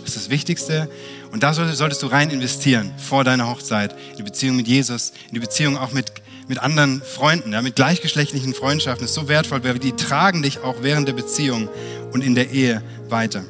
Das 0.02 0.10
ist 0.10 0.16
das 0.16 0.28
Wichtigste. 0.28 0.86
Und 1.32 1.42
da 1.42 1.54
solltest 1.54 2.02
du 2.02 2.08
rein 2.08 2.28
investieren 2.28 2.92
vor 2.98 3.24
deiner 3.24 3.48
Hochzeit, 3.48 3.96
in 4.10 4.18
die 4.18 4.22
Beziehung 4.22 4.56
mit 4.56 4.68
Jesus, 4.68 5.14
in 5.28 5.32
die 5.32 5.40
Beziehung 5.40 5.78
auch 5.78 5.92
mit, 5.92 6.12
mit 6.46 6.58
anderen 6.58 7.00
Freunden, 7.00 7.54
ja, 7.54 7.62
mit 7.62 7.74
gleichgeschlechtlichen 7.74 8.52
Freundschaften. 8.52 9.04
Das 9.04 9.12
ist 9.12 9.16
so 9.16 9.28
wertvoll, 9.28 9.64
weil 9.64 9.78
die 9.78 9.92
tragen 9.92 10.42
dich 10.42 10.58
auch 10.58 10.82
während 10.82 11.08
der 11.08 11.14
Beziehung 11.14 11.70
und 12.12 12.22
in 12.22 12.34
der 12.34 12.50
Ehe 12.50 12.82
weiter. 13.08 13.44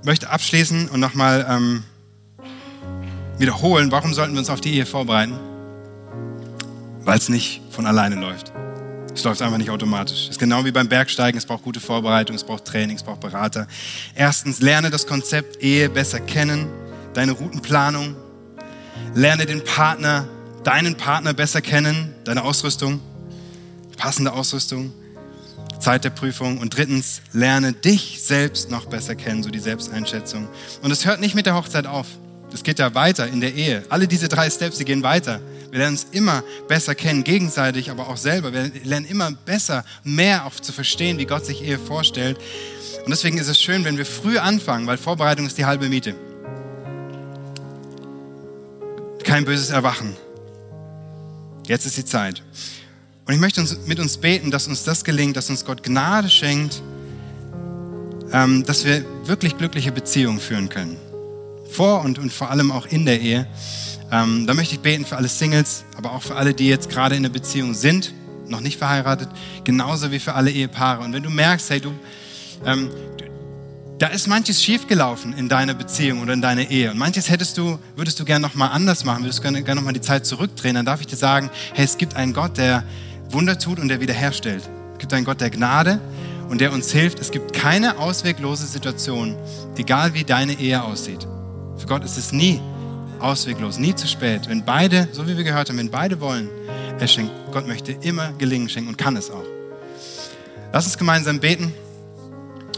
Ich 0.00 0.06
möchte 0.06 0.28
abschließen 0.28 0.88
und 0.88 0.98
nochmal 0.98 1.46
ähm, 1.48 1.84
wiederholen, 3.38 3.90
warum 3.90 4.14
sollten 4.14 4.32
wir 4.32 4.40
uns 4.40 4.50
auf 4.50 4.60
die 4.60 4.74
Ehe 4.74 4.86
vorbereiten? 4.86 5.38
Weil 7.00 7.18
es 7.18 7.28
nicht 7.28 7.62
von 7.70 7.86
alleine 7.86 8.16
läuft. 8.16 8.52
Es 9.14 9.24
läuft 9.24 9.40
einfach 9.40 9.56
nicht 9.56 9.70
automatisch. 9.70 10.24
Es 10.24 10.30
ist 10.30 10.38
genau 10.38 10.64
wie 10.64 10.72
beim 10.72 10.88
Bergsteigen. 10.88 11.38
Es 11.38 11.46
braucht 11.46 11.62
gute 11.62 11.80
Vorbereitung, 11.80 12.36
es 12.36 12.44
braucht 12.44 12.66
Training, 12.66 12.96
es 12.96 13.02
braucht 13.02 13.20
Berater. 13.20 13.66
Erstens, 14.14 14.60
lerne 14.60 14.90
das 14.90 15.06
Konzept 15.06 15.62
Ehe 15.62 15.88
besser 15.88 16.20
kennen, 16.20 16.68
deine 17.14 17.32
Routenplanung. 17.32 18.14
Lerne 19.14 19.46
den 19.46 19.64
Partner, 19.64 20.28
deinen 20.64 20.96
Partner 20.96 21.32
besser 21.32 21.62
kennen, 21.62 22.14
deine 22.24 22.42
Ausrüstung. 22.42 23.00
passende 23.96 24.32
Ausrüstung, 24.32 24.92
Zeit 25.80 26.04
der 26.04 26.10
Prüfung. 26.10 26.58
Und 26.58 26.76
drittens, 26.76 27.22
lerne 27.32 27.72
dich 27.72 28.22
selbst 28.22 28.70
noch 28.70 28.84
besser 28.84 29.14
kennen, 29.14 29.42
so 29.42 29.48
die 29.48 29.58
Selbsteinschätzung. 29.58 30.46
Und 30.82 30.90
es 30.90 31.06
hört 31.06 31.20
nicht 31.20 31.34
mit 31.34 31.46
der 31.46 31.54
Hochzeit 31.54 31.86
auf. 31.86 32.06
Das 32.56 32.62
geht 32.62 32.78
ja 32.78 32.94
weiter 32.94 33.28
in 33.28 33.42
der 33.42 33.52
Ehe. 33.54 33.82
Alle 33.90 34.08
diese 34.08 34.28
drei 34.30 34.48
Steps, 34.48 34.78
die 34.78 34.86
gehen 34.86 35.02
weiter. 35.02 35.42
Wir 35.70 35.80
lernen 35.80 35.96
uns 35.96 36.06
immer 36.12 36.42
besser 36.68 36.94
kennen, 36.94 37.22
gegenseitig, 37.22 37.90
aber 37.90 38.08
auch 38.08 38.16
selber. 38.16 38.50
Wir 38.54 38.70
lernen 38.82 39.04
immer 39.04 39.30
besser, 39.30 39.84
mehr 40.04 40.46
auch 40.46 40.54
zu 40.54 40.72
verstehen, 40.72 41.18
wie 41.18 41.26
Gott 41.26 41.44
sich 41.44 41.62
Ehe 41.62 41.78
vorstellt. 41.78 42.38
Und 43.04 43.10
deswegen 43.10 43.36
ist 43.36 43.48
es 43.48 43.60
schön, 43.60 43.84
wenn 43.84 43.98
wir 43.98 44.06
früh 44.06 44.38
anfangen, 44.38 44.86
weil 44.86 44.96
Vorbereitung 44.96 45.44
ist 45.44 45.58
die 45.58 45.66
halbe 45.66 45.90
Miete. 45.90 46.14
Kein 49.22 49.44
böses 49.44 49.68
Erwachen. 49.68 50.16
Jetzt 51.66 51.84
ist 51.84 51.98
die 51.98 52.06
Zeit. 52.06 52.42
Und 53.26 53.34
ich 53.34 53.38
möchte 53.38 53.60
uns, 53.60 53.76
mit 53.86 54.00
uns 54.00 54.16
beten, 54.16 54.50
dass 54.50 54.66
uns 54.66 54.82
das 54.82 55.04
gelingt, 55.04 55.36
dass 55.36 55.50
uns 55.50 55.66
Gott 55.66 55.82
Gnade 55.82 56.30
schenkt, 56.30 56.80
ähm, 58.32 58.64
dass 58.64 58.86
wir 58.86 59.04
wirklich 59.26 59.58
glückliche 59.58 59.92
Beziehungen 59.92 60.40
führen 60.40 60.70
können. 60.70 60.96
Vor 61.70 62.02
und, 62.02 62.18
und 62.18 62.32
vor 62.32 62.50
allem 62.50 62.70
auch 62.70 62.86
in 62.86 63.06
der 63.06 63.20
Ehe. 63.20 63.46
Ähm, 64.10 64.46
da 64.46 64.54
möchte 64.54 64.74
ich 64.74 64.80
beten 64.80 65.04
für 65.04 65.16
alle 65.16 65.28
Singles, 65.28 65.84
aber 65.96 66.12
auch 66.12 66.22
für 66.22 66.36
alle, 66.36 66.54
die 66.54 66.68
jetzt 66.68 66.88
gerade 66.90 67.16
in 67.16 67.24
einer 67.24 67.32
Beziehung 67.32 67.74
sind, 67.74 68.12
noch 68.48 68.60
nicht 68.60 68.78
verheiratet, 68.78 69.28
genauso 69.64 70.12
wie 70.12 70.20
für 70.20 70.34
alle 70.34 70.50
Ehepaare. 70.50 71.02
Und 71.04 71.12
wenn 71.12 71.22
du 71.22 71.30
merkst, 71.30 71.70
hey, 71.70 71.80
du, 71.80 71.92
ähm, 72.64 72.90
da 73.98 74.08
ist 74.08 74.26
manches 74.28 74.62
schiefgelaufen 74.62 75.32
in 75.32 75.48
deiner 75.48 75.74
Beziehung 75.74 76.20
oder 76.20 76.34
in 76.34 76.42
deiner 76.42 76.70
Ehe 76.70 76.90
und 76.90 76.98
manches 76.98 77.30
hättest 77.30 77.56
du, 77.56 77.78
würdest 77.96 78.20
du 78.20 78.24
gerne 78.24 78.46
nochmal 78.46 78.70
anders 78.72 79.04
machen, 79.04 79.24
würdest 79.24 79.42
gerne, 79.42 79.62
gerne 79.62 79.80
nochmal 79.80 79.94
die 79.94 80.02
Zeit 80.02 80.26
zurückdrehen, 80.26 80.74
dann 80.74 80.84
darf 80.86 81.00
ich 81.00 81.06
dir 81.06 81.16
sagen, 81.16 81.50
hey, 81.72 81.84
es 81.84 81.96
gibt 81.96 82.14
einen 82.14 82.32
Gott, 82.32 82.58
der 82.58 82.84
Wunder 83.30 83.58
tut 83.58 83.80
und 83.80 83.88
der 83.88 84.00
wiederherstellt. 84.00 84.68
Es 84.92 84.98
gibt 84.98 85.12
einen 85.14 85.24
Gott 85.24 85.40
der 85.40 85.50
Gnade 85.50 86.00
und 86.48 86.60
der 86.60 86.72
uns 86.72 86.92
hilft. 86.92 87.20
Es 87.20 87.30
gibt 87.30 87.52
keine 87.52 87.98
ausweglose 87.98 88.66
Situation, 88.66 89.36
egal 89.76 90.14
wie 90.14 90.24
deine 90.24 90.52
Ehe 90.54 90.82
aussieht. 90.82 91.26
Für 91.86 91.90
Gott 91.90 92.04
ist 92.04 92.18
es 92.18 92.32
nie 92.32 92.60
ausweglos, 93.20 93.78
nie 93.78 93.94
zu 93.94 94.08
spät. 94.08 94.48
Wenn 94.48 94.64
beide, 94.64 95.06
so 95.12 95.28
wie 95.28 95.36
wir 95.36 95.44
gehört 95.44 95.68
haben, 95.68 95.78
wenn 95.78 95.88
beide 95.88 96.20
wollen, 96.20 96.48
er 96.98 97.06
schenkt. 97.06 97.30
Gott 97.52 97.64
möchte 97.68 97.92
immer 97.92 98.32
Gelingen 98.32 98.68
schenken 98.68 98.88
und 98.88 98.98
kann 98.98 99.14
es 99.14 99.30
auch. 99.30 99.44
Lass 100.72 100.86
uns 100.86 100.98
gemeinsam 100.98 101.38
beten. 101.38 101.72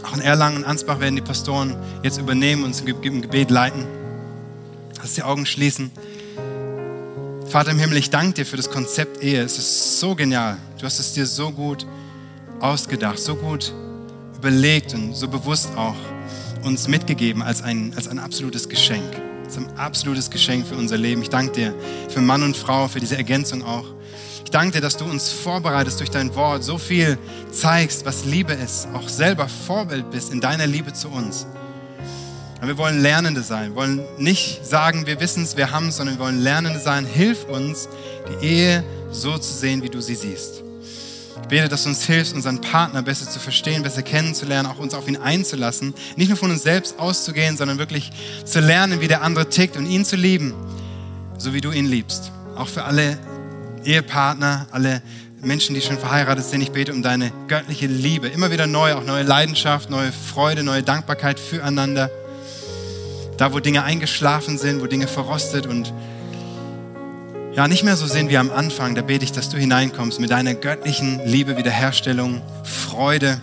Auch 0.03 0.13
in 0.13 0.21
Erlangen 0.21 0.57
und 0.57 0.63
Ansbach 0.63 0.99
werden 0.99 1.15
die 1.15 1.23
Pastoren 1.23 1.75
jetzt 2.03 2.19
übernehmen 2.19 2.61
und 2.61 2.67
uns 2.69 2.81
im 2.81 3.21
Gebet 3.23 3.49
leiten. 3.49 3.83
Lass 4.99 5.15
die 5.15 5.23
Augen 5.23 5.47
schließen. 5.47 5.89
Vater 7.47 7.71
im 7.71 7.79
Himmel, 7.79 7.97
ich 7.97 8.11
danke 8.11 8.33
dir 8.33 8.45
für 8.45 8.57
das 8.57 8.69
Konzept 8.69 9.23
Ehe. 9.23 9.41
Es 9.41 9.57
ist 9.57 9.99
so 9.99 10.13
genial. 10.13 10.57
Du 10.77 10.85
hast 10.85 10.99
es 10.99 11.13
dir 11.13 11.25
so 11.25 11.49
gut 11.49 11.87
ausgedacht, 12.59 13.17
so 13.17 13.35
gut 13.35 13.73
überlegt 14.37 14.93
und 14.93 15.15
so 15.15 15.27
bewusst 15.27 15.69
auch 15.75 15.95
uns 16.63 16.87
mitgegeben 16.87 17.41
als 17.41 17.61
ein, 17.61 17.93
als 17.95 18.07
ein 18.07 18.19
absolutes 18.19 18.69
Geschenk. 18.69 19.09
Es 19.45 19.57
ist 19.57 19.63
ein 19.63 19.77
absolutes 19.77 20.29
Geschenk 20.29 20.67
für 20.67 20.75
unser 20.75 20.97
Leben. 20.97 21.21
Ich 21.21 21.29
danke 21.29 21.53
dir 21.53 21.75
für 22.09 22.21
Mann 22.21 22.43
und 22.43 22.55
Frau, 22.55 22.87
für 22.87 22.99
diese 22.99 23.17
Ergänzung 23.17 23.63
auch. 23.63 23.85
Ich 24.43 24.51
danke 24.51 24.73
dir, 24.73 24.81
dass 24.81 24.97
du 24.97 25.05
uns 25.05 25.29
vorbereitest 25.29 25.99
durch 25.99 26.09
dein 26.09 26.33
Wort, 26.35 26.63
so 26.63 26.77
viel 26.77 27.17
zeigst, 27.51 28.05
was 28.05 28.25
Liebe 28.25 28.53
ist, 28.53 28.87
auch 28.93 29.07
selber 29.07 29.47
Vorbild 29.47 30.09
bist 30.11 30.31
in 30.31 30.41
deiner 30.41 30.67
Liebe 30.67 30.93
zu 30.93 31.09
uns. 31.09 31.45
Und 32.61 32.67
wir 32.67 32.77
wollen 32.77 33.01
Lernende 33.01 33.41
sein, 33.41 33.71
wir 33.71 33.75
wollen 33.75 34.01
nicht 34.17 34.65
sagen, 34.65 35.05
wir 35.05 35.19
wissen 35.19 35.43
es, 35.43 35.55
wir 35.55 35.71
haben 35.71 35.87
es, 35.87 35.97
sondern 35.97 36.17
wir 36.17 36.25
wollen 36.25 36.41
Lernende 36.41 36.79
sein. 36.79 37.05
Hilf 37.05 37.45
uns, 37.45 37.87
die 38.27 38.45
Ehe 38.45 38.83
so 39.11 39.37
zu 39.37 39.53
sehen, 39.53 39.81
wie 39.81 39.89
du 39.89 40.01
sie 40.01 40.15
siehst. 40.15 40.63
Ich 41.41 41.47
bete, 41.47 41.67
dass 41.67 41.83
du 41.83 41.89
uns 41.89 42.03
hilfst, 42.03 42.35
unseren 42.35 42.61
Partner 42.61 43.01
besser 43.01 43.29
zu 43.29 43.39
verstehen, 43.39 43.81
besser 43.81 44.03
kennenzulernen, 44.03 44.69
auch 44.69 44.77
uns 44.77 44.93
auf 44.93 45.07
ihn 45.07 45.17
einzulassen. 45.17 45.93
Nicht 46.15 46.29
nur 46.29 46.37
von 46.37 46.51
uns 46.51 46.63
selbst 46.63 46.99
auszugehen, 46.99 47.57
sondern 47.57 47.79
wirklich 47.79 48.11
zu 48.45 48.59
lernen, 48.59 49.01
wie 49.01 49.07
der 49.07 49.23
andere 49.23 49.49
tickt 49.49 49.75
und 49.75 49.87
ihn 49.87 50.05
zu 50.05 50.15
lieben, 50.15 50.53
so 51.37 51.53
wie 51.53 51.61
du 51.61 51.71
ihn 51.71 51.85
liebst. 51.85 52.31
Auch 52.55 52.67
für 52.67 52.83
alle 52.83 53.17
Ehepartner, 53.83 54.67
alle 54.71 55.01
Menschen, 55.41 55.73
die 55.73 55.81
schon 55.81 55.97
verheiratet 55.97 56.45
sind, 56.45 56.61
ich 56.61 56.71
bete 56.71 56.93
um 56.93 57.01
deine 57.01 57.31
göttliche 57.47 57.87
Liebe. 57.87 58.27
Immer 58.27 58.51
wieder 58.51 58.67
neu, 58.67 58.93
auch 58.93 59.03
neue 59.03 59.23
Leidenschaft, 59.23 59.89
neue 59.89 60.11
Freude, 60.11 60.63
neue 60.63 60.83
Dankbarkeit 60.83 61.39
füreinander. 61.39 62.11
Da, 63.37 63.53
wo 63.53 63.59
Dinge 63.59 63.83
eingeschlafen 63.83 64.57
sind, 64.57 64.81
wo 64.81 64.85
Dinge 64.85 65.07
verrostet 65.07 65.65
und 65.65 65.93
ja, 67.53 67.67
nicht 67.67 67.83
mehr 67.83 67.97
so 67.97 68.05
sind 68.05 68.29
wie 68.29 68.37
am 68.37 68.51
Anfang, 68.51 68.95
da 68.95 69.01
bete 69.01 69.25
ich, 69.25 69.31
dass 69.31 69.49
du 69.49 69.57
hineinkommst 69.57 70.19
mit 70.19 70.29
deiner 70.29 70.53
göttlichen 70.53 71.19
Liebe, 71.25 71.57
Wiederherstellung, 71.57 72.41
Freude. 72.63 73.41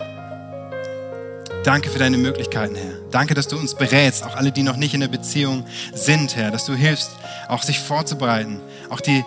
Danke 1.63 1.89
für 1.89 1.99
deine 1.99 2.17
Möglichkeiten, 2.17 2.75
Herr. 2.75 2.93
Danke, 3.11 3.33
dass 3.33 3.47
du 3.47 3.57
uns 3.57 3.75
berätst, 3.75 4.23
auch 4.23 4.35
alle, 4.35 4.51
die 4.51 4.63
noch 4.63 4.77
nicht 4.77 4.93
in 4.93 5.01
der 5.01 5.09
Beziehung 5.09 5.65
sind, 5.93 6.35
Herr, 6.37 6.51
dass 6.51 6.65
du 6.65 6.73
hilfst, 6.73 7.11
auch 7.49 7.63
sich 7.63 7.79
vorzubereiten, 7.79 8.61
auch 8.89 9.01
die, 9.01 9.23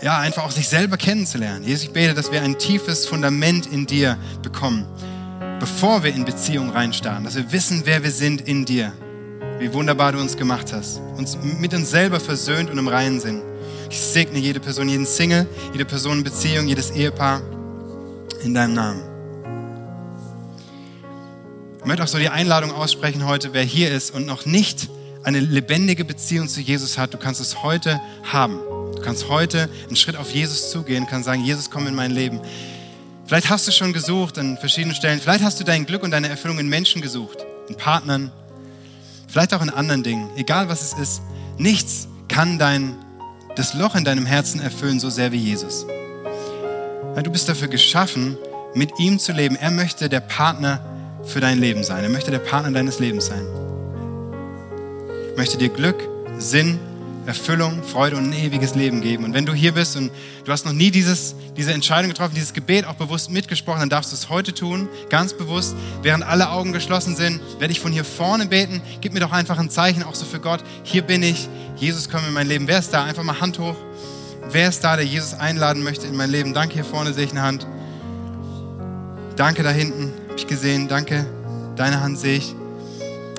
ja, 0.00 0.18
einfach 0.18 0.44
auch 0.44 0.50
sich 0.50 0.68
selber 0.68 0.96
kennenzulernen. 0.96 1.62
Jesus, 1.64 1.84
ich 1.84 1.92
bete, 1.92 2.14
dass 2.14 2.32
wir 2.32 2.40
ein 2.42 2.58
tiefes 2.58 3.06
Fundament 3.06 3.66
in 3.66 3.86
dir 3.86 4.16
bekommen, 4.42 4.86
bevor 5.60 6.02
wir 6.02 6.14
in 6.14 6.24
Beziehung 6.24 6.70
reinstarten, 6.70 7.24
dass 7.24 7.36
wir 7.36 7.52
wissen, 7.52 7.82
wer 7.84 8.02
wir 8.02 8.10
sind 8.10 8.40
in 8.40 8.64
dir, 8.64 8.92
wie 9.58 9.72
wunderbar 9.74 10.12
du 10.12 10.18
uns 10.18 10.36
gemacht 10.36 10.72
hast, 10.72 11.00
uns 11.16 11.36
mit 11.42 11.74
uns 11.74 11.90
selber 11.90 12.20
versöhnt 12.20 12.70
und 12.70 12.78
im 12.78 12.88
Reinen 12.88 13.20
sind. 13.20 13.42
Ich 13.88 14.00
segne 14.00 14.38
jede 14.38 14.60
Person, 14.60 14.88
jeden 14.88 15.06
Single, 15.06 15.46
jede 15.72 15.84
Person 15.84 16.18
in 16.18 16.24
Beziehung, 16.24 16.66
jedes 16.66 16.90
Ehepaar 16.90 17.40
in 18.42 18.54
deinem 18.54 18.74
Namen. 18.74 19.02
Ich 21.78 21.84
möchte 21.84 22.02
auch 22.02 22.08
so 22.08 22.18
die 22.18 22.28
Einladung 22.28 22.72
aussprechen 22.72 23.26
heute, 23.26 23.52
wer 23.52 23.62
hier 23.62 23.92
ist 23.92 24.12
und 24.12 24.26
noch 24.26 24.44
nicht 24.44 24.88
eine 25.22 25.40
lebendige 25.40 26.04
Beziehung 26.04 26.48
zu 26.48 26.60
Jesus 26.60 26.98
hat, 26.98 27.14
du 27.14 27.18
kannst 27.18 27.40
es 27.40 27.62
heute 27.62 28.00
haben. 28.24 28.58
Du 28.94 29.00
kannst 29.02 29.28
heute 29.28 29.68
einen 29.86 29.96
Schritt 29.96 30.16
auf 30.16 30.32
Jesus 30.32 30.70
zugehen, 30.70 31.06
kannst 31.08 31.26
sagen, 31.26 31.44
Jesus, 31.44 31.70
komm 31.70 31.86
in 31.86 31.94
mein 31.94 32.10
Leben. 32.10 32.40
Vielleicht 33.24 33.50
hast 33.50 33.68
du 33.68 33.72
schon 33.72 33.92
gesucht 33.92 34.38
an 34.38 34.56
verschiedenen 34.56 34.94
Stellen. 34.96 35.20
Vielleicht 35.20 35.44
hast 35.44 35.60
du 35.60 35.64
dein 35.64 35.86
Glück 35.86 36.02
und 36.02 36.12
deine 36.12 36.28
Erfüllung 36.28 36.58
in 36.58 36.68
Menschen 36.68 37.02
gesucht, 37.02 37.38
in 37.68 37.76
Partnern, 37.76 38.32
vielleicht 39.28 39.54
auch 39.54 39.62
in 39.62 39.70
anderen 39.70 40.02
Dingen. 40.02 40.28
Egal 40.36 40.68
was 40.68 40.82
es 40.82 40.92
ist, 40.92 41.22
nichts 41.56 42.08
kann 42.28 42.58
dein 42.58 42.96
das 43.56 43.74
Loch 43.74 43.94
in 43.94 44.04
deinem 44.04 44.26
Herzen 44.26 44.60
erfüllen, 44.60 45.00
so 45.00 45.10
sehr 45.10 45.32
wie 45.32 45.38
Jesus. 45.38 45.86
Du 47.22 47.30
bist 47.30 47.48
dafür 47.48 47.68
geschaffen, 47.68 48.36
mit 48.74 48.98
ihm 48.98 49.18
zu 49.18 49.32
leben. 49.32 49.56
Er 49.56 49.70
möchte 49.70 50.08
der 50.08 50.20
Partner 50.20 50.80
für 51.24 51.40
dein 51.40 51.58
Leben 51.58 51.82
sein. 51.82 52.04
Er 52.04 52.10
möchte 52.10 52.30
der 52.30 52.38
Partner 52.38 52.70
deines 52.70 52.98
Lebens 52.98 53.26
sein. 53.26 53.44
Er 55.30 55.36
möchte 55.36 55.56
dir 55.56 55.70
Glück, 55.70 55.96
Sinn, 56.38 56.78
Erfüllung, 57.26 57.82
Freude 57.82 58.16
und 58.16 58.24
ein 58.24 58.32
ewiges 58.32 58.74
Leben 58.74 59.00
geben. 59.00 59.24
Und 59.24 59.34
wenn 59.34 59.46
du 59.46 59.52
hier 59.52 59.72
bist 59.72 59.96
und 59.96 60.10
du 60.44 60.52
hast 60.52 60.64
noch 60.64 60.72
nie 60.72 60.90
dieses, 60.90 61.34
diese 61.56 61.72
Entscheidung 61.72 62.10
getroffen, 62.10 62.34
dieses 62.34 62.52
Gebet 62.52 62.86
auch 62.86 62.94
bewusst 62.94 63.30
mitgesprochen, 63.30 63.80
dann 63.80 63.90
darfst 63.90 64.12
du 64.12 64.16
es 64.16 64.28
heute 64.28 64.54
tun, 64.54 64.88
ganz 65.10 65.32
bewusst. 65.32 65.74
Während 66.02 66.24
alle 66.24 66.50
Augen 66.50 66.72
geschlossen 66.72 67.16
sind, 67.16 67.40
werde 67.58 67.72
ich 67.72 67.80
von 67.80 67.92
hier 67.92 68.04
vorne 68.04 68.46
beten. 68.46 68.80
Gib 69.00 69.12
mir 69.12 69.20
doch 69.20 69.32
einfach 69.32 69.58
ein 69.58 69.70
Zeichen, 69.70 70.02
auch 70.02 70.14
so 70.14 70.24
für 70.24 70.40
Gott. 70.40 70.62
Hier 70.84 71.02
bin 71.02 71.22
ich. 71.22 71.48
Jesus, 71.76 72.08
komm 72.08 72.24
in 72.26 72.32
mein 72.32 72.46
Leben. 72.46 72.68
Wer 72.68 72.78
ist 72.78 72.92
da? 72.92 73.04
Einfach 73.04 73.22
mal 73.22 73.40
Hand 73.40 73.58
hoch. 73.58 73.76
Wer 74.50 74.68
ist 74.68 74.84
da, 74.84 74.96
der 74.96 75.04
Jesus 75.04 75.34
einladen 75.34 75.82
möchte 75.82 76.06
in 76.06 76.16
mein 76.16 76.30
Leben? 76.30 76.54
Danke, 76.54 76.74
hier 76.74 76.84
vorne 76.84 77.12
sehe 77.12 77.24
ich 77.24 77.32
eine 77.32 77.42
Hand. 77.42 77.66
Danke 79.36 79.62
da 79.62 79.70
hinten, 79.70 80.12
habe 80.28 80.38
ich 80.38 80.46
gesehen. 80.46 80.88
Danke, 80.88 81.26
deine 81.76 82.00
Hand 82.00 82.18
sehe 82.18 82.38
ich. 82.38 82.54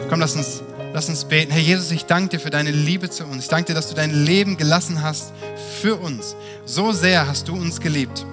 Komm, 0.10 0.20
lass 0.20 0.36
uns 0.36 0.62
Lass 0.94 1.10
uns 1.10 1.26
beten. 1.26 1.52
Herr 1.52 1.62
Jesus, 1.62 1.92
ich 1.92 2.06
danke 2.06 2.38
dir 2.38 2.40
für 2.40 2.50
deine 2.50 2.72
Liebe 2.72 3.10
zu 3.10 3.26
uns. 3.26 3.44
Ich 3.44 3.50
danke 3.50 3.68
dir, 3.68 3.74
dass 3.74 3.90
du 3.90 3.96
dein 3.96 4.26
Leben 4.26 4.58
gelassen 4.58 5.04
hast 5.04 5.34
für 5.82 5.96
uns. 5.96 6.36
So 6.66 6.92
sehr 6.92 7.28
hast 7.28 7.50
du 7.50 7.54
uns 7.54 7.82
geliebt, 7.82 8.26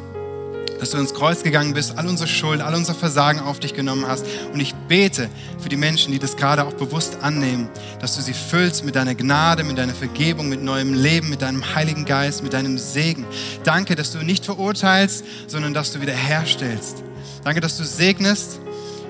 dass 0.79 0.91
du 0.91 0.99
ins 0.99 1.13
Kreuz 1.15 1.43
gegangen 1.43 1.75
bist, 1.75 1.99
all 1.99 2.07
unsere 2.07 2.29
Schuld, 2.29 2.61
all 2.61 2.75
unser 2.75 2.95
Versagen 2.95 3.41
auf 3.41 3.59
dich 3.59 3.75
genommen 3.75 4.07
hast. 4.07 4.25
Und 4.53 4.61
ich 4.61 4.73
bete 4.89 5.29
für 5.59 5.69
die 5.69 5.77
Menschen, 5.77 6.13
die 6.13 6.19
das 6.19 6.37
gerade 6.37 6.65
auch 6.65 6.75
bewusst 6.75 7.19
annehmen, 7.23 7.69
dass 8.01 8.15
du 8.17 8.23
sie 8.23 8.35
füllst 8.35 8.85
mit 8.85 8.95
deiner 8.95 9.17
Gnade, 9.17 9.65
mit 9.65 9.77
deiner 9.77 9.95
Vergebung, 9.95 10.49
mit 10.49 10.63
neuem 10.63 10.95
Leben, 10.95 11.31
mit 11.31 11.43
deinem 11.43 11.75
Heiligen 11.75 12.05
Geist, 12.05 12.45
mit 12.45 12.53
deinem 12.53 12.79
Segen. 12.79 13.27
Danke, 13.65 13.97
dass 13.97 14.13
du 14.13 14.19
nicht 14.19 14.45
verurteilst, 14.45 15.25
sondern 15.49 15.75
dass 15.75 15.93
du 15.93 16.01
wiederherstellst. 16.01 17.03
Danke, 17.43 17.61
dass 17.61 17.77
du 17.77 17.85
segnest 17.85 18.61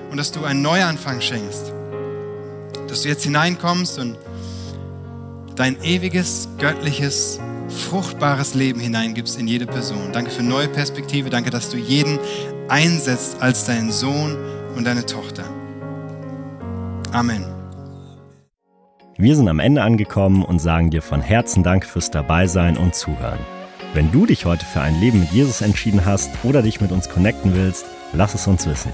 und 0.09 0.17
dass 0.17 0.31
du 0.31 0.43
einen 0.43 0.61
Neuanfang 0.63 1.21
schenkst 1.21 1.74
dass 2.95 3.01
du 3.01 3.09
jetzt 3.09 3.25
hineinkommst 3.25 3.99
und 3.99 4.17
dein 5.57 5.75
ewiges, 5.83 6.47
göttliches, 6.59 7.41
fruchtbares 7.89 8.53
Leben 8.53 8.79
hineingibst 8.79 9.37
in 9.37 9.49
jede 9.49 9.65
Person. 9.65 10.13
Danke 10.13 10.31
für 10.31 10.43
neue 10.43 10.69
Perspektive. 10.69 11.29
Danke, 11.29 11.49
dass 11.49 11.69
du 11.69 11.75
jeden 11.75 12.19
einsetzt 12.69 13.41
als 13.41 13.65
deinen 13.65 13.91
Sohn 13.91 14.37
und 14.77 14.85
deine 14.85 15.05
Tochter. 15.05 15.43
Amen. 17.11 17.43
Wir 19.17 19.35
sind 19.35 19.49
am 19.49 19.59
Ende 19.59 19.83
angekommen 19.83 20.45
und 20.45 20.59
sagen 20.59 20.89
dir 20.89 21.01
von 21.01 21.19
Herzen 21.19 21.63
Dank 21.63 21.85
fürs 21.85 22.11
Dabeisein 22.11 22.77
und 22.77 22.95
Zuhören. 22.95 23.39
Wenn 23.93 24.09
du 24.13 24.25
dich 24.25 24.45
heute 24.45 24.65
für 24.65 24.79
ein 24.79 25.01
Leben 25.01 25.19
mit 25.19 25.33
Jesus 25.33 25.59
entschieden 25.59 26.05
hast 26.05 26.31
oder 26.43 26.61
dich 26.61 26.79
mit 26.79 26.93
uns 26.93 27.09
connecten 27.09 27.55
willst, 27.55 27.85
lass 28.13 28.35
es 28.35 28.47
uns 28.47 28.65
wissen. 28.65 28.93